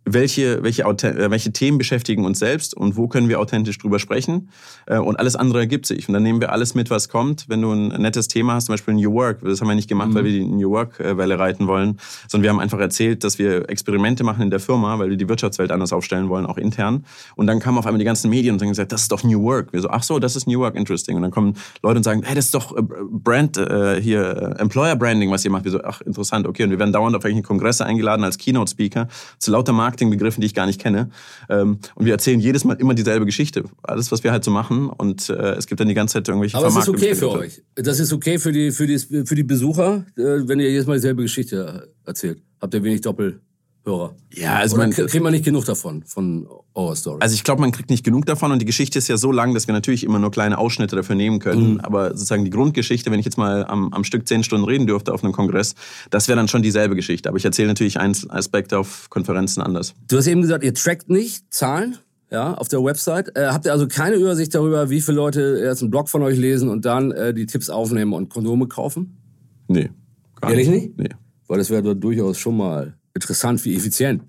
welche, 0.06 0.64
welche, 0.64 0.84
äh, 0.84 1.32
welche 1.32 1.52
Themen 1.52 1.78
beschäftigen 1.78 2.26
uns 2.26 2.40
selbst 2.40 2.76
und 2.76 2.96
wo 2.96 3.08
können 3.08 3.28
wir 3.28 3.40
authentisch 3.40 3.78
drüber 3.78 4.00
sprechen. 4.00 4.50
Äh, 4.86 5.00
Und 5.00 5.20
alles 5.20 5.36
andere 5.36 5.60
ergibt 5.60 5.86
sich. 5.86 6.08
Und 6.08 6.14
dann 6.14 6.24
nehmen 6.24 6.40
wir 6.40 6.52
alles 6.52 6.76
mit, 6.76 6.90
was 6.90 7.10
kommt. 7.10 7.50
Wenn 7.50 7.62
du 7.62 7.72
ein 7.72 7.88
nettes 8.02 8.28
Thema 8.28 8.54
hast, 8.54 8.66
zum 8.66 8.74
Beispiel 8.74 8.94
New 8.94 9.12
Work, 9.14 9.42
das 9.42 9.62
haben 9.62 9.68
wir 9.68 9.76
nicht 9.76 9.90
gemacht, 9.90 10.14
weil 10.14 10.24
wir 10.24 10.32
die 10.32 10.46
New 10.46 10.70
Work-Welle 10.70 11.40
reiten 11.40 11.68
wollen, 11.68 11.98
sondern 12.28 12.44
wir 12.44 12.50
haben 12.52 12.60
einfach 12.60 12.80
erzählt, 12.80 13.24
dass 13.24 13.40
wir 13.40 13.70
Experimente 13.70 14.24
machen 14.24 14.44
in 14.44 14.50
der 14.50 14.60
Firma, 14.60 14.98
weil 15.00 15.10
wir 15.10 15.18
die 15.18 15.28
Wirtschaftswelt 15.28 15.72
anders 15.72 15.92
aufstellen 15.92 16.30
wollen, 16.30 16.46
auch 16.46 16.58
intern. 16.58 17.06
Und 17.36 17.48
dann 17.48 17.60
kamen 17.60 17.78
auf 17.78 17.86
einmal 17.86 18.00
die 18.00 18.06
ganzen 18.06 18.30
Medien 18.30 18.54
und 18.54 18.62
haben 18.62 18.70
gesagt, 18.70 18.92
das 18.92 19.02
ist 19.04 19.12
doch 19.12 19.24
New 19.24 19.42
Work. 19.44 19.74
Wir 19.74 19.82
so, 19.82 19.90
ach 19.90 20.04
so, 20.04 20.20
das 20.20 20.36
ist 20.36 20.48
New 20.48 20.60
Work, 20.60 20.76
interesting. 20.76 21.16
Und 21.16 21.24
dann 21.24 21.32
kommen 21.32 21.56
Leute 21.82 21.98
und 21.98 22.04
sagen, 22.04 22.22
hey, 22.24 22.36
das 22.36 22.46
ist 22.46 22.54
doch 22.54 22.76
äh, 22.78 22.82
Brand, 23.10 23.58
äh, 23.58 24.00
hier, 24.02 24.56
äh, 24.58 24.62
Employer 24.62 24.96
Branding, 24.96 25.32
was 25.32 25.44
ihr 25.46 25.52
macht. 25.52 25.64
Wir 25.66 25.72
so, 25.72 25.84
ach, 25.84 26.02
interessant, 26.02 26.48
okay. 26.48 26.64
Und 26.64 26.70
wir 26.70 26.80
werden 26.80 26.94
dauernd 26.94 27.16
auf 27.16 27.24
irgendwelche 27.24 27.48
Kongresse 27.48 27.86
eingeladen 27.86 28.24
als 28.24 28.38
Keynote-Speaker 28.38 29.08
zu 29.40 29.52
lauter 29.52 29.74
Marketingbegriffen, 29.96 30.42
die 30.42 30.48
ich 30.48 30.54
gar 30.54 30.66
nicht 30.66 30.80
kenne. 30.80 31.10
Ähm, 31.50 31.80
und 31.96 32.06
wir 32.06 32.14
erzählen 32.14 32.40
jedes 32.40 32.64
Mal 32.66 32.74
immer 32.74 32.94
dieselbe 32.94 33.26
Geschichte. 33.26 33.64
Alles, 33.84 34.12
was 34.12 34.24
wir 34.24 34.32
halt 34.32 34.44
so 34.44 34.52
machen. 34.52 34.90
Und 34.90 35.30
äh, 35.30 35.54
es 35.54 35.68
gibt 35.68 35.80
dann 35.80 35.88
die 35.88 35.94
ganze 35.94 36.14
Zeit 36.14 36.28
irgendwelche 36.28 36.58
Aber 36.58 36.68
es 36.68 36.76
ist 36.76 36.90
okay 36.90 37.16
für 37.16 37.32
euch. 37.32 37.62
Das 37.76 38.00
ist 38.00 38.12
okay 38.12 38.38
für 38.38 38.52
die, 38.52 38.72
für 38.72 38.88
die, 38.88 39.00
für 39.00 39.36
die 39.36 39.44
Besucher, 39.44 40.06
äh, 40.18 40.22
wenn 40.48 40.60
ihr 40.60 40.70
jedes 40.70 40.86
Mal 40.86 40.96
dieselbe 40.96 41.22
Geschichte 41.22 41.90
erzählt. 42.06 42.42
Habt 42.62 42.74
ihr 42.74 42.84
wenig 42.84 43.02
Doppelhörer? 43.86 44.16
Ja, 44.34 44.56
also 44.56 44.76
Oder 44.76 44.88
man, 44.88 44.92
kriegt 44.92 45.24
man 45.24 45.32
nicht 45.32 45.46
genug 45.46 45.66
davon, 45.66 46.04
von 46.04 46.48
eurer 46.74 46.96
Story? 46.96 47.20
Also 47.22 47.36
ich 47.36 47.44
glaube, 47.44 47.62
man 47.62 47.72
kriegt 47.72 47.90
nicht 47.90 48.04
genug 48.04 48.26
davon 48.26 48.52
und 48.52 48.60
die 48.60 48.66
Geschichte 48.66 48.98
ist 48.98 49.08
ja 49.08 49.18
so 49.18 49.32
lang, 49.32 49.54
dass 49.54 49.68
wir 49.68 49.74
natürlich 49.74 50.04
immer 50.04 50.20
nur 50.20 50.32
kleine 50.32 50.58
Ausschnitte 50.58 50.96
dafür 50.96 51.16
nehmen 51.16 51.40
können. 51.40 51.80
Aber 51.82 52.10
sozusagen 52.12 52.44
die 52.44 52.52
Grundgeschichte, 52.52 53.12
wenn 53.12 53.20
ich 53.20 53.26
jetzt 53.26 53.38
mal 53.38 53.66
am, 53.66 53.94
am 53.94 54.04
Stück 54.04 54.28
zehn 54.28 54.44
Stunden 54.44 54.66
reden 54.66 54.88
dürfte 54.88 55.14
auf 55.14 55.24
einem 55.24 55.34
Kongress, 55.34 55.76
das 56.10 56.28
wäre 56.28 56.36
dann 56.36 56.48
schon 56.48 56.62
dieselbe 56.64 56.96
Geschichte. 56.96 57.30
Aber 57.30 57.38
ich 57.38 57.46
erzähle 57.46 57.70
natürlich 57.70 58.00
einzelne 58.00 58.34
Aspekte 58.34 58.78
auf 58.78 59.10
Konferenzen 59.10 59.62
anders. 59.62 59.94
Du 60.08 60.18
hast 60.18 60.28
eben 60.28 60.42
gesagt, 60.42 60.64
ihr 60.64 60.74
trackt 60.74 61.10
nicht 61.10 61.54
Zahlen 61.54 61.98
ja, 62.32 62.56
auf 62.56 62.68
der 62.68 62.84
Website. 62.84 63.36
Äh, 63.38 63.48
habt 63.48 63.66
ihr 63.66 63.72
also 63.72 63.88
keine 63.88 64.16
Übersicht 64.16 64.54
darüber, 64.56 64.90
wie 64.90 65.02
viele 65.02 65.18
Leute 65.18 65.62
erst 65.64 65.82
einen 65.82 65.92
Blog 65.92 66.10
von 66.10 66.22
euch 66.24 66.38
lesen 66.38 66.70
und 66.70 66.86
dann 66.86 67.12
äh, 67.12 67.34
die 67.34 67.46
Tipps 67.46 67.70
aufnehmen 67.70 68.14
und 68.14 68.30
Kondome 68.30 68.68
kaufen? 68.68 69.18
Nee. 69.68 69.90
Gar 70.42 70.52
Ehrlich 70.52 70.68
nicht? 70.68 70.98
Nee. 70.98 71.10
Weil 71.48 71.60
das 71.60 71.70
wäre 71.70 71.84
doch 71.84 71.94
durchaus 71.94 72.38
schon 72.38 72.58
mal 72.58 72.96
interessant, 73.16 73.64
wie 73.66 73.76
effizient. 73.76 74.22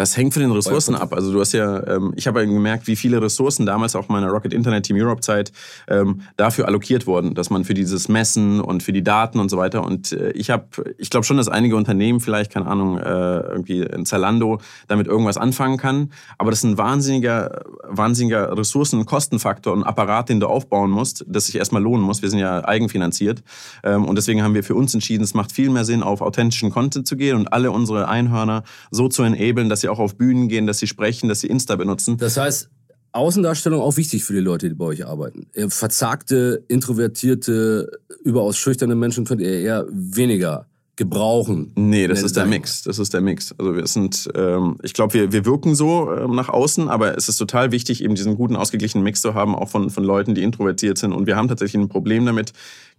Das 0.00 0.16
hängt 0.16 0.32
von 0.32 0.40
den 0.40 0.50
Ressourcen 0.50 0.94
ab. 0.94 1.12
Also 1.12 1.30
du 1.30 1.40
hast 1.40 1.52
ja, 1.52 1.86
ähm, 1.86 2.14
ich 2.16 2.26
habe 2.26 2.40
ja 2.40 2.46
gemerkt, 2.46 2.86
wie 2.86 2.96
viele 2.96 3.20
Ressourcen 3.20 3.66
damals 3.66 3.94
auch 3.94 4.08
in 4.08 4.14
meiner 4.14 4.28
Rocket 4.28 4.54
Internet 4.54 4.86
Team 4.86 4.96
Europe 4.96 5.20
Zeit 5.20 5.52
ähm, 5.88 6.22
dafür 6.38 6.66
allokiert 6.68 7.06
wurden, 7.06 7.34
dass 7.34 7.50
man 7.50 7.64
für 7.64 7.74
dieses 7.74 8.08
Messen 8.08 8.62
und 8.62 8.82
für 8.82 8.94
die 8.94 9.04
Daten 9.04 9.38
und 9.38 9.50
so 9.50 9.58
weiter. 9.58 9.84
Und 9.84 10.12
äh, 10.12 10.30
ich 10.30 10.48
habe, 10.48 10.64
ich 10.96 11.10
glaube 11.10 11.24
schon, 11.24 11.36
dass 11.36 11.48
einige 11.48 11.76
Unternehmen 11.76 12.20
vielleicht, 12.20 12.50
keine 12.50 12.66
Ahnung, 12.66 12.96
äh, 12.96 13.02
irgendwie 13.02 13.82
in 13.82 14.06
Zalando 14.06 14.62
damit 14.88 15.06
irgendwas 15.06 15.36
anfangen 15.36 15.76
kann. 15.76 16.12
Aber 16.38 16.50
das 16.50 16.60
ist 16.60 16.64
ein 16.64 16.78
wahnsinniger, 16.78 17.60
wahnsinniger 17.86 18.56
Ressourcen- 18.56 19.00
und 19.00 19.04
Kostenfaktor 19.04 19.74
und 19.74 19.82
Apparat, 19.82 20.30
den 20.30 20.40
du 20.40 20.46
aufbauen 20.46 20.90
musst, 20.90 21.26
das 21.28 21.44
sich 21.44 21.56
erstmal 21.56 21.82
lohnen 21.82 22.06
muss. 22.06 22.22
Wir 22.22 22.30
sind 22.30 22.38
ja 22.38 22.64
eigenfinanziert. 22.64 23.42
Ähm, 23.84 24.06
und 24.06 24.16
deswegen 24.16 24.42
haben 24.42 24.54
wir 24.54 24.64
für 24.64 24.76
uns 24.76 24.94
entschieden, 24.94 25.24
es 25.24 25.34
macht 25.34 25.52
viel 25.52 25.68
mehr 25.68 25.84
Sinn, 25.84 26.02
auf 26.02 26.22
authentischen 26.22 26.70
Content 26.70 27.06
zu 27.06 27.18
gehen 27.18 27.36
und 27.36 27.52
alle 27.52 27.70
unsere 27.70 28.08
Einhörner 28.08 28.62
so 28.90 29.08
zu 29.08 29.24
enablen, 29.24 29.68
dass 29.68 29.82
sie 29.82 29.89
auch 29.90 29.98
auf 29.98 30.16
Bühnen 30.16 30.48
gehen, 30.48 30.66
dass 30.66 30.78
sie 30.78 30.86
sprechen, 30.86 31.28
dass 31.28 31.40
sie 31.40 31.48
Insta 31.48 31.76
benutzen. 31.76 32.16
Das 32.16 32.36
heißt, 32.36 32.70
Außendarstellung 33.12 33.80
auch 33.80 33.96
wichtig 33.96 34.24
für 34.24 34.32
die 34.34 34.40
Leute, 34.40 34.68
die 34.68 34.74
bei 34.74 34.84
euch 34.84 35.04
arbeiten. 35.04 35.48
Verzagte, 35.68 36.64
introvertierte, 36.68 37.90
überaus 38.22 38.56
schüchterne 38.56 38.94
Menschen 38.94 39.24
könnt 39.24 39.40
ihr 39.40 39.50
eher 39.50 39.86
weniger 39.90 40.66
gebrauchen. 40.96 41.72
Nee, 41.76 42.06
das 42.06 42.22
ist 42.22 42.36
der 42.36 42.44
Mix. 42.44 42.82
Das 42.82 42.98
ist 42.98 43.14
der 43.14 43.22
Mix. 43.22 43.54
Also 43.58 43.74
wir 43.74 43.86
sind, 43.86 44.28
ähm, 44.34 44.76
ich 44.82 44.92
glaube, 44.92 45.14
wir, 45.14 45.32
wir 45.32 45.46
wirken 45.46 45.74
so 45.74 46.12
ähm, 46.12 46.34
nach 46.34 46.50
außen, 46.50 46.88
aber 46.88 47.16
es 47.16 47.28
ist 47.28 47.38
total 47.38 47.72
wichtig, 47.72 48.04
eben 48.04 48.14
diesen 48.14 48.36
guten, 48.36 48.54
ausgeglichenen 48.54 49.02
Mix 49.02 49.22
zu 49.22 49.32
haben, 49.32 49.54
auch 49.54 49.70
von, 49.70 49.88
von 49.88 50.04
Leuten, 50.04 50.34
die 50.34 50.42
introvertiert 50.42 50.98
sind. 50.98 51.12
Und 51.12 51.26
wir 51.26 51.36
haben 51.36 51.48
tatsächlich 51.48 51.82
ein 51.82 51.88
Problem 51.88 52.26
damit, 52.26 52.52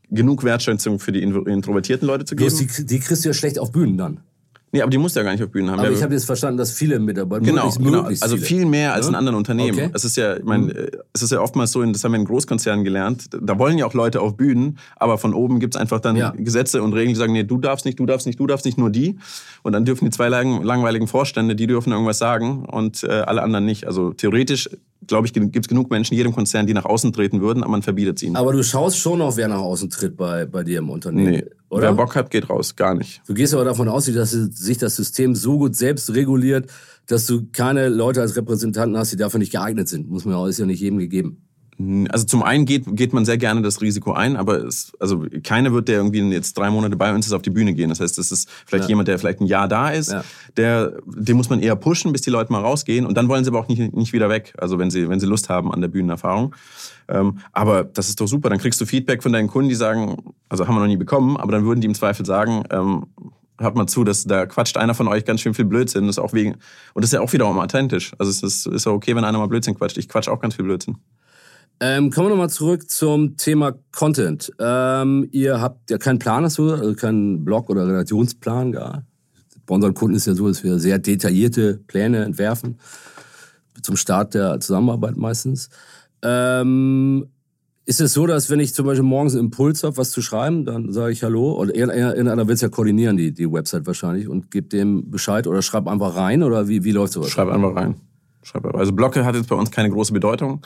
genug 0.10 0.44
Wertschätzung 0.44 1.00
für 1.00 1.12
die 1.12 1.24
intro- 1.24 1.48
introvertierten 1.48 2.08
Leute 2.08 2.26
zu 2.26 2.36
geben. 2.36 2.50
Bloß 2.50 2.76
die, 2.76 2.86
die 2.86 3.00
kriegst 3.00 3.24
du 3.24 3.30
ja 3.30 3.34
schlecht 3.34 3.60
auf 3.60 3.72
Bühnen 3.72 3.98
dann. 3.98 4.20
Nee, 4.74 4.82
aber 4.82 4.90
die 4.90 4.98
musst 4.98 5.16
du 5.16 5.20
ja 5.20 5.26
gar 5.26 5.34
nicht 5.34 5.44
auf 5.44 5.50
Bühnen 5.50 5.70
haben. 5.70 5.80
Aber 5.80 5.90
ja, 5.90 5.96
ich 5.98 6.02
habe 6.02 6.14
jetzt 6.14 6.24
verstanden, 6.26 6.58
dass 6.58 6.72
viele 6.72 6.98
Mitarbeiter, 7.00 7.44
Genau, 7.44 7.64
möglichst, 7.66 7.80
genau. 7.84 8.02
möglichst 8.04 8.24
also 8.24 8.36
viele. 8.38 8.48
viel 8.48 8.66
mehr 8.66 8.94
als 8.94 9.06
Ja? 9.06 9.10
in 9.10 9.16
anderen 9.16 9.38
Unternehmen. 9.38 9.78
Okay. 9.78 9.90
Es 9.94 10.06
ist 10.06 10.16
ja, 10.16 10.38
ich 10.38 10.44
meine, 10.46 10.72
äh, 10.72 10.92
es 11.12 11.22
ist 11.22 11.32
ja 11.32 11.42
oftmals 11.42 11.72
so, 11.74 11.84
das 11.84 12.04
haben 12.04 12.14
wir 12.14 12.20
in 12.20 12.26
Großkonzernen 12.26 12.86
gelernt, 12.86 13.30
da 13.42 13.60
wollen 13.60 13.78
ja 13.78 13.86
auch 13.86 13.94
Leute 13.94 14.22
auf 14.22 14.38
Bühnen, 14.38 14.78
aber 14.96 15.18
von 15.18 15.34
oben 15.34 15.60
gibt's 15.60 15.76
einfach 15.76 16.00
dann 16.00 16.16
Ja. 16.16 16.34
Gesetze 16.38 16.82
und 16.84 16.94
Regeln, 16.94 17.10
die 17.10 17.20
sagen, 17.20 17.34
nee, 17.34 17.44
du 17.44 17.58
darfst 17.58 17.86
nicht, 17.86 18.00
du 18.00 18.06
darfst 18.06 18.26
nicht, 18.28 18.40
du 18.40 18.48
darfst 18.48 18.66
nicht, 18.66 18.78
nur 18.78 18.90
die. 18.90 19.18
Und 19.64 19.74
dann 19.74 19.84
dürfen 19.84 20.06
die 20.06 20.12
zwei 20.12 20.30
lang, 20.30 20.64
langweiligen 20.64 21.08
Vorstände, 21.08 21.56
die 21.56 21.68
dürfen 21.68 21.92
irgendwas 21.92 22.18
sagen 22.18 22.66
und 22.66 23.04
äh, 23.04 23.08
alle 23.10 23.42
anderen 23.44 23.66
nicht. 23.66 23.88
Also 23.88 24.14
theoretisch, 24.14 24.70
glaube 25.06 25.28
ich, 25.28 25.34
gibt's 25.34 25.68
genug 25.68 25.90
Menschen 25.92 26.14
in 26.14 26.20
jedem 26.20 26.34
Konzern, 26.34 26.66
die 26.66 26.74
nach 26.74 26.86
außen 26.86 27.12
treten 27.12 27.42
würden, 27.42 27.62
aber 27.64 27.72
man 27.72 27.82
verbietet 27.82 28.18
es 28.18 28.24
ihnen. 28.24 28.38
Aber 28.38 28.54
du 28.54 28.64
schaust 28.64 28.98
schon 29.00 29.20
noch, 29.20 29.36
wer 29.36 29.50
nach 29.50 29.60
außen 29.60 29.90
tritt 29.90 30.16
bei, 30.16 30.46
bei 30.46 30.64
dir 30.64 30.80
im 30.80 30.90
Unternehmen. 30.90 31.32
nee, 31.32 31.46
Oder? 31.72 31.84
wer 31.84 31.94
Bock 31.94 32.16
hat, 32.16 32.30
geht 32.30 32.50
raus, 32.50 32.76
gar 32.76 32.96
nicht. 32.96 33.22
Du 33.28 33.34
gehst 33.34 33.54
aber 33.54 33.64
davon 33.64 33.88
aus, 33.88 34.06
dass 34.06 34.32
sich 34.32 34.78
das 34.78 34.98
System 34.98 35.36
so 35.36 35.58
gut 35.58 35.74
selbst 35.74 36.14
reguliert, 36.14 36.70
dass 37.08 37.26
du 37.26 37.48
keine 37.54 37.88
Leute 37.88 38.20
als 38.20 38.36
Repräsentanten 38.36 38.98
hast, 38.98 39.14
die 39.14 39.16
dafür 39.16 39.40
nicht 39.40 39.54
geeignet 39.54 39.88
sind. 39.88 40.10
Muss 40.10 40.26
man 40.26 40.36
ja, 40.36 40.48
ist 40.48 40.60
ja 40.60 40.66
nicht 40.66 40.82
jedem 40.82 41.00
gegeben. 41.00 41.48
Also 42.12 42.26
zum 42.26 42.44
einen 42.44 42.65
geht, 42.65 42.84
geht 42.96 43.13
man 43.13 43.26
sehr 43.26 43.38
gerne 43.38 43.62
das 43.62 43.82
Risiko 43.82 44.13
ein, 44.13 44.36
aber 44.38 44.58
es, 44.65 44.91
also 45.00 45.26
keiner 45.44 45.72
wird, 45.74 45.88
der 45.88 45.98
irgendwie 45.98 46.20
jetzt 46.32 46.58
drei 46.58 46.70
Monate 46.70 46.96
bei 46.96 47.13
uns 47.13 47.26
ist, 47.28 47.34
auf 47.34 47.41
die 47.41 47.50
Bühne 47.50 47.74
gehen. 47.74 47.89
Das 47.89 48.00
heißt, 48.00 48.17
das 48.17 48.32
ist 48.32 48.50
vielleicht 48.65 48.84
Ja. 48.86 48.89
jemand, 48.89 49.08
der 49.08 49.20
vielleicht 49.20 49.41
ein 49.41 49.46
Jahr 49.48 49.67
da 49.67 49.89
ist, 49.89 50.12
Ja. 50.12 50.24
der, 50.58 50.94
den 51.06 51.38
muss 51.38 51.50
man 51.50 51.60
eher 51.60 51.76
pushen, 51.76 52.12
bis 52.12 52.22
die 52.22 52.30
Leute 52.30 52.52
mal 52.52 52.62
rausgehen 52.62 53.06
und 53.06 53.15
dann 53.15 53.28
wollen 53.28 53.44
sie 53.44 53.50
aber 53.50 53.60
auch 53.60 53.67
nicht, 53.67 53.94
nicht 53.94 54.13
wieder 54.13 54.30
weg. 54.30 54.54
Also 54.58 54.78
wenn 54.80 54.89
sie, 54.91 55.10
wenn 55.10 55.20
sie 55.20 55.26
Lust 55.28 55.50
haben 55.50 55.72
an 55.74 55.82
der 55.82 55.88
Bühnenerfahrung. 55.88 56.56
Ähm, 57.08 57.39
aber 57.52 57.84
das 57.84 58.10
ist 58.10 58.22
doch 58.22 58.28
super. 58.28 58.50
Dann 58.50 58.60
kriegst 58.60 58.80
du 58.80 58.86
Feedback 58.86 59.22
von 59.24 59.34
deinen 59.34 59.48
Kunden, 59.48 59.70
die 59.70 59.76
sagen, 59.76 60.17
also 60.50 60.67
haben 60.67 60.76
wir 60.76 60.80
noch 60.82 60.88
nie 60.88 60.98
bekommen, 60.98 61.38
aber 61.38 61.52
dann 61.52 61.65
würden 61.65 61.82
die 61.82 61.88
im 61.88 61.94
Zweifel 61.96 62.26
sagen, 62.26 62.63
ähm, 62.72 63.06
hört 63.60 63.76
mal 63.76 63.86
zu, 63.86 64.04
dass 64.04 64.24
da 64.24 64.46
quatscht 64.48 64.76
einer 64.78 64.96
von 64.96 65.08
euch 65.08 65.24
ganz 65.24 65.41
schön 65.41 65.54
viel 65.54 65.65
Blödsinn. 65.65 66.08
Das 66.08 66.15
ist 66.17 66.24
auch 66.24 66.34
wegen, 66.34 66.54
und 66.94 67.04
das 67.04 67.06
ist 67.06 67.13
ja 67.13 67.22
auch 67.22 67.32
wiederum 67.32 67.60
authentisch. 67.60 68.13
Also 68.17 68.30
es 68.32 68.41
ist, 68.41 68.65
ist 68.65 68.86
ja 68.86 68.91
okay, 68.91 69.15
wenn 69.15 69.24
einer 69.24 69.38
mal 69.38 69.48
Blödsinn 69.48 69.76
quatscht. 69.76 69.98
Ich 69.98 70.10
quatsch 70.10 70.30
auch 70.30 70.39
ganz 70.39 70.56
viel 70.56 70.65
Blödsinn. 70.65 70.98
Ähm, 71.84 72.12
kommen 72.12 72.28
wir 72.28 72.30
nochmal 72.30 72.52
zurück 72.52 72.91
zum 72.91 73.38
Thema 73.38 73.74
Content. 73.91 74.54
Ähm, 74.60 75.28
ihr 75.32 75.60
habt 75.60 75.89
ja 75.89 75.98
keinen 75.98 76.20
Plan 76.20 76.44
dazu, 76.44 76.72
also 76.72 76.94
keinen 76.94 77.44
Blog- 77.44 77.72
oder 77.72 77.88
Redaktionsplan 77.88 78.72
gar. 78.72 79.04
Bei 79.65 79.74
unseren 79.74 79.96
Kunden 79.96 80.15
ist 80.15 80.28
ja 80.28 80.36
so, 80.36 80.48
dass 80.48 80.63
wir 80.63 80.78
sehr 80.78 81.00
detaillierte 81.00 81.80
Pläne 81.88 82.24
entwerfen. 82.24 82.78
Zum 83.82 83.96
Start 83.96 84.36
der 84.36 84.60
Zusammenarbeit 84.60 85.17
meistens. 85.17 85.70
Ähm, 86.22 87.26
ist 87.88 88.00
es 88.00 88.13
so, 88.13 88.28
dass 88.28 88.52
wenn 88.52 88.60
ich 88.60 88.76
zum 88.76 88.86
Beispiel 88.86 89.04
morgens 89.04 89.34
einen 89.34 89.46
Impuls 89.46 89.84
habe, 89.84 89.98
was 89.98 90.12
zu 90.12 90.22
schreiben, 90.22 90.65
dann 90.65 90.94
sage 90.94 91.13
ich 91.13 91.24
Hallo 91.24 91.54
oder 91.54 91.74
irgendeiner 91.74 92.48
will 92.48 92.54
es 92.54 92.62
ja 92.62 92.70
koordinieren, 92.70 93.17
die, 93.17 93.32
die 93.34 93.52
Website 93.52 93.88
wahrscheinlich, 93.88 94.28
und 94.28 94.52
gebe 94.52 94.67
dem 94.67 95.10
Bescheid 95.10 95.48
oder 95.48 95.63
schreib 95.63 95.88
einfach 95.88 96.15
rein 96.15 96.44
oder 96.44 96.67
wie, 96.67 96.84
wie 96.84 96.91
läuft 96.91 97.13
sowas? 97.13 97.32
Schreib 97.32 97.50
einfach 97.50 97.76
rein. 97.76 97.96
Schreib. 98.44 98.65
Also 98.76 98.91
Blocke 98.91 99.26
hat 99.26 99.34
jetzt 99.34 99.50
bei 99.50 99.56
uns 99.56 99.72
keine 99.72 99.89
große 99.89 100.13
Bedeutung. 100.13 100.62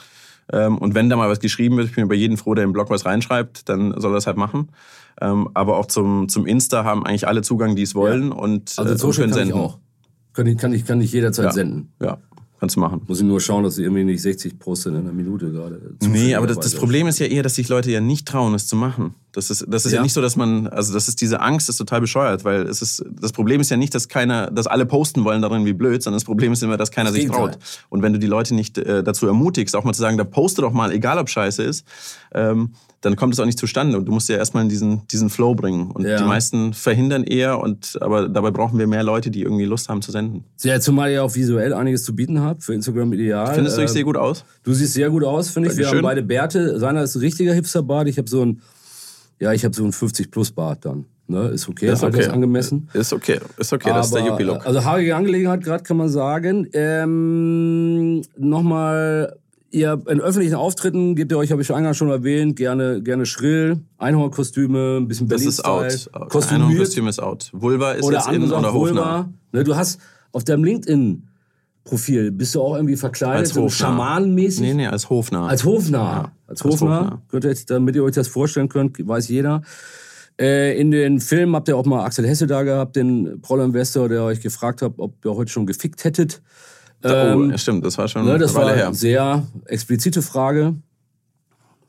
Ähm, 0.53 0.77
Und 0.77 0.93
wenn 0.95 1.09
da 1.09 1.15
mal 1.15 1.29
was 1.29 1.39
geschrieben 1.39 1.77
wird, 1.77 1.87
ich 1.89 1.95
bin 1.95 2.03
über 2.05 2.15
jeden 2.15 2.37
froh, 2.37 2.53
der 2.53 2.63
im 2.63 2.73
Blog 2.73 2.89
was 2.89 3.05
reinschreibt, 3.05 3.67
dann 3.69 3.99
soll 3.99 4.11
er 4.11 4.15
das 4.15 4.27
halt 4.27 4.37
machen. 4.37 4.69
Ähm, 5.21 5.49
Aber 5.53 5.77
auch 5.77 5.85
zum, 5.87 6.27
zum 6.29 6.45
Insta 6.45 6.83
haben 6.83 7.05
eigentlich 7.05 7.27
alle 7.27 7.41
Zugang, 7.41 7.75
die 7.75 7.81
es 7.83 7.95
wollen. 7.95 8.31
Und, 8.31 8.73
Also 8.77 8.93
äh, 8.93 8.97
Social 8.97 9.25
kann 9.27 9.33
können 9.37 9.47
ich 9.49 9.53
auch. 9.53 9.79
Kann 10.33 10.47
ich, 10.47 10.57
kann 10.57 10.73
ich, 10.73 10.85
kann 10.85 10.99
ich 11.01 11.11
jederzeit 11.13 11.45
Ja. 11.45 11.51
senden. 11.51 11.89
Ja, 12.01 12.17
kannst 12.59 12.75
du 12.75 12.81
machen. 12.81 13.01
Muss 13.07 13.19
ich 13.21 13.25
nur 13.25 13.39
schauen, 13.39 13.63
dass 13.63 13.77
ich 13.77 13.85
irgendwie 13.85 14.03
nicht 14.03 14.21
60 14.21 14.59
poste 14.59 14.89
in 14.89 14.97
einer 14.97 15.13
Minute 15.13 15.49
gerade. 15.51 15.81
Nee, 16.01 16.35
aber 16.35 16.45
das, 16.45 16.59
das. 16.59 16.75
Problem 16.75 17.07
ist 17.07 17.19
ja 17.19 17.27
eher, 17.27 17.41
dass 17.43 17.55
sich 17.55 17.69
Leute 17.69 17.89
ja 17.89 18.01
nicht 18.01 18.27
trauen, 18.27 18.53
es 18.53 18.67
zu 18.67 18.75
machen. 18.75 19.15
Das 19.35 19.49
ist, 19.49 19.65
das 19.67 19.85
ist 19.85 19.91
ja. 19.91 19.97
Ja. 19.97 20.03
nicht 20.03 20.13
so, 20.13 20.21
dass 20.21 20.35
man, 20.35 20.67
also 20.67 20.93
das 20.93 21.07
ist 21.07 21.19
diese 21.21 21.41
Angst, 21.41 21.67
ist 21.69 21.77
total 21.77 22.01
bescheuert, 22.01 22.43
weil 22.45 22.61
es 22.63 22.81
ist, 22.81 23.03
das 23.19 23.31
Problem 23.33 23.59
ist 23.61 23.69
ja 23.69 23.77
nicht, 23.77 23.93
dass 23.93 24.07
keiner, 24.07 24.49
dass 24.49 24.65
alle 24.67 24.85
posten 24.85 25.23
wollen 25.25 25.41
darin 25.41 25.65
wie 25.65 25.73
blöd, 25.73 26.01
sondern 26.01 26.17
das 26.17 26.23
Problem 26.25 26.53
ist 26.53 26.63
immer, 26.63 26.77
dass 26.77 26.91
keiner 26.91 27.09
Das 27.11 27.19
sich 27.19 27.29
traut. 27.29 27.57
Und 27.89 28.01
wenn 28.01 28.13
du 28.13 28.19
die 28.19 28.27
Leute 28.27 28.55
nicht 28.55 28.77
äh, 28.77 29.03
dazu 29.03 29.27
ermutigst, 29.27 29.75
auch 29.75 29.83
mal 29.83 29.93
zu 29.93 30.01
sagen, 30.01 30.17
da 30.17 30.23
poste 30.23 30.61
doch 30.61 30.71
mal, 30.71 30.91
egal 30.91 31.17
ob 31.19 31.29
scheiße 31.29 31.63
ist, 31.63 31.85
ähm, 32.33 32.71
dann 33.01 33.15
kommt 33.17 33.33
es 33.35 33.39
auch 33.39 33.45
nicht 33.45 33.59
zustande. 33.59 33.97
Und 33.99 34.05
du 34.05 34.11
musst 34.11 34.29
ja 34.29 34.37
erstmal 34.37 34.63
in 34.63 34.69
diesen, 34.69 35.05
diesen 35.07 35.29
Flow 35.29 35.53
bringen. 35.53 35.91
Und 35.91 36.05
Ja. 36.05 36.17
die 36.17 36.23
meisten 36.23 36.73
verhindern 36.73 37.23
eher, 37.23 37.59
und, 37.59 37.97
aber 38.01 38.27
dabei 38.29 38.49
brauchen 38.51 38.79
wir 38.79 38.87
mehr 38.87 39.03
Leute, 39.03 39.29
die 39.29 39.41
irgendwie 39.43 39.65
Lust 39.65 39.89
haben 39.89 40.01
zu 40.01 40.11
senden. 40.11 40.43
Ja, 40.63 40.79
zumal 40.79 41.11
ihr 41.11 41.23
auch 41.23 41.35
visuell 41.35 41.73
einiges 41.73 42.03
zu 42.03 42.15
bieten 42.15 42.41
habt, 42.41 42.63
für 42.63 42.73
Instagram 42.73 43.13
ideal. 43.13 43.53
Findest 43.53 43.77
du, 43.77 43.81
ich 43.81 43.89
Äh, 43.91 43.93
sehe 43.93 44.03
gut 44.05 44.17
aus? 44.17 44.43
Du 44.63 44.73
siehst 44.73 44.93
sehr 44.93 45.09
gut 45.11 45.23
aus, 45.23 45.49
finde 45.49 45.69
ich. 45.69 45.77
Wir 45.77 45.85
haben 45.87 46.01
Dankeschön. 46.01 46.03
beide 46.03 46.23
Bärte. 46.23 46.79
Seiner 46.79 47.03
ist 47.03 47.15
ein 47.15 47.19
richtiger 47.19 47.53
Hipsterbart. 47.53 48.07
Ich 48.07 48.17
habe 48.17 48.27
so 48.29 48.43
ein, 48.43 48.61
ja, 49.39 49.53
ich 49.53 49.65
habe 49.65 49.75
so 49.75 49.83
ein 49.83 49.91
50-Plus-Bart 49.91 50.85
dann. 50.85 51.05
Ne? 51.27 51.47
Ist 51.47 51.67
okay, 51.67 51.91
Ist 51.91 52.03
okay. 52.03 52.27
angemessen. 52.27 52.87
Ist 52.93 53.11
okay, 53.11 53.39
ist 53.57 53.73
okay, 53.73 53.89
das 53.89 54.07
ist 54.07 54.13
der 54.15 54.21
Aber, 54.21 54.31
Yuppie-Look. 54.31 54.65
Also 54.65 54.83
haarige 54.83 55.15
Angelegenheit 55.15 55.63
gerade, 55.63 55.83
kann 55.83 55.97
man 55.97 56.09
sagen. 56.09 56.67
Ähm, 56.73 58.21
Nochmal, 58.37 59.35
ihr 59.71 60.01
in 60.07 60.21
öffentlichen 60.21 60.55
Auftritten 60.55 61.15
gebt 61.15 61.31
ihr 61.31 61.37
euch, 61.37 61.51
habe 61.51 61.63
ich 61.63 61.73
eingangs 61.73 61.97
schon 61.97 62.09
erwähnt, 62.09 62.55
gerne, 62.55 63.01
gerne 63.01 63.25
schrill, 63.25 63.79
Einhornkostüme, 63.97 64.97
ein 64.97 65.07
bisschen 65.07 65.27
Das 65.27 65.43
ist 65.43 65.65
out. 65.65 66.09
kostümiert 66.29 66.77
Kostüm 66.79 67.07
ist 67.07 67.19
out. 67.21 67.49
Vulva 67.53 67.93
ist 67.93 68.03
oder 68.03 68.17
jetzt 68.17 68.31
in 68.31 68.43
oder. 68.51 68.73
Vulva. 68.73 69.29
Ne, 69.51 69.63
du 69.63 69.75
hast 69.75 69.99
auf 70.31 70.43
deinem 70.43 70.63
LinkedIn-Profil, 71.85 72.31
bist 72.31 72.55
du 72.55 72.61
auch 72.61 72.75
irgendwie 72.75 72.95
verkleidet, 72.95 73.39
Als 73.39 73.49
so 73.53 73.69
schamanenmäßig? 73.69 74.61
Nee, 74.61 74.73
nee, 74.73 74.87
als 74.87 75.09
Hofnarr. 75.09 75.49
Als 75.49 75.63
Hofnarr. 75.63 76.23
Ja, 76.23 76.31
als 76.47 76.63
Hofnarr. 76.63 76.99
Hofnarr. 77.01 77.21
Könnt 77.29 77.43
ihr 77.45 77.49
jetzt, 77.51 77.69
damit 77.69 77.95
ihr 77.95 78.03
euch 78.03 78.15
das 78.15 78.27
vorstellen 78.27 78.69
könnt, 78.69 78.97
weiß 79.07 79.27
jeder. 79.29 79.61
Äh, 80.39 80.79
in 80.79 80.91
den 80.91 81.19
Filmen 81.21 81.55
habt 81.55 81.67
ihr 81.67 81.77
auch 81.77 81.85
mal 81.85 82.03
Axel 82.03 82.27
Hesse 82.27 82.47
da 82.47 82.63
gehabt, 82.63 82.95
den 82.95 83.39
Proll-Investor, 83.41 84.09
der 84.09 84.23
euch 84.23 84.41
gefragt 84.41 84.81
hat, 84.81 84.93
ob 84.97 85.23
ihr 85.23 85.33
heute 85.35 85.51
schon 85.51 85.65
gefickt 85.65 86.03
hättet. 86.03 86.41
oh, 87.03 87.07
Ähm, 87.07 87.51
ja, 87.51 87.57
stimmt, 87.57 87.85
das 87.85 87.97
war 87.97 88.07
schon 88.07 88.25
ne, 88.25 88.37
das 88.37 88.55
eine 88.55 88.65
war 88.65 88.75
her. 88.75 88.93
sehr 88.93 89.47
explizite 89.65 90.21
Frage. 90.21 90.75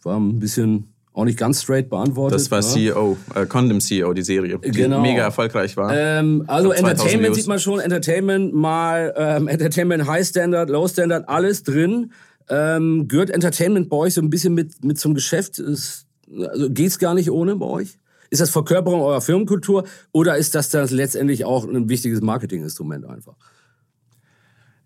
War 0.03 0.19
ein 0.21 0.39
bisschen 0.39 0.93
auch 1.17 1.25
nicht 1.25 1.39
ganz 1.39 1.63
straight 1.63 1.89
beantwortet. 1.89 2.39
Das 2.39 2.51
war 2.51 2.61
ne? 2.61 2.67
CEO, 2.67 3.17
äh, 3.35 3.47
Condom 3.47 3.81
CEO, 3.81 4.13
die 4.13 4.21
Serie, 4.23 4.59
die 4.63 4.71
Genau. 4.71 5.01
mega 5.01 5.23
erfolgreich 5.23 5.75
war. 5.77 5.91
Ähm, 5.97 6.45
also 6.47 6.73
Ich 6.73 6.79
glaub, 6.79 6.91
2000 6.91 7.01
Entertainment 7.01 7.35
sieht 7.35 7.47
man 7.47 7.59
schon, 7.59 7.81
Entertainment 7.81 8.55
mal, 8.55 9.15
ähm, 9.17 9.49
Entertainment 9.49 10.07
High 10.07 10.27
Standard, 10.27 10.69
Low 10.69 10.87
Standard, 10.87 11.27
alles 11.27 11.63
drin. 11.63 12.13
Ähm, 12.51 13.09
gehört 13.09 13.31
Entertainment 13.31 13.89
bei 13.89 13.97
euch 13.97 14.15
so 14.15 14.21
ein 14.21 14.29
bisschen 14.29 14.53
mit, 14.53 14.85
mit 14.85 14.99
zum 14.99 15.15
Geschäft? 15.15 15.59
Ist, 15.59 16.07
also 16.39 16.69
geht's 16.69 16.99
gar 16.99 17.15
nicht 17.15 17.31
ohne 17.31 17.57
bei 17.57 17.67
euch? 17.67 17.99
Ist 18.29 18.43
das 18.43 18.51
Verkörperung 18.51 19.01
eurer 19.01 19.23
Firmenkultur 19.23 19.85
oder 20.13 20.37
ist 20.37 20.55
das 20.55 20.69
das 20.69 20.91
letztendlich 20.91 21.47
auch 21.47 21.67
ein 21.67 21.89
wichtiges 21.89 22.21
Marketinginstrument 22.21 23.07
einfach? 23.07 23.37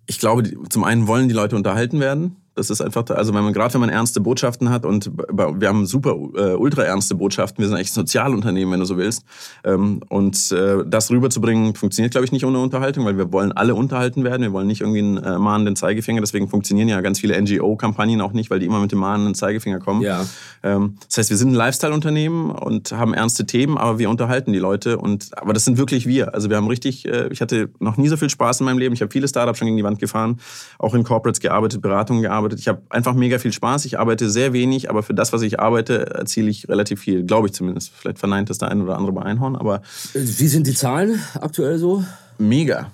ich 0.06 0.18
glaube, 0.18 0.42
zum 0.68 0.82
einen 0.82 1.06
wollen 1.06 1.28
die 1.28 1.34
Leute 1.34 1.54
unterhalten 1.54 2.00
werden. 2.00 2.34
Das 2.54 2.68
ist 2.68 2.80
einfach, 2.80 3.04
also 3.10 3.32
wenn 3.32 3.44
man 3.44 3.52
gerade 3.52 3.72
wenn 3.74 3.80
man 3.80 3.90
ernste 3.90 4.20
Botschaften 4.20 4.70
hat 4.70 4.84
und 4.84 5.10
wir 5.16 5.68
haben 5.68 5.86
super 5.86 6.10
äh, 6.10 6.54
ultra 6.54 6.82
ernste 6.82 7.14
Botschaften, 7.14 7.58
wir 7.58 7.68
sind 7.68 7.76
eigentlich 7.76 7.90
ein 7.90 7.94
Sozialunternehmen, 7.94 8.72
wenn 8.72 8.80
du 8.80 8.86
so 8.86 8.96
willst. 8.96 9.24
Ähm, 9.64 10.00
und 10.08 10.50
äh, 10.52 10.84
das 10.86 11.10
rüberzubringen 11.10 11.74
funktioniert, 11.74 12.12
glaube 12.12 12.24
ich, 12.24 12.32
nicht 12.32 12.44
ohne 12.44 12.58
Unterhaltung, 12.58 13.04
weil 13.04 13.16
wir 13.16 13.32
wollen 13.32 13.52
alle 13.52 13.74
unterhalten 13.74 14.24
werden. 14.24 14.42
Wir 14.42 14.52
wollen 14.52 14.66
nicht 14.66 14.80
irgendwie 14.80 14.98
einen 14.98 15.16
äh, 15.18 15.38
mahnenden 15.38 15.76
Zeigefinger. 15.76 16.20
Deswegen 16.20 16.48
funktionieren 16.48 16.88
ja 16.88 17.00
ganz 17.00 17.20
viele 17.20 17.40
NGO-Kampagnen 17.40 18.20
auch 18.20 18.32
nicht, 18.32 18.50
weil 18.50 18.58
die 18.58 18.66
immer 18.66 18.80
mit 18.80 18.90
dem 18.90 18.98
mahnenden 18.98 19.34
Zeigefinger 19.34 19.78
kommen. 19.78 20.02
Ja. 20.02 20.24
Ähm, 20.62 20.96
das 21.08 21.18
heißt, 21.18 21.30
wir 21.30 21.36
sind 21.36 21.52
ein 21.52 21.54
Lifestyle-Unternehmen 21.54 22.50
und 22.50 22.92
haben 22.92 23.14
ernste 23.14 23.46
Themen, 23.46 23.78
aber 23.78 23.98
wir 23.98 24.10
unterhalten 24.10 24.52
die 24.52 24.58
Leute. 24.58 24.98
Und 24.98 25.30
aber 25.38 25.52
das 25.52 25.64
sind 25.64 25.78
wirklich 25.78 26.06
wir. 26.06 26.34
Also 26.34 26.50
wir 26.50 26.56
haben 26.56 26.66
richtig, 26.66 27.06
äh, 27.06 27.28
ich 27.28 27.40
hatte 27.40 27.70
noch 27.78 27.96
nie 27.96 28.08
so 28.08 28.16
viel 28.16 28.28
Spaß 28.28 28.60
in 28.60 28.66
meinem 28.66 28.78
Leben. 28.78 28.94
Ich 28.94 29.02
habe 29.02 29.12
viele 29.12 29.28
Startups 29.28 29.58
schon 29.58 29.66
gegen 29.66 29.76
die 29.76 29.84
Wand 29.84 30.00
gefahren, 30.00 30.40
auch 30.78 30.94
in 30.94 31.04
Corporates 31.04 31.40
gearbeitet, 31.40 31.80
Beratungen 31.80 32.22
gearbeitet. 32.22 32.39
Ich 32.58 32.68
habe 32.68 32.82
einfach 32.90 33.14
mega 33.14 33.38
viel 33.38 33.52
Spaß. 33.52 33.84
Ich 33.84 33.98
arbeite 33.98 34.30
sehr 34.30 34.52
wenig, 34.52 34.90
aber 34.90 35.02
für 35.02 35.14
das, 35.14 35.32
was 35.32 35.42
ich 35.42 35.60
arbeite, 35.60 36.06
erziele 36.14 36.48
ich 36.50 36.68
relativ 36.68 37.00
viel. 37.00 37.24
Glaube 37.24 37.48
ich 37.48 37.52
zumindest. 37.54 37.90
Vielleicht 37.94 38.18
verneint 38.18 38.50
das 38.50 38.58
der 38.58 38.70
ein 38.70 38.80
oder 38.82 38.96
andere 38.96 39.12
bei 39.12 39.22
Einhorn, 39.22 39.56
aber 39.56 39.82
Wie 40.14 40.48
sind 40.48 40.66
die 40.66 40.74
Zahlen 40.74 41.20
aktuell 41.40 41.78
so? 41.78 42.04
mega. 42.38 42.90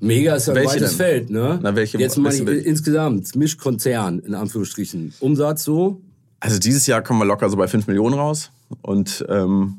Mega 0.00 0.34
ist 0.34 0.46
ja 0.48 0.52
ein 0.52 0.56
Welche 0.56 0.70
weites 0.74 0.88
denn? 0.90 0.96
Feld, 0.96 1.30
ne? 1.30 1.60
Na, 1.62 1.76
welche- 1.76 1.96
Jetzt 1.98 2.18
mal 2.18 2.32
insgesamt, 2.34 3.36
Mischkonzern, 3.36 4.18
in 4.18 4.34
Anführungsstrichen. 4.34 5.12
Umsatz 5.20 5.62
so? 5.62 6.00
Also 6.40 6.58
dieses 6.58 6.88
Jahr 6.88 7.02
kommen 7.02 7.20
wir 7.20 7.24
locker 7.24 7.48
so 7.48 7.56
bei 7.56 7.68
5 7.68 7.86
Millionen 7.86 8.14
raus. 8.14 8.50
Und 8.80 9.24
ähm, 9.28 9.76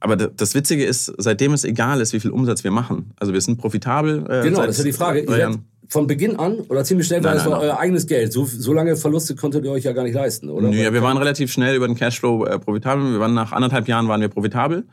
aber 0.00 0.16
das 0.16 0.54
Witzige 0.54 0.84
ist, 0.84 1.12
seitdem 1.18 1.52
es 1.52 1.64
egal 1.64 2.00
ist, 2.00 2.12
wie 2.14 2.20
viel 2.20 2.30
Umsatz 2.30 2.64
wir 2.64 2.70
machen. 2.70 3.10
Also 3.18 3.32
wir 3.34 3.40
sind 3.42 3.58
profitabel. 3.58 4.24
Äh, 4.30 4.44
Genau, 4.44 4.64
das 4.64 4.78
ist 4.78 4.78
ja 4.78 4.84
die 4.84 4.92
Frage. 4.92 5.20
Werdet 5.26 5.38
Jahren. 5.40 5.64
Von 5.88 6.06
Beginn 6.06 6.36
an 6.36 6.60
oder 6.68 6.84
ziemlich 6.84 7.06
schnell 7.06 7.22
war 7.22 7.30
Nein, 7.30 7.38
das 7.38 7.50
war 7.50 7.58
nein, 7.58 7.68
euer 7.68 7.78
eigenes 7.78 8.06
Geld. 8.06 8.32
So, 8.32 8.44
so 8.44 8.72
lange 8.72 8.96
Verluste 8.96 9.34
konntet 9.34 9.64
ihr 9.64 9.70
euch 9.70 9.84
ja 9.84 9.92
gar 9.92 10.04
nicht 10.04 10.14
leisten, 10.14 10.48
oder? 10.48 10.68
Nö, 10.68 10.76
ja, 10.76 10.92
wir 10.92 11.02
waren 11.02 11.16
relativ 11.16 11.52
schnell 11.52 11.76
über 11.76 11.86
den 11.86 11.96
Cashflow 11.96 12.44
äh, 12.44 12.58
profitabel. 12.58 13.12
Wir 13.12 13.20
waren 13.20 13.34
nach 13.34 13.52
anderthalb 13.52 13.88
Jahren 13.88 14.08
waren 14.08 14.20
wir 14.20 14.28
profitabel. 14.28 14.84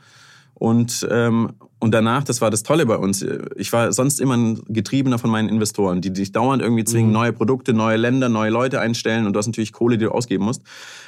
Und, 0.53 1.07
ähm, 1.11 1.53
und 1.83 1.91
danach, 1.91 2.23
das 2.23 2.39
war 2.39 2.49
das 2.49 2.63
Tolle 2.63 2.85
bei 2.85 2.95
uns, 2.95 3.25
ich 3.57 3.73
war 3.73 3.91
sonst 3.91 4.21
immer 4.21 4.37
ein 4.37 4.61
Getriebener 4.69 5.19
von 5.19 5.29
meinen 5.29 5.49
Investoren, 5.49 5.99
die 5.99 6.13
dich 6.13 6.31
dauernd 6.31 6.61
irgendwie 6.61 6.85
zwingen, 6.85 7.07
mhm. 7.07 7.13
neue 7.13 7.33
Produkte, 7.33 7.73
neue 7.73 7.97
Länder, 7.97 8.29
neue 8.29 8.51
Leute 8.51 8.79
einstellen 8.79 9.27
und 9.27 9.33
du 9.33 9.37
hast 9.37 9.47
natürlich 9.47 9.73
Kohle, 9.73 9.97
die 9.97 10.05
du 10.05 10.11
ausgeben 10.11 10.45
musst. 10.45 10.61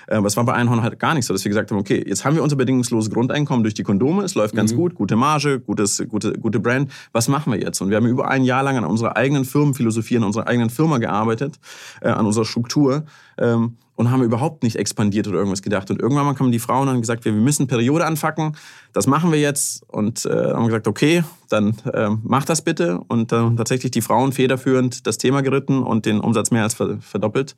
Äh, 0.07 0.15
aber 0.15 0.27
es 0.27 0.35
war 0.35 0.43
bei 0.43 0.51
Einhorn 0.51 0.83
halt 0.83 0.99
gar 0.99 1.13
nicht 1.13 1.27
so, 1.27 1.33
dass 1.33 1.45
wir 1.45 1.49
gesagt 1.49 1.71
haben, 1.71 1.77
okay, 1.77 2.03
jetzt 2.05 2.25
haben 2.25 2.35
wir 2.35 2.43
unser 2.43 2.57
bedingungsloses 2.57 3.09
Grundeinkommen 3.09 3.63
durch 3.63 3.73
die 3.73 3.83
Kondome, 3.83 4.23
es 4.23 4.35
läuft 4.35 4.53
ganz 4.53 4.73
mhm. 4.73 4.75
gut, 4.75 4.95
gute 4.95 5.15
Marge, 5.15 5.61
gutes, 5.61 6.03
gute, 6.09 6.33
gute 6.33 6.59
Brand. 6.59 6.91
Was 7.13 7.29
machen 7.29 7.53
wir 7.53 7.59
jetzt? 7.61 7.79
Und 7.79 7.89
wir 7.89 7.95
haben 7.95 8.07
über 8.07 8.27
ein 8.27 8.43
Jahr 8.43 8.61
lang 8.61 8.75
an 8.75 8.83
unserer 8.83 9.15
eigenen 9.15 9.45
Firmenphilosophie, 9.45 10.17
an 10.17 10.25
unserer 10.25 10.47
eigenen 10.47 10.69
Firma 10.69 10.97
gearbeitet, 10.97 11.57
äh, 12.01 12.09
an 12.09 12.25
unserer 12.25 12.43
Struktur. 12.43 13.05
Ähm, 13.37 13.77
und 13.95 14.11
haben 14.11 14.23
überhaupt 14.23 14.63
nicht 14.63 14.75
expandiert 14.75 15.27
oder 15.27 15.37
irgendwas 15.37 15.61
gedacht. 15.61 15.89
Und 15.89 16.01
irgendwann 16.01 16.25
mal 16.25 16.33
kamen 16.33 16.51
die 16.51 16.59
Frauen 16.59 16.87
und 16.87 16.95
haben 16.95 17.01
gesagt, 17.01 17.25
wir 17.25 17.31
müssen 17.31 17.67
Periode 17.67 18.05
anfacken, 18.05 18.55
das 18.93 19.07
machen 19.07 19.31
wir 19.31 19.39
jetzt. 19.39 19.83
Und 19.87 20.25
äh, 20.25 20.51
haben 20.65 20.71
gesagt, 20.71 20.87
okay, 20.87 21.23
dann 21.49 21.75
äh, 21.93 22.09
mach 22.23 22.45
das 22.45 22.61
bitte. 22.61 22.99
Und 23.07 23.31
äh, 23.31 23.55
tatsächlich 23.55 23.91
die 23.91 24.01
Frauen 24.01 24.31
federführend 24.31 25.07
das 25.07 25.17
Thema 25.17 25.41
geritten 25.41 25.83
und 25.83 26.05
den 26.05 26.19
Umsatz 26.19 26.51
mehr 26.51 26.63
als 26.63 26.73
verdoppelt. 26.73 27.55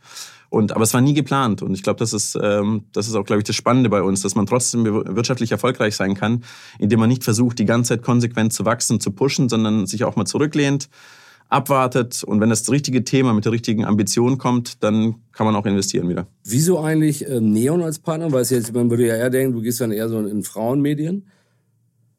Und, 0.50 0.74
aber 0.74 0.84
es 0.84 0.94
war 0.94 1.02
nie 1.02 1.14
geplant. 1.14 1.62
Und 1.62 1.74
ich 1.74 1.84
glaube, 1.84 2.00
das 2.00 2.14
ist, 2.14 2.38
ähm, 2.42 2.84
das 2.94 3.08
ist 3.08 3.16
auch, 3.16 3.26
glaube 3.26 3.40
ich, 3.40 3.46
das 3.46 3.56
Spannende 3.56 3.90
bei 3.90 4.02
uns, 4.02 4.22
dass 4.22 4.36
man 4.36 4.46
trotzdem 4.46 4.86
wirtschaftlich 4.86 5.52
erfolgreich 5.52 5.96
sein 5.96 6.16
kann, 6.16 6.44
indem 6.80 7.00
man 7.00 7.10
nicht 7.10 7.24
versucht, 7.24 7.60
die 7.60 7.66
ganze 7.66 7.90
Zeit 7.90 8.04
konsequent 8.04 8.54
zu 8.54 8.66
wachsen, 8.66 9.00
zu 9.00 9.12
pushen, 9.12 9.50
sondern 9.50 9.88
sich 9.88 10.04
auch 10.04 10.16
mal 10.16 10.26
zurücklehnt, 10.26 10.90
abwartet 11.50 12.24
und 12.24 12.42
wenn 12.42 12.50
das 12.50 12.70
richtige 12.70 13.04
Thema 13.04 13.34
mit 13.34 13.46
der 13.46 13.52
richtigen 13.52 13.86
Ambition 13.86 14.38
kommt, 14.38 14.84
dann 14.84 15.16
kann 15.32 15.46
man 15.46 15.56
auch 15.56 15.66
investieren 15.66 16.10
wieder. 16.10 16.28
Wieso 16.44 16.80
eigentlich 16.80 17.26
äh, 17.28 17.40
Neon 17.40 17.82
als 17.82 18.00
Partner? 18.00 18.32
Weil 18.32 18.44
jetzt, 18.44 18.74
man 18.74 18.90
würde 18.90 19.08
ja 19.08 19.16
eher 19.16 19.30
denken, 19.30 19.54
du 19.54 19.62
gehst 19.62 19.80
dann 19.80 19.92
eher 19.92 20.10
so 20.10 20.20
in 20.20 20.44
Frauenmedien. 20.44 21.26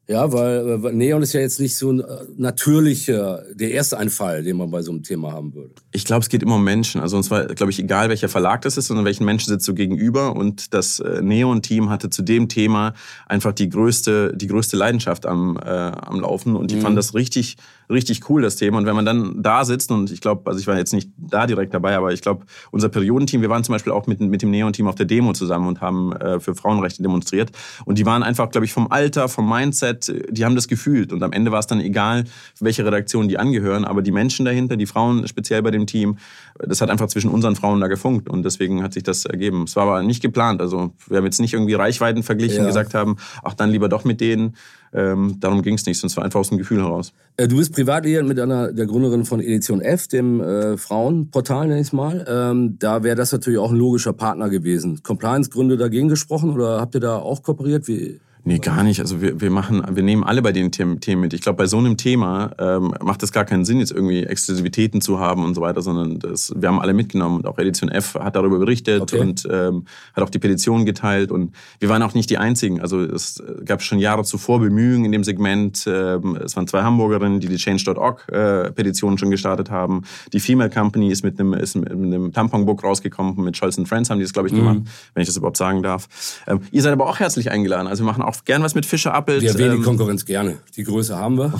Ja, 0.09 0.33
weil, 0.33 0.81
weil 0.81 0.93
Neon 0.93 1.21
ist 1.21 1.33
ja 1.33 1.39
jetzt 1.39 1.59
nicht 1.59 1.75
so 1.75 1.91
ein 1.91 1.99
äh, 1.99 2.03
natürlicher, 2.35 3.43
der 3.53 3.69
erste 3.69 3.99
Einfall, 3.99 4.41
den 4.41 4.57
man 4.57 4.71
bei 4.71 4.81
so 4.81 4.89
einem 4.89 5.03
Thema 5.03 5.31
haben 5.31 5.53
würde. 5.53 5.69
Ich 5.91 6.03
glaube, 6.03 6.23
es 6.23 6.29
geht 6.29 6.41
immer 6.41 6.55
um 6.55 6.63
Menschen. 6.63 6.99
Also 6.99 7.15
und 7.15 7.21
zwar, 7.21 7.45
glaube 7.45 7.71
ich, 7.71 7.77
egal 7.77 8.09
welcher 8.09 8.27
Verlag 8.27 8.63
das 8.63 8.75
ist, 8.75 8.87
sondern 8.87 9.05
welchen 9.05 9.23
Menschen 9.23 9.49
sitzt 9.49 9.67
du 9.67 9.75
gegenüber. 9.75 10.35
Und 10.35 10.73
das 10.73 10.99
äh, 10.99 11.21
Neon-Team 11.21 11.91
hatte 11.91 12.09
zu 12.09 12.23
dem 12.23 12.49
Thema 12.49 12.95
einfach 13.27 13.53
die 13.53 13.69
größte, 13.69 14.35
die 14.35 14.47
größte 14.47 14.75
Leidenschaft 14.75 15.27
am, 15.27 15.57
äh, 15.57 15.69
am 15.69 16.21
Laufen. 16.21 16.55
Und 16.55 16.71
die 16.71 16.77
mhm. 16.77 16.81
fanden 16.81 16.95
das 16.95 17.13
richtig, 17.13 17.57
richtig 17.87 18.27
cool, 18.31 18.41
das 18.41 18.55
Thema. 18.55 18.79
Und 18.79 18.87
wenn 18.87 18.95
man 18.95 19.05
dann 19.05 19.43
da 19.43 19.63
sitzt, 19.63 19.91
und 19.91 20.09
ich 20.09 20.21
glaube, 20.21 20.49
also 20.49 20.59
ich 20.59 20.65
war 20.65 20.75
jetzt 20.75 20.93
nicht 20.93 21.11
da 21.17 21.45
direkt 21.45 21.75
dabei, 21.75 21.95
aber 21.95 22.13
ich 22.13 22.23
glaube, 22.23 22.47
unser 22.71 22.89
Periodenteam, 22.89 23.43
wir 23.43 23.49
waren 23.51 23.63
zum 23.63 23.73
Beispiel 23.73 23.93
auch 23.93 24.07
mit, 24.07 24.19
mit 24.21 24.41
dem 24.41 24.49
Neon-Team 24.49 24.87
auf 24.87 24.95
der 24.95 25.05
Demo 25.05 25.33
zusammen 25.33 25.67
und 25.67 25.81
haben 25.81 26.13
äh, 26.13 26.39
für 26.39 26.55
Frauenrechte 26.55 27.03
demonstriert. 27.03 27.51
Und 27.85 27.99
die 27.99 28.07
waren 28.07 28.23
einfach, 28.23 28.49
glaube 28.49 28.65
ich, 28.65 28.73
vom 28.73 28.91
Alter, 28.91 29.29
vom 29.29 29.47
Mindset, 29.47 29.98
die 30.07 30.45
haben 30.45 30.55
das 30.55 30.67
gefühlt. 30.67 31.11
Und 31.11 31.21
am 31.23 31.31
Ende 31.31 31.51
war 31.51 31.59
es 31.59 31.67
dann 31.67 31.81
egal, 31.81 32.25
welche 32.59 32.85
Redaktion 32.85 33.27
die 33.27 33.37
angehören. 33.37 33.85
Aber 33.85 34.01
die 34.01 34.11
Menschen 34.11 34.45
dahinter, 34.45 34.77
die 34.77 34.85
Frauen 34.85 35.27
speziell 35.27 35.61
bei 35.61 35.71
dem 35.71 35.87
Team, 35.87 36.17
das 36.57 36.81
hat 36.81 36.89
einfach 36.89 37.07
zwischen 37.07 37.29
unseren 37.29 37.55
Frauen 37.55 37.81
da 37.81 37.87
gefunkt. 37.87 38.29
Und 38.29 38.43
deswegen 38.43 38.83
hat 38.83 38.93
sich 38.93 39.03
das 39.03 39.25
ergeben. 39.25 39.63
Es 39.63 39.75
war 39.75 39.83
aber 39.83 40.03
nicht 40.03 40.21
geplant. 40.21 40.61
Also 40.61 40.93
wir 41.07 41.17
haben 41.17 41.25
jetzt 41.25 41.39
nicht 41.39 41.53
irgendwie 41.53 41.73
Reichweiten 41.73 42.23
verglichen, 42.23 42.59
ja. 42.59 42.67
gesagt 42.67 42.93
haben, 42.93 43.17
ach 43.43 43.53
dann 43.53 43.69
lieber 43.71 43.89
doch 43.89 44.03
mit 44.03 44.21
denen. 44.21 44.55
Ähm, 44.91 45.35
darum 45.39 45.61
ging 45.61 45.75
es 45.75 45.85
nicht, 45.85 45.99
sonst 45.99 46.17
war 46.17 46.23
einfach 46.23 46.39
aus 46.39 46.49
dem 46.49 46.57
Gefühl 46.57 46.79
heraus. 46.79 47.13
Äh, 47.37 47.47
du 47.47 47.57
bist 47.57 47.73
privat 47.73 48.05
mit 48.05 48.39
einer 48.39 48.71
der 48.71 48.85
Gründerin 48.87 49.25
von 49.25 49.39
Edition 49.39 49.81
F, 49.81 50.07
dem 50.07 50.41
äh, 50.41 50.77
Frauenportal, 50.77 51.67
nenne 51.67 51.81
ich 51.81 51.87
es 51.87 51.93
mal. 51.93 52.25
Ähm, 52.27 52.77
da 52.79 53.03
wäre 53.03 53.15
das 53.15 53.31
natürlich 53.31 53.59
auch 53.59 53.71
ein 53.71 53.77
logischer 53.77 54.13
Partner 54.13 54.49
gewesen. 54.49 55.03
Compliance-Gründe 55.03 55.77
dagegen 55.77 56.07
gesprochen 56.07 56.51
oder 56.51 56.79
habt 56.79 56.95
ihr 56.95 57.01
da 57.01 57.17
auch 57.17 57.43
kooperiert? 57.43 57.87
Wie? 57.87 58.19
Nee, 58.45 58.59
gar 58.59 58.83
nicht. 58.83 59.01
Also 59.01 59.21
wir, 59.21 59.41
wir 59.41 59.51
machen, 59.51 59.83
wir 59.91 60.01
nehmen 60.01 60.23
alle 60.23 60.41
bei 60.41 60.51
den 60.51 60.71
Themen, 60.71 60.99
mit. 61.19 61.33
Ich 61.33 61.41
glaube, 61.41 61.57
bei 61.57 61.65
so 61.65 61.77
einem 61.77 61.97
Thema 61.97 62.51
ähm, 62.57 62.93
macht 63.01 63.21
es 63.21 63.31
gar 63.31 63.43
keinen 63.43 63.65
Sinn, 63.65 63.79
jetzt 63.79 63.91
irgendwie 63.91 64.23
Exklusivitäten 64.23 65.01
zu 65.01 65.19
haben 65.19 65.43
und 65.43 65.55
so 65.55 65.61
weiter, 65.61 65.81
sondern 65.81 66.19
das, 66.19 66.53
wir 66.55 66.69
haben 66.69 66.79
alle 66.79 66.93
mitgenommen 66.93 67.37
und 67.37 67.47
auch 67.47 67.57
Edition 67.57 67.89
F 67.89 68.15
hat 68.15 68.35
darüber 68.35 68.57
berichtet 68.59 69.01
okay. 69.01 69.19
und 69.19 69.47
ähm, 69.51 69.85
hat 70.13 70.23
auch 70.23 70.29
die 70.29 70.39
Petition 70.39 70.85
geteilt 70.85 71.31
und 71.31 71.53
wir 71.79 71.89
waren 71.89 72.01
auch 72.01 72.13
nicht 72.13 72.29
die 72.29 72.37
Einzigen. 72.37 72.79
Also 72.81 73.01
es 73.01 73.43
gab 73.65 73.81
schon 73.81 73.99
Jahre 73.99 74.23
zuvor 74.23 74.59
Bemühungen 74.59 75.05
in 75.05 75.11
dem 75.11 75.23
Segment. 75.23 75.85
Ähm, 75.87 76.37
es 76.43 76.55
waren 76.55 76.67
zwei 76.67 76.83
Hamburgerinnen, 76.83 77.39
die 77.39 77.47
die 77.47 77.57
Change.org 77.57 78.29
äh, 78.29 78.71
Petition 78.71 79.17
schon 79.17 79.31
gestartet 79.31 79.69
haben. 79.69 80.03
Die 80.31 80.39
Female 80.39 80.69
Company 80.69 81.11
ist 81.11 81.23
mit 81.23 81.39
einem, 81.39 81.53
ist 81.53 81.75
mit 81.75 81.91
einem 81.91 82.31
Tamponbook 82.31 82.83
rausgekommen. 82.83 83.43
Mit 83.43 83.57
Scholz 83.57 83.79
Friends 83.85 84.09
haben 84.09 84.19
die 84.19 84.25
das, 84.25 84.33
glaube 84.33 84.47
ich, 84.47 84.53
gemacht, 84.53 84.79
mhm. 84.79 84.85
wenn 85.13 85.21
ich 85.21 85.27
das 85.27 85.37
überhaupt 85.37 85.57
sagen 85.57 85.83
darf. 85.83 86.07
Ähm, 86.47 86.61
ihr 86.71 86.81
seid 86.81 86.93
aber 86.93 87.07
auch 87.07 87.19
herzlich 87.19 87.51
eingeladen. 87.51 87.87
Also 87.87 88.03
wir 88.03 88.07
machen 88.07 88.23
auch 88.23 88.28
auch 88.29 88.45
gern 88.45 88.63
was 88.63 88.75
mit 88.75 88.85
Fischer 88.85 89.13
Appelt. 89.13 89.41
Wir 89.41 89.57
wenig 89.57 89.79
ähm, 89.79 89.83
Konkurrenz 89.83 90.25
gerne. 90.25 90.57
Die 90.75 90.83
Größe 90.83 91.17
haben 91.17 91.37
wir. 91.37 91.53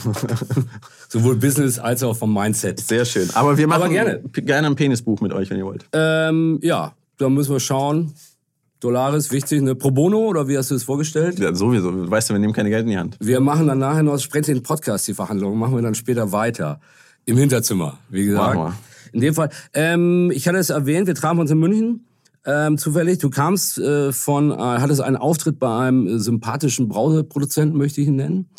Sowohl 1.09 1.35
Business 1.35 1.79
als 1.79 2.03
auch 2.03 2.15
vom 2.15 2.33
Mindset. 2.33 2.79
Sehr 2.79 3.05
schön. 3.05 3.29
Aber 3.33 3.57
wir 3.57 3.67
machen 3.67 3.83
Aber 3.83 3.91
gerne. 3.91 4.21
gerne 4.33 4.67
ein 4.67 4.75
Penisbuch 4.75 5.21
mit 5.21 5.33
euch, 5.33 5.49
wenn 5.49 5.57
ihr 5.57 5.65
wollt. 5.65 5.85
Ähm, 5.93 6.59
ja, 6.61 6.93
da 7.17 7.29
müssen 7.29 7.51
wir 7.51 7.59
schauen. 7.59 8.13
Dollaris, 8.79 9.31
wichtig, 9.31 9.59
eine 9.59 9.75
Pro 9.75 9.91
Bono 9.91 10.19
oder 10.19 10.47
wie 10.47 10.57
hast 10.57 10.71
du 10.71 10.75
es 10.75 10.83
vorgestellt? 10.83 11.37
Ja, 11.37 11.53
sowieso. 11.53 11.91
Du 11.91 12.09
weißt 12.09 12.29
ja, 12.29 12.35
wir 12.35 12.39
nehmen 12.39 12.53
keine 12.53 12.69
Geld 12.69 12.83
in 12.83 12.91
die 12.91 12.97
Hand. 12.97 13.17
Wir 13.19 13.41
machen 13.41 13.67
dann 13.67 13.79
nachher 13.79 14.03
noch, 14.03 14.17
sprechen 14.19 14.53
den 14.53 14.63
Podcast, 14.63 15.05
die 15.07 15.13
Verhandlungen, 15.13 15.59
machen 15.59 15.75
wir 15.75 15.81
dann 15.81 15.95
später 15.95 16.31
weiter. 16.31 16.79
Im 17.25 17.35
Hinterzimmer, 17.37 17.97
wie 18.09 18.25
gesagt. 18.25 18.73
In 19.11 19.21
dem 19.21 19.33
Fall. 19.33 19.49
Ähm, 19.73 20.31
ich 20.33 20.47
hatte 20.47 20.59
es 20.59 20.69
erwähnt, 20.69 21.07
wir 21.07 21.15
trafen 21.15 21.39
uns 21.39 21.51
in 21.51 21.59
München 21.59 22.05
ähm, 22.49 22.77
zufällig. 22.77 23.19
Du 23.19 23.29
kamst 23.29 23.77
äh, 23.77 24.11
von, 24.11 24.51
äh, 24.51 24.55
hattest 24.55 25.01
einen 25.01 25.17
Auftritt 25.17 25.59
bei 25.59 25.87
einem 25.87 26.07
äh, 26.07 26.19
sympathischen 26.19 26.87
Brauseproduzenten, 26.87 27.77
möchte 27.77 28.01
ich 28.01 28.07
ihn 28.07 28.15
nennen. 28.15 28.49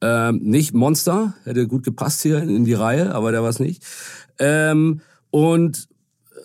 Ähm, 0.00 0.40
nicht 0.42 0.74
Monster, 0.74 1.34
hätte 1.44 1.66
gut 1.66 1.82
gepasst 1.82 2.22
hier 2.22 2.40
in 2.42 2.64
die 2.64 2.74
Reihe, 2.74 3.14
aber 3.14 3.32
der 3.32 3.42
war 3.42 3.50
es 3.50 3.58
nicht. 3.58 3.82
Ähm, 4.38 5.00
und 5.30 5.88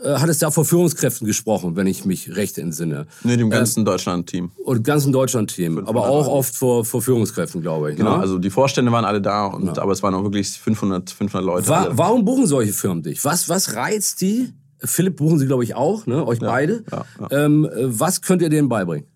äh, 0.04 0.16
hattest 0.16 0.42
da 0.42 0.50
vor 0.50 0.66
Führungskräften 0.66 1.28
gesprochen, 1.28 1.76
wenn 1.76 1.86
ich 1.86 2.06
mich 2.06 2.36
recht 2.36 2.58
entsinne. 2.58 3.06
Nee, 3.24 3.38
dem 3.38 3.52
ganzen 3.52 3.82
ähm, 3.82 3.86
Deutschland-Team. 3.86 4.52
Und 4.64 4.84
ganzen 4.84 5.14
Deutschland-Team. 5.14 5.86
Aber 5.86 6.10
auch 6.10 6.28
oft 6.28 6.56
vor, 6.56 6.84
vor 6.84 7.04
Führungskräften, 7.04 7.62
glaube 7.62 7.92
ich. 7.92 7.98
Genau, 7.98 8.16
ne? 8.16 8.22
also 8.22 8.40
die 8.40 8.50
Vorstände 8.50 8.92
waren 8.92 9.06
alle 9.06 9.22
da, 9.22 9.46
und, 9.46 9.78
ja. 9.78 9.84
aber 9.84 9.92
es 9.92 10.02
waren 10.02 10.16
auch 10.16 10.24
wirklich 10.24 10.50
500, 10.50 11.12
500 11.12 11.46
Leute. 11.46 11.68
War, 11.68 11.96
warum 11.96 12.26
buchen 12.26 12.48
solche 12.48 12.74
Firmen 12.74 13.04
dich? 13.04 13.24
Was, 13.24 13.48
was 13.48 13.76
reizt 13.76 14.22
die? 14.22 14.52
Philipp 14.84 15.17
buchen 15.17 15.39
Sie, 15.39 15.48
glaube 15.48 15.63
ich, 15.63 15.76
auch, 15.76 16.06
ne? 16.06 16.26
euch 16.26 16.41
ja, 16.41 16.48
beide. 16.48 16.84
Ja, 16.91 17.06
ja. 17.19 17.46
Ähm, 17.46 17.69
was 17.74 18.22
könnt 18.22 18.41
ihr 18.41 18.50
denen 18.50 18.69
beibringen? 18.69 19.08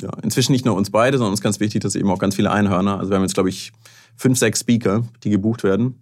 Ja, 0.00 0.10
inzwischen 0.22 0.52
nicht 0.52 0.64
nur 0.64 0.74
uns 0.74 0.90
beide, 0.90 1.16
sondern 1.16 1.32
uns 1.32 1.40
ganz 1.40 1.60
wichtig, 1.60 1.80
dass 1.80 1.94
eben 1.94 2.10
auch 2.10 2.18
ganz 2.18 2.36
viele 2.36 2.50
Einhörner. 2.50 2.98
Also 2.98 3.10
wir 3.10 3.16
haben 3.16 3.22
jetzt, 3.22 3.34
glaube 3.34 3.48
ich, 3.48 3.72
fünf, 4.16 4.38
sechs 4.38 4.60
Speaker, 4.60 5.04
die 5.24 5.30
gebucht 5.30 5.64
werden. 5.64 6.00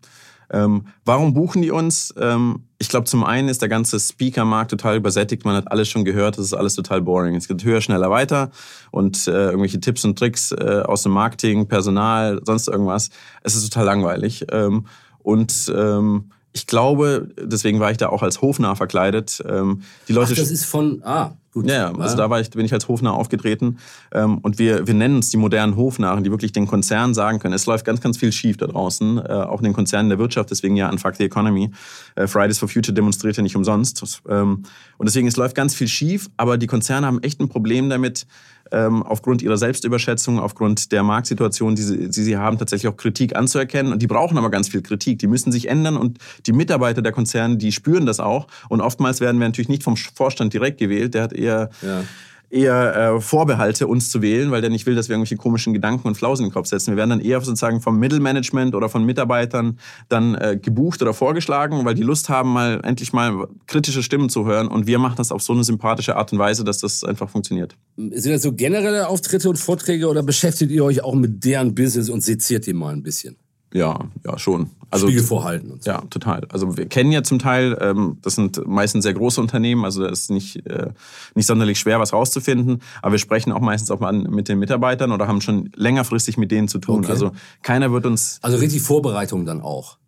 Ähm, 0.51 0.87
warum 1.05 1.33
buchen 1.33 1.63
die 1.63 1.71
uns? 1.71 2.13
Ähm, 2.19 2.65
ich 2.79 2.89
glaube, 2.89 3.07
zum 3.07 3.25
einen 3.25 3.49
ist 3.49 3.63
der 3.63 3.69
ganze 3.69 3.99
Speaker-Markt 3.99 4.71
total 4.71 4.97
übersättigt. 4.97 5.45
Man 5.45 5.57
hat 5.57 5.71
alles 5.71 5.89
schon 5.89 6.05
gehört, 6.05 6.39
das 6.39 6.47
ist 6.47 6.55
alles 6.55 6.75
total 6.75 7.01
boring. 7.03 7.35
Es 7.35 7.49
geht 7.49 7.65
höher, 7.65 7.81
schneller, 7.81 8.11
weiter 8.11 8.51
und 8.91 9.27
äh, 9.27 9.47
irgendwelche 9.47 9.81
Tipps 9.81 10.05
und 10.05 10.19
Tricks 10.19 10.53
äh, 10.53 10.83
aus 10.85 11.03
dem 11.03 11.13
Marketing, 11.13 11.67
Personal, 11.67 12.41
sonst 12.45 12.69
irgendwas. 12.69 13.11
Es 13.43 13.55
ist 13.55 13.73
total 13.73 13.87
langweilig. 13.87 14.45
Ähm, 14.51 14.87
und 15.19 15.73
ähm, 15.75 16.31
ich 16.57 16.69
glaube, 16.69 17.29
deswegen 17.37 17.81
war 17.81 17.91
ich 17.91 17.97
da 17.97 18.11
auch 18.11 18.23
als 18.23 18.41
Hofnarr 18.41 18.77
verkleidet. 18.77 19.43
Ähm, 19.47 19.83
die 20.07 20.13
Leute 20.13 20.35
Ach, 20.35 20.39
das 20.39 20.53
ist 20.53 20.65
von, 20.65 21.03
ah, 21.05 21.33
gut. 21.53 21.69
Ja, 21.69 21.93
also 21.93 22.17
da 22.17 22.31
war 22.31 22.41
ich, 22.41 22.49
bin 22.51 22.65
ich 22.65 22.73
als 22.73 22.87
Hofnarr 22.87 23.15
aufgetreten. 23.15 23.79
Ähm, 24.13 24.39
und 24.39 24.61
wir, 24.61 24.87
wir 24.87 24.95
nennen 24.95 25.17
uns 25.17 25.31
die 25.31 25.37
modernen 25.37 25.75
Hofnarren, 25.75 26.23
die 26.23 26.31
wirklich 26.31 26.53
den 26.53 26.69
Konzernen 26.69 27.13
sagen 27.13 27.41
können, 27.41 27.55
es 27.55 27.67
läuft 27.67 27.85
ganz, 27.85 28.01
ganz 28.01 28.19
viel 28.19 28.31
schief 28.31 28.57
da 28.57 28.69
draußen, 28.69 29.19
äh, 29.19 29.33
auch 29.33 29.59
in 29.59 29.65
den 29.65 29.73
Konzernen 29.73 30.11
der 30.11 30.21
Wirtschaft, 30.21 30.53
deswegen 30.53 30.77
ja 30.77 30.89
Unfuck 30.89 31.17
the 31.17 31.25
Economy. 31.25 31.73
Äh, 32.15 32.29
Fridays 32.29 32.61
for 32.61 32.69
Future 32.69 32.95
demonstriert 32.95 33.37
ja 33.37 33.43
nicht 33.43 33.57
umsonst. 33.57 34.23
Ähm, 34.29 34.63
und 34.97 35.07
deswegen, 35.07 35.27
es 35.27 35.37
läuft 35.37 35.57
ganz 35.57 35.75
viel 35.75 35.89
schief, 35.89 36.31
aber 36.37 36.57
die 36.57 36.69
Konzerne 36.69 37.09
haben 37.09 37.21
echt 37.25 37.41
ein 37.41 37.49
Problem 37.49 37.91
damit, 37.91 38.29
ähm, 38.75 39.03
aufgrund 39.03 39.41
ihrer 39.43 39.57
Selbstüberschätzung, 39.57 40.41
aufgrund 40.41 40.91
der 40.91 41.03
Marktsituation, 41.03 41.77
die 41.77 41.83
sie, 41.83 42.09
die 42.11 42.23
sie 42.23 42.37
haben, 42.37 42.59
tatsächlich 42.59 42.93
auch 42.93 42.97
Kritik 42.97 43.37
anzuerkennen. 43.37 43.93
Und 43.93 44.03
die 44.03 44.07
brauchen 44.07 44.37
aber 44.37 44.51
ganz 44.51 44.69
viel 44.69 44.83
Kritik. 44.83 45.21
Die 45.21 45.29
müssen 45.29 45.53
sich 45.53 45.69
ändern 45.69 45.97
und 45.97 46.19
die 46.47 46.53
Mitarbeiter 46.53 47.01
der 47.01 47.13
Konzerne, 47.13 47.57
die 47.57 47.73
spüren 47.73 48.05
das 48.05 48.19
auch. 48.19 48.49
Und 48.69 48.81
oftmals 48.81 49.21
werden 49.21 49.39
wir 49.41 49.47
natürlich 49.47 49.69
nicht 49.69 49.85
vom 49.85 49.97
Vorstand 49.97 50.53
direkt 50.53 50.79
gewählt. 50.79 51.15
Der 51.15 51.23
hat 51.23 51.33
eher 51.33 51.71
ja 51.83 52.03
eher 52.51 52.97
äh, 53.17 53.21
Vorbehalte, 53.21 53.87
uns 53.87 54.11
zu 54.11 54.23
wählen, 54.23 54.51
weil 54.51 54.61
der 54.61 54.71
nicht 54.71 54.87
will, 54.87 54.95
dass 54.95 55.09
wir 55.09 55.15
irgendwelche 55.15 55.37
komischen 55.37 55.73
Gedanken 55.73 56.09
und 56.09 56.17
Flausen 56.17 56.45
in 56.45 56.51
den 56.51 56.55
Kopf 56.55 56.67
setzen. 56.67 56.93
Wir 56.93 56.97
werden 56.97 57.11
dann 57.11 57.21
eher 57.21 57.41
sozusagen 57.41 57.81
vom 57.81 57.99
Mittelmanagement 57.99 58.75
oder 58.75 58.89
von 58.89 59.05
Mitarbeitern 59.05 59.79
dann 60.09 60.35
äh, 60.35 60.59
gebucht 60.61 61.03
oder 61.03 61.15
vorgeschlagen, 61.15 61.85
weil 61.85 61.95
die 61.95 62.03
Lust 62.03 62.29
haben, 62.29 62.53
mal 62.53 62.81
endlich 62.85 63.13
mal 63.13 63.49
kritische 63.67 64.03
Stimmen 64.03 64.29
zu 64.29 64.47
hören. 64.47 64.69
Und 64.69 64.87
wir 64.87 64.99
machen 64.99 65.17
das 65.17 65.33
auf 65.33 65.43
so 65.43 65.53
eine 65.53 65.65
sympathische 65.65 66.17
Art 66.17 66.33
und 66.33 66.39
Weise, 66.39 66.65
dass 66.65 66.79
das 66.79 67.05
einfach 67.05 67.29
funktioniert. 67.29 67.77
Sind 67.97 68.33
das 68.33 68.43
so 68.43 68.53
generelle 68.53 69.09
Auftritte 69.09 69.49
und 69.49 69.57
Vorträge 69.57 70.09
oder 70.09 70.23
beschäftigt 70.23 70.71
ihr 70.71 70.85
euch 70.85 71.03
auch 71.03 71.15
mit 71.15 71.45
deren 71.45 71.75
Business 71.75 72.09
und 72.09 72.23
seziert 72.23 72.67
die 72.67 72.73
mal 72.73 72.93
ein 72.93 73.03
bisschen? 73.03 73.37
Ja, 73.75 73.99
ja, 74.25 74.39
schon. 74.39 74.71
Also, 74.89 75.09
Spiegel 75.09 75.25
vorhalten. 75.25 75.73
Und 75.73 75.83
so. 75.83 75.91
Ja, 75.91 76.03
total. 76.09 76.47
Also 76.51 76.77
wir 76.77 76.87
kennen 76.87 77.11
ja 77.11 77.25
zum 77.25 77.41
Teil, 77.41 77.77
ähm, 77.81 78.19
das 78.23 78.37
sind 78.37 78.65
meistens 78.69 79.03
sehr 79.03 79.15
große 79.15 79.41
Unternehmen, 79.41 79.85
also 79.85 80.05
da 80.05 80.09
ist 80.09 80.31
nicht, 80.31 80.65
äh, 80.67 80.93
nicht 81.35 81.47
sonderlich 81.47 81.81
schwer, 81.81 81.99
was 81.99 82.13
rauszufinden. 82.13 82.81
Aber 83.03 83.13
wir 83.13 83.19
sprechen 83.19 83.51
auch 83.51 83.61
meistens 83.61 83.91
auch 83.91 83.99
mal 83.99 84.13
mit 84.13 84.49
den 84.49 84.61
Mitarbeitern 84.61 85.11
oder 85.11 85.27
haben 85.27 85.41
schon 85.41 85.71
längerfristig 85.75 86.37
mit 86.37 86.53
denen 86.53 86.69
zu 86.69 86.79
tun. 86.79 87.01
Okay. 87.01 87.11
Also 87.11 87.33
keiner 87.63 87.91
wird 87.91 88.07
uns. 88.07 88.39
Also 88.43 88.59
richtig 88.59 88.81
Vorbereitung 88.83 89.45
dann 89.45 89.61
auch. 89.61 89.99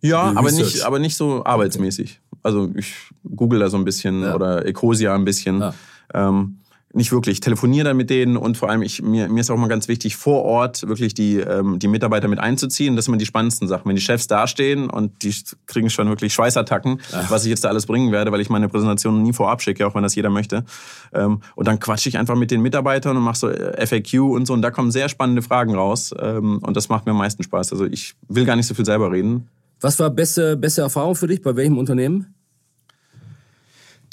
Ja, 0.00 0.32
aber 0.34 0.50
nicht, 0.50 0.82
aber 0.82 0.98
nicht 0.98 1.16
so 1.16 1.44
arbeitsmäßig. 1.44 2.20
Okay. 2.32 2.40
Also 2.42 2.70
ich 2.74 2.94
google 3.36 3.60
da 3.60 3.70
so 3.70 3.76
ein 3.76 3.84
bisschen 3.84 4.22
ja. 4.22 4.34
oder 4.34 4.66
Ecosia 4.66 5.14
ein 5.14 5.24
bisschen. 5.24 5.60
Ja. 5.60 5.74
Ähm, 6.12 6.58
nicht 6.94 7.12
wirklich. 7.12 7.40
telefoniere 7.40 7.84
dann 7.84 7.96
mit 7.96 8.10
denen 8.10 8.36
und 8.36 8.56
vor 8.56 8.70
allem, 8.70 8.82
ich, 8.82 9.02
mir, 9.02 9.28
mir 9.28 9.40
ist 9.40 9.50
auch 9.50 9.56
mal 9.56 9.68
ganz 9.68 9.88
wichtig, 9.88 10.16
vor 10.16 10.42
Ort 10.44 10.86
wirklich 10.86 11.14
die, 11.14 11.38
ähm, 11.38 11.78
die 11.78 11.88
Mitarbeiter 11.88 12.28
mit 12.28 12.38
einzuziehen. 12.38 12.96
Das 12.96 13.04
sind 13.04 13.12
immer 13.12 13.18
die 13.18 13.26
spannendsten 13.26 13.68
Sachen. 13.68 13.88
Wenn 13.88 13.96
die 13.96 14.02
Chefs 14.02 14.26
dastehen 14.26 14.88
und 14.88 15.22
die 15.22 15.34
kriegen 15.66 15.90
schon 15.90 16.08
wirklich 16.08 16.32
Schweißattacken, 16.34 17.00
Ach. 17.12 17.30
was 17.30 17.44
ich 17.44 17.50
jetzt 17.50 17.64
da 17.64 17.68
alles 17.68 17.86
bringen 17.86 18.12
werde, 18.12 18.32
weil 18.32 18.40
ich 18.40 18.50
meine 18.50 18.68
Präsentation 18.68 19.22
nie 19.22 19.32
vorab 19.32 19.62
schicke, 19.62 19.86
auch 19.86 19.94
wenn 19.94 20.02
das 20.02 20.14
jeder 20.14 20.30
möchte. 20.30 20.64
Ähm, 21.12 21.40
und 21.56 21.66
dann 21.66 21.80
quatsche 21.80 22.08
ich 22.08 22.18
einfach 22.18 22.36
mit 22.36 22.50
den 22.50 22.62
Mitarbeitern 22.62 23.16
und 23.16 23.22
mache 23.22 23.38
so 23.38 23.48
äh, 23.48 23.86
FAQ 23.86 24.20
und 24.20 24.46
so. 24.46 24.52
Und 24.52 24.62
da 24.62 24.70
kommen 24.70 24.90
sehr 24.90 25.08
spannende 25.08 25.42
Fragen 25.42 25.74
raus. 25.74 26.14
Ähm, 26.18 26.58
und 26.62 26.76
das 26.76 26.88
macht 26.88 27.06
mir 27.06 27.12
am 27.12 27.18
meisten 27.18 27.42
Spaß. 27.42 27.72
Also 27.72 27.86
ich 27.86 28.14
will 28.28 28.44
gar 28.44 28.56
nicht 28.56 28.66
so 28.66 28.74
viel 28.74 28.84
selber 28.84 29.10
reden. 29.10 29.48
Was 29.80 29.98
war 29.98 30.10
beste, 30.10 30.56
beste 30.56 30.82
Erfahrung 30.82 31.14
für 31.14 31.26
dich? 31.26 31.42
Bei 31.42 31.56
welchem 31.56 31.76
Unternehmen? 31.76 32.34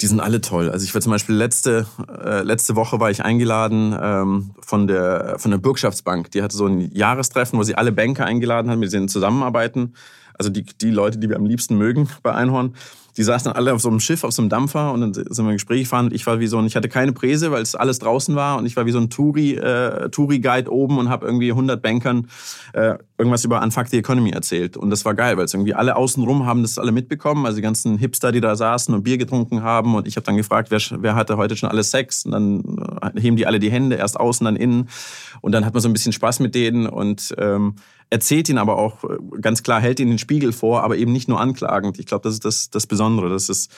Die 0.02 0.08
sind 0.08 0.18
alle 0.18 0.40
toll. 0.40 0.68
Also 0.68 0.84
ich 0.84 0.92
war 0.94 1.00
zum 1.00 1.12
Beispiel 1.12 1.36
letzte, 1.36 1.86
äh, 2.24 2.42
letzte 2.42 2.74
Woche 2.74 2.98
war 2.98 3.12
ich 3.12 3.24
eingeladen 3.24 3.96
ähm, 4.00 4.50
von, 4.60 4.88
der, 4.88 5.36
von 5.38 5.52
der 5.52 5.58
Bürgschaftsbank. 5.58 6.32
Die 6.32 6.42
hatte 6.42 6.56
so 6.56 6.66
ein 6.66 6.90
Jahrestreffen, 6.92 7.56
wo 7.56 7.62
sie 7.62 7.76
alle 7.76 7.92
Banker 7.92 8.24
eingeladen 8.24 8.68
hat, 8.68 8.78
mit 8.78 8.92
denen 8.92 9.06
zusammenarbeiten. 9.06 9.94
Also 10.36 10.50
die, 10.50 10.64
die 10.64 10.90
Leute, 10.90 11.18
die 11.18 11.28
wir 11.28 11.36
am 11.36 11.46
liebsten 11.46 11.78
mögen 11.78 12.08
bei 12.24 12.34
Einhorn 12.34 12.74
die 13.16 13.22
saßen 13.22 13.46
dann 13.46 13.56
alle 13.56 13.74
auf 13.74 13.80
so 13.80 13.88
einem 13.88 14.00
Schiff, 14.00 14.24
auf 14.24 14.32
so 14.32 14.42
einem 14.42 14.48
Dampfer 14.48 14.92
und 14.92 15.00
dann 15.00 15.14
sind 15.14 15.36
wir 15.44 15.50
im 15.50 15.56
Gespräch 15.56 15.82
gefahren 15.82 16.06
und 16.06 16.14
ich 16.14 16.26
war 16.26 16.40
wie 16.40 16.46
so 16.46 16.58
ein, 16.58 16.66
ich 16.66 16.76
hatte 16.76 16.88
keine 16.88 17.12
Präse, 17.12 17.50
weil 17.50 17.62
es 17.62 17.74
alles 17.74 17.98
draußen 17.98 18.34
war 18.34 18.58
und 18.58 18.66
ich 18.66 18.76
war 18.76 18.86
wie 18.86 18.92
so 18.92 18.98
ein 18.98 19.10
Touri, 19.10 19.54
äh, 19.54 20.08
Touri-Guide 20.10 20.72
oben 20.72 20.98
und 20.98 21.08
habe 21.08 21.26
irgendwie 21.26 21.50
100 21.50 21.82
Bankern 21.82 22.28
äh, 22.72 22.94
irgendwas 23.18 23.44
über 23.44 23.62
Unfuck 23.62 23.88
the 23.88 23.98
Economy 23.98 24.30
erzählt. 24.30 24.76
Und 24.76 24.90
das 24.90 25.04
war 25.04 25.14
geil, 25.14 25.36
weil 25.36 25.44
es 25.44 25.54
irgendwie 25.54 25.74
alle 25.74 25.96
außenrum 25.96 26.46
haben 26.46 26.62
das 26.62 26.78
alle 26.78 26.92
mitbekommen, 26.92 27.44
also 27.44 27.56
die 27.56 27.62
ganzen 27.62 27.98
Hipster, 27.98 28.32
die 28.32 28.40
da 28.40 28.56
saßen 28.56 28.94
und 28.94 29.02
Bier 29.02 29.18
getrunken 29.18 29.62
haben 29.62 29.94
und 29.94 30.08
ich 30.08 30.16
habe 30.16 30.24
dann 30.24 30.36
gefragt, 30.36 30.70
wer, 30.70 30.80
wer 31.02 31.14
hatte 31.14 31.36
heute 31.36 31.56
schon 31.56 31.68
alles 31.68 31.90
Sex? 31.90 32.24
Und 32.24 32.32
dann 32.32 32.78
äh, 33.02 33.20
heben 33.20 33.36
die 33.36 33.46
alle 33.46 33.58
die 33.58 33.70
Hände, 33.70 33.96
erst 33.96 34.18
außen, 34.18 34.44
dann 34.44 34.56
innen. 34.56 34.88
Und 35.40 35.52
dann 35.52 35.64
hat 35.66 35.74
man 35.74 35.82
so 35.82 35.88
ein 35.88 35.92
bisschen 35.92 36.12
Spaß 36.12 36.40
mit 36.40 36.54
denen 36.54 36.86
und 36.86 37.34
ähm, 37.38 37.74
erzählt 38.12 38.48
ihn 38.50 38.58
aber 38.58 38.76
auch 38.76 39.02
äh, 39.04 39.16
ganz 39.40 39.62
klar, 39.62 39.80
hält 39.80 39.98
ihn 39.98 40.08
den 40.08 40.18
Spiegel 40.18 40.52
vor, 40.52 40.84
aber 40.84 40.96
eben 40.96 41.12
nicht 41.12 41.28
nur 41.28 41.40
anklagend. 41.40 41.98
Ich 41.98 42.06
glaube, 42.06 42.24
das 42.24 42.34
ist 42.34 42.44
das, 42.44 42.70
das 42.70 42.86
Besondere. 42.86 43.30
Das 43.30 43.48
ist 43.48 43.72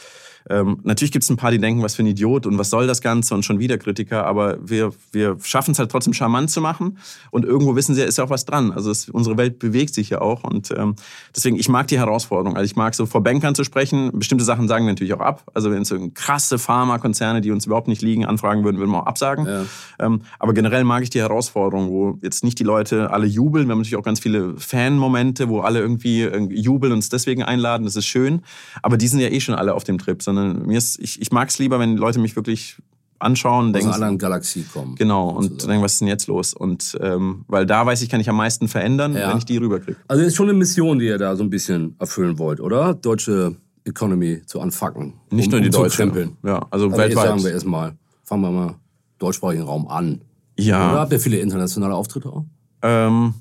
ähm, 0.50 0.80
natürlich 0.82 1.12
gibt 1.12 1.22
es 1.22 1.30
ein 1.30 1.36
paar, 1.36 1.50
die 1.50 1.58
denken, 1.58 1.82
was 1.82 1.94
für 1.94 2.02
ein 2.02 2.06
Idiot 2.06 2.46
und 2.46 2.58
was 2.58 2.70
soll 2.70 2.86
das 2.86 3.00
Ganze 3.00 3.34
und 3.34 3.44
schon 3.44 3.58
wieder 3.58 3.78
Kritiker, 3.78 4.26
aber 4.26 4.58
wir, 4.62 4.92
wir 5.12 5.36
schaffen 5.42 5.72
es 5.72 5.78
halt 5.78 5.90
trotzdem 5.90 6.12
charmant 6.12 6.50
zu 6.50 6.60
machen 6.60 6.98
und 7.30 7.44
irgendwo 7.44 7.76
wissen 7.76 7.94
sie, 7.94 8.02
ist 8.02 8.18
ja 8.18 8.24
auch 8.24 8.30
was 8.30 8.44
dran. 8.44 8.72
Also 8.72 8.90
es, 8.90 9.08
unsere 9.08 9.36
Welt 9.36 9.58
bewegt 9.58 9.94
sich 9.94 10.10
ja 10.10 10.20
auch 10.20 10.44
und 10.44 10.70
ähm, 10.76 10.96
deswegen, 11.34 11.56
ich 11.56 11.68
mag 11.68 11.88
die 11.88 11.98
Herausforderung. 11.98 12.56
Also 12.56 12.66
ich 12.66 12.76
mag 12.76 12.94
so 12.94 13.06
vor 13.06 13.22
Bankern 13.22 13.54
zu 13.54 13.64
sprechen, 13.64 14.10
bestimmte 14.12 14.44
Sachen 14.44 14.68
sagen 14.68 14.84
wir 14.84 14.92
natürlich 14.92 15.14
auch 15.14 15.20
ab. 15.20 15.50
Also 15.54 15.70
wenn 15.70 15.82
es 15.82 15.88
so 15.88 16.10
krasse 16.12 16.58
Pharmakonzerne, 16.58 17.40
die 17.40 17.50
uns 17.50 17.66
überhaupt 17.66 17.88
nicht 17.88 18.02
liegen, 18.02 18.26
anfragen 18.26 18.64
würden, 18.64 18.78
würden 18.78 18.90
wir 18.90 19.02
auch 19.02 19.06
absagen. 19.06 19.46
Ja. 19.46 19.64
Ähm, 19.98 20.22
aber 20.38 20.52
generell 20.52 20.84
mag 20.84 21.02
ich 21.02 21.10
die 21.10 21.20
Herausforderung, 21.20 21.88
wo 21.88 22.18
jetzt 22.22 22.44
nicht 22.44 22.58
die 22.58 22.64
Leute 22.64 23.10
alle 23.10 23.26
jubeln. 23.26 23.66
Wir 23.66 23.72
haben 23.72 23.78
natürlich 23.78 23.96
auch 23.96 24.02
ganz 24.02 24.20
viele 24.20 24.54
Fan-Momente, 24.58 25.48
wo 25.48 25.60
alle 25.60 25.80
irgendwie 25.80 26.24
jubeln 26.50 26.92
und 26.92 27.04
uns 27.04 27.08
deswegen 27.08 27.42
einladen. 27.42 27.84
Das 27.84 27.96
ist 27.96 28.06
schön. 28.06 28.42
Aber 28.82 28.96
die 28.96 29.08
sind 29.08 29.20
ja 29.20 29.28
eh 29.28 29.40
schon 29.40 29.54
alle 29.54 29.74
auf 29.74 29.84
dem 29.84 29.98
Trip, 29.98 30.22
sondern 30.34 30.66
mir 30.66 30.78
ist, 30.78 30.98
ich, 30.98 31.20
ich 31.20 31.32
mag 31.32 31.48
es 31.48 31.58
lieber, 31.58 31.78
wenn 31.78 31.96
Leute 31.96 32.18
mich 32.18 32.36
wirklich 32.36 32.78
anschauen, 33.18 33.72
denken. 33.72 33.88
Aus 33.88 33.96
einer 33.96 34.06
anderen 34.06 34.18
Galaxie 34.18 34.64
kommen. 34.64 34.96
Genau, 34.96 35.30
und 35.30 35.44
sozusagen. 35.44 35.70
denken, 35.70 35.84
was 35.84 35.92
ist 35.94 36.00
denn 36.00 36.08
jetzt 36.08 36.26
los? 36.26 36.54
Und 36.54 36.96
ähm, 37.00 37.44
weil 37.48 37.66
da 37.66 37.86
weiß 37.86 38.02
ich, 38.02 38.08
kann 38.08 38.20
ich 38.20 38.28
am 38.28 38.36
meisten 38.36 38.68
verändern, 38.68 39.14
ja. 39.14 39.30
wenn 39.30 39.38
ich 39.38 39.44
die 39.44 39.56
rüberkriege. 39.56 39.96
Also 40.08 40.22
ist 40.22 40.34
schon 40.34 40.48
eine 40.48 40.58
Mission, 40.58 40.98
die 40.98 41.06
ihr 41.06 41.18
da 41.18 41.36
so 41.36 41.42
ein 41.42 41.50
bisschen 41.50 41.96
erfüllen 41.98 42.38
wollt, 42.38 42.60
oder? 42.60 42.94
Deutsche 42.94 43.56
Economy 43.84 44.42
zu 44.46 44.60
anfacken. 44.60 45.14
Nicht 45.30 45.46
um, 45.46 45.52
nur 45.52 45.60
die 45.60 45.76
um 45.76 45.82
deutsche. 45.82 46.30
Ja, 46.44 46.66
also 46.70 46.86
Aber 46.86 46.98
weltweit. 46.98 47.26
sagen 47.26 47.44
wir 47.44 47.52
erstmal, 47.52 47.96
fangen 48.22 48.42
wir 48.42 48.50
mal 48.50 48.74
deutschsprachigen 49.18 49.64
Raum 49.64 49.88
an. 49.88 50.20
Ja. 50.58 50.90
Oder 50.90 51.00
habt 51.00 51.12
ihr 51.12 51.20
viele 51.20 51.38
internationale 51.38 51.94
Auftritte 51.94 52.28
auch? 52.28 52.44
Ähm, 52.82 53.34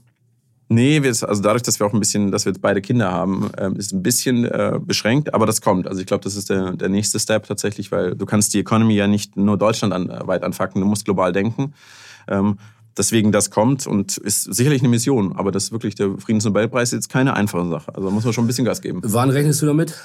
Nee, 0.74 1.04
wir, 1.04 1.10
also 1.10 1.42
dadurch, 1.42 1.62
dass 1.62 1.80
wir 1.80 1.86
auch 1.86 1.94
ein 1.94 2.00
bisschen, 2.00 2.32
dass 2.32 2.46
wir 2.46 2.54
beide 2.60 2.82
Kinder 2.82 3.12
haben, 3.12 3.52
äh, 3.58 3.70
ist 3.78 3.94
ein 3.94 4.02
bisschen 4.02 4.46
äh, 4.46 4.80
beschränkt, 4.82 5.32
aber 5.34 5.46
das 5.46 5.62
kommt. 5.62 5.88
Also 5.88 6.02
ich 6.02 6.08
glaube, 6.08 6.24
das 6.24 6.36
ist 6.36 6.50
der, 6.50 6.72
der 6.72 6.90
nächste 6.90 7.20
Step 7.20 7.46
tatsächlich, 7.46 7.92
weil 7.92 8.16
du 8.16 8.26
kannst 8.26 8.56
die 8.56 8.60
Economy 8.60 8.96
ja 8.96 9.06
nicht 9.08 9.38
nur 9.38 9.58
Deutschland 9.58 9.94
an, 9.94 10.10
weit 10.26 10.44
anfacken, 10.44 10.82
du 10.82 10.88
musst 10.88 11.06
global 11.06 11.32
denken. 11.32 11.74
Ähm, 12.28 12.58
deswegen 12.98 13.32
das 13.32 13.52
kommt 13.52 13.86
und 13.86 14.18
ist 14.18 14.44
sicherlich 14.44 14.82
eine 14.82 14.90
Mission, 14.90 15.34
aber 15.34 15.52
das 15.52 15.66
ist 15.66 15.72
wirklich 15.74 15.94
der 15.94 16.18
Friedensnobelpreis 16.18 16.90
ist 16.90 16.94
jetzt 16.94 17.10
keine 17.10 17.36
einfache 17.36 17.68
Sache. 17.68 17.94
Also 17.94 18.08
da 18.08 18.14
muss 18.14 18.24
man 18.24 18.34
schon 18.34 18.46
ein 18.46 18.48
bisschen 18.48 18.66
Gas 18.66 18.82
geben. 18.82 19.02
Wann 19.04 19.30
rechnest 19.30 19.62
du 19.62 19.68
damit? 19.68 19.96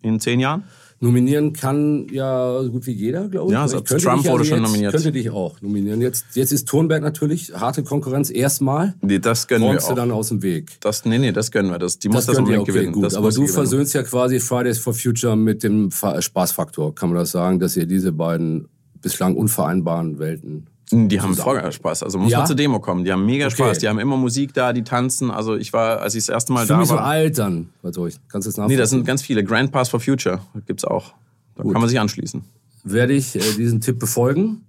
In 0.00 0.18
zehn 0.18 0.40
Jahren? 0.40 0.64
Nominieren 1.02 1.54
kann 1.54 2.08
ja 2.12 2.62
so 2.62 2.70
gut 2.70 2.86
wie 2.86 2.92
jeder, 2.92 3.26
glaube 3.28 3.46
ich. 3.48 3.52
Ja, 3.54 3.62
also 3.62 3.80
Trump 3.80 4.26
wurde 4.26 4.44
schon 4.44 4.60
nominiert. 4.60 4.92
Könnte 4.92 5.12
dich 5.12 5.30
auch 5.30 5.58
nominieren. 5.62 6.02
Jetzt, 6.02 6.26
jetzt 6.34 6.52
ist 6.52 6.68
Thunberg 6.68 7.02
natürlich 7.02 7.54
harte 7.54 7.82
Konkurrenz 7.82 8.28
erstmal. 8.28 8.94
Nee, 9.00 9.18
das 9.18 9.48
gönnen 9.48 9.72
wir 9.72 9.82
auch. 9.82 9.88
du 9.88 9.94
dann 9.94 10.10
aus 10.10 10.28
dem 10.28 10.42
Weg. 10.42 10.78
Das, 10.80 11.06
nee, 11.06 11.18
nee, 11.18 11.32
das 11.32 11.50
gönnen 11.50 11.70
wir. 11.70 11.78
Das, 11.78 11.98
die 11.98 12.08
das 12.08 12.14
muss 12.14 12.26
das 12.26 12.36
unbedingt 12.36 12.64
okay, 12.64 12.72
gewinnen. 12.72 12.92
Gut. 12.92 13.04
Das 13.04 13.14
Aber 13.14 13.30
du 13.30 13.46
versöhnst 13.46 13.94
ja 13.94 14.02
quasi 14.02 14.40
Fridays 14.40 14.78
for 14.78 14.92
Future 14.92 15.36
mit 15.36 15.62
dem 15.62 15.90
Spaßfaktor, 15.90 16.94
kann 16.94 17.08
man 17.08 17.18
das 17.18 17.30
sagen, 17.30 17.60
dass 17.60 17.78
ihr 17.78 17.86
diese 17.86 18.12
beiden 18.12 18.68
bislang 19.00 19.36
unvereinbaren 19.36 20.18
Welten 20.18 20.66
die 20.92 21.20
haben 21.20 21.34
voll 21.34 21.70
Spaß. 21.70 22.02
Also 22.02 22.18
muss 22.18 22.32
ja? 22.32 22.38
man 22.38 22.46
zur 22.46 22.56
Demo 22.56 22.80
kommen. 22.80 23.04
Die 23.04 23.12
haben 23.12 23.24
mega 23.24 23.46
okay. 23.46 23.56
Spaß. 23.56 23.78
Die 23.78 23.88
haben 23.88 23.98
immer 23.98 24.16
Musik 24.16 24.52
da, 24.54 24.72
die 24.72 24.82
tanzen. 24.82 25.30
Also 25.30 25.56
ich 25.56 25.72
war, 25.72 26.00
als 26.00 26.14
ich 26.14 26.26
das 26.26 26.28
erste 26.30 26.52
Mal 26.52 26.62
ich 26.62 26.68
da 26.68 26.78
war. 26.78 26.86
so 26.86 26.96
alt 26.96 27.38
dann. 27.38 27.68
Also 27.82 28.06
ich 28.06 28.16
kannst 28.28 28.46
du 28.46 28.52
das 28.52 28.68
Nee, 28.68 28.76
das 28.76 28.90
sind 28.90 29.06
ganz 29.06 29.22
viele. 29.22 29.44
Grand 29.44 29.70
Pass 29.70 29.88
for 29.88 30.00
Future 30.00 30.40
gibt's 30.66 30.84
auch. 30.84 31.14
Da 31.56 31.62
Gut. 31.62 31.72
kann 31.72 31.80
man 31.80 31.88
sich 31.88 32.00
anschließen. 32.00 32.42
Werde 32.84 33.12
ich 33.12 33.36
äh, 33.36 33.40
diesen 33.56 33.80
Tipp 33.80 33.98
befolgen. 33.98 34.62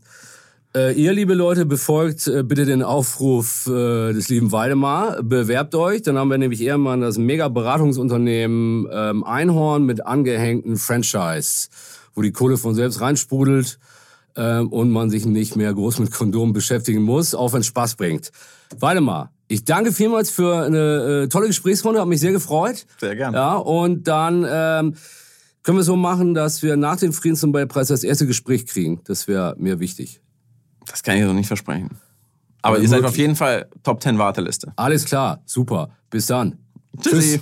Äh, 0.76 0.94
ihr, 0.94 1.12
liebe 1.12 1.34
Leute, 1.34 1.66
befolgt 1.66 2.28
äh, 2.28 2.44
bitte 2.44 2.66
den 2.66 2.84
Aufruf 2.84 3.68
äh, 3.68 4.14
des 4.14 4.30
lieben 4.30 4.52
Waldemar. 4.52 5.22
Bewerbt 5.24 5.76
euch. 5.76 6.02
Dann 6.02 6.18
haben 6.18 6.30
wir 6.30 6.38
nämlich 6.38 6.62
irgendwann 6.62 7.02
das 7.02 7.18
Mega-Beratungsunternehmen 7.18 8.88
ähm, 8.92 9.24
Einhorn 9.24 9.86
mit 9.86 10.06
angehängten 10.06 10.78
Franchise, 10.78 11.70
wo 12.14 12.22
die 12.22 12.32
Kohle 12.32 12.58
von 12.58 12.76
selbst 12.76 13.02
reinsprudelt 13.02 13.80
ähm, 14.36 14.70
und 14.70 14.90
man 14.92 15.10
sich 15.10 15.26
nicht 15.26 15.56
mehr 15.56 15.74
groß 15.74 16.00
mit 16.00 16.12
Kondomen 16.12 16.54
beschäftigen 16.54 17.02
muss, 17.02 17.36
auch 17.36 17.54
wenn 17.54 17.62
es 17.62 17.68
Spaß 17.68 17.96
bringt. 17.96 18.32
Waldemar, 18.80 19.32
ich 19.48 19.66
danke 19.66 19.92
vielmals 19.92 20.32
für 20.32 20.64
eine 20.64 21.24
äh, 21.24 21.28
tolle 21.28 21.48
Gesprächsrunde, 21.48 22.00
habe 22.00 22.10
mich 22.10 22.22
sehr 22.22 22.32
gefreut. 22.32 22.86
Sehr 23.00 23.16
gerne. 23.16 23.38
Ja, 23.38 23.56
und 23.56 24.08
dann 24.08 24.46
ähm, 24.50 24.96
können 25.64 25.78
wir 25.78 25.84
so 25.84 25.96
machen, 25.96 26.34
dass 26.34 26.64
wir 26.64 26.78
nach 26.78 26.98
dem 26.98 27.14
Friedensnobelpreis 27.14 27.88
das 27.88 28.04
erste 28.04 28.26
Gespräch 28.26 28.66
kriegen. 28.66 29.02
Das 29.04 29.28
wäre 29.28 29.56
mir 29.58 29.80
wichtig. 29.80 30.22
Das 30.88 31.04
kann 31.04 31.18
ich 31.18 31.24
so 31.24 31.34
nicht 31.34 31.48
versprechen. 31.48 31.90
Aber, 32.62 32.76
Aber 32.76 32.84
ihr 32.84 32.90
seid 32.90 33.04
auf 33.04 33.18
jeden 33.18 33.36
Fall 33.36 33.68
Top 33.84 34.02
10 34.02 34.18
Warteliste. 34.18 34.72
Alles 34.76 35.06
klar, 35.06 35.42
super. 35.46 35.90
Bis 36.10 36.28
dann. 36.28 36.58
Tschüssi. 37.00 37.40
Tschüss. 37.40 37.42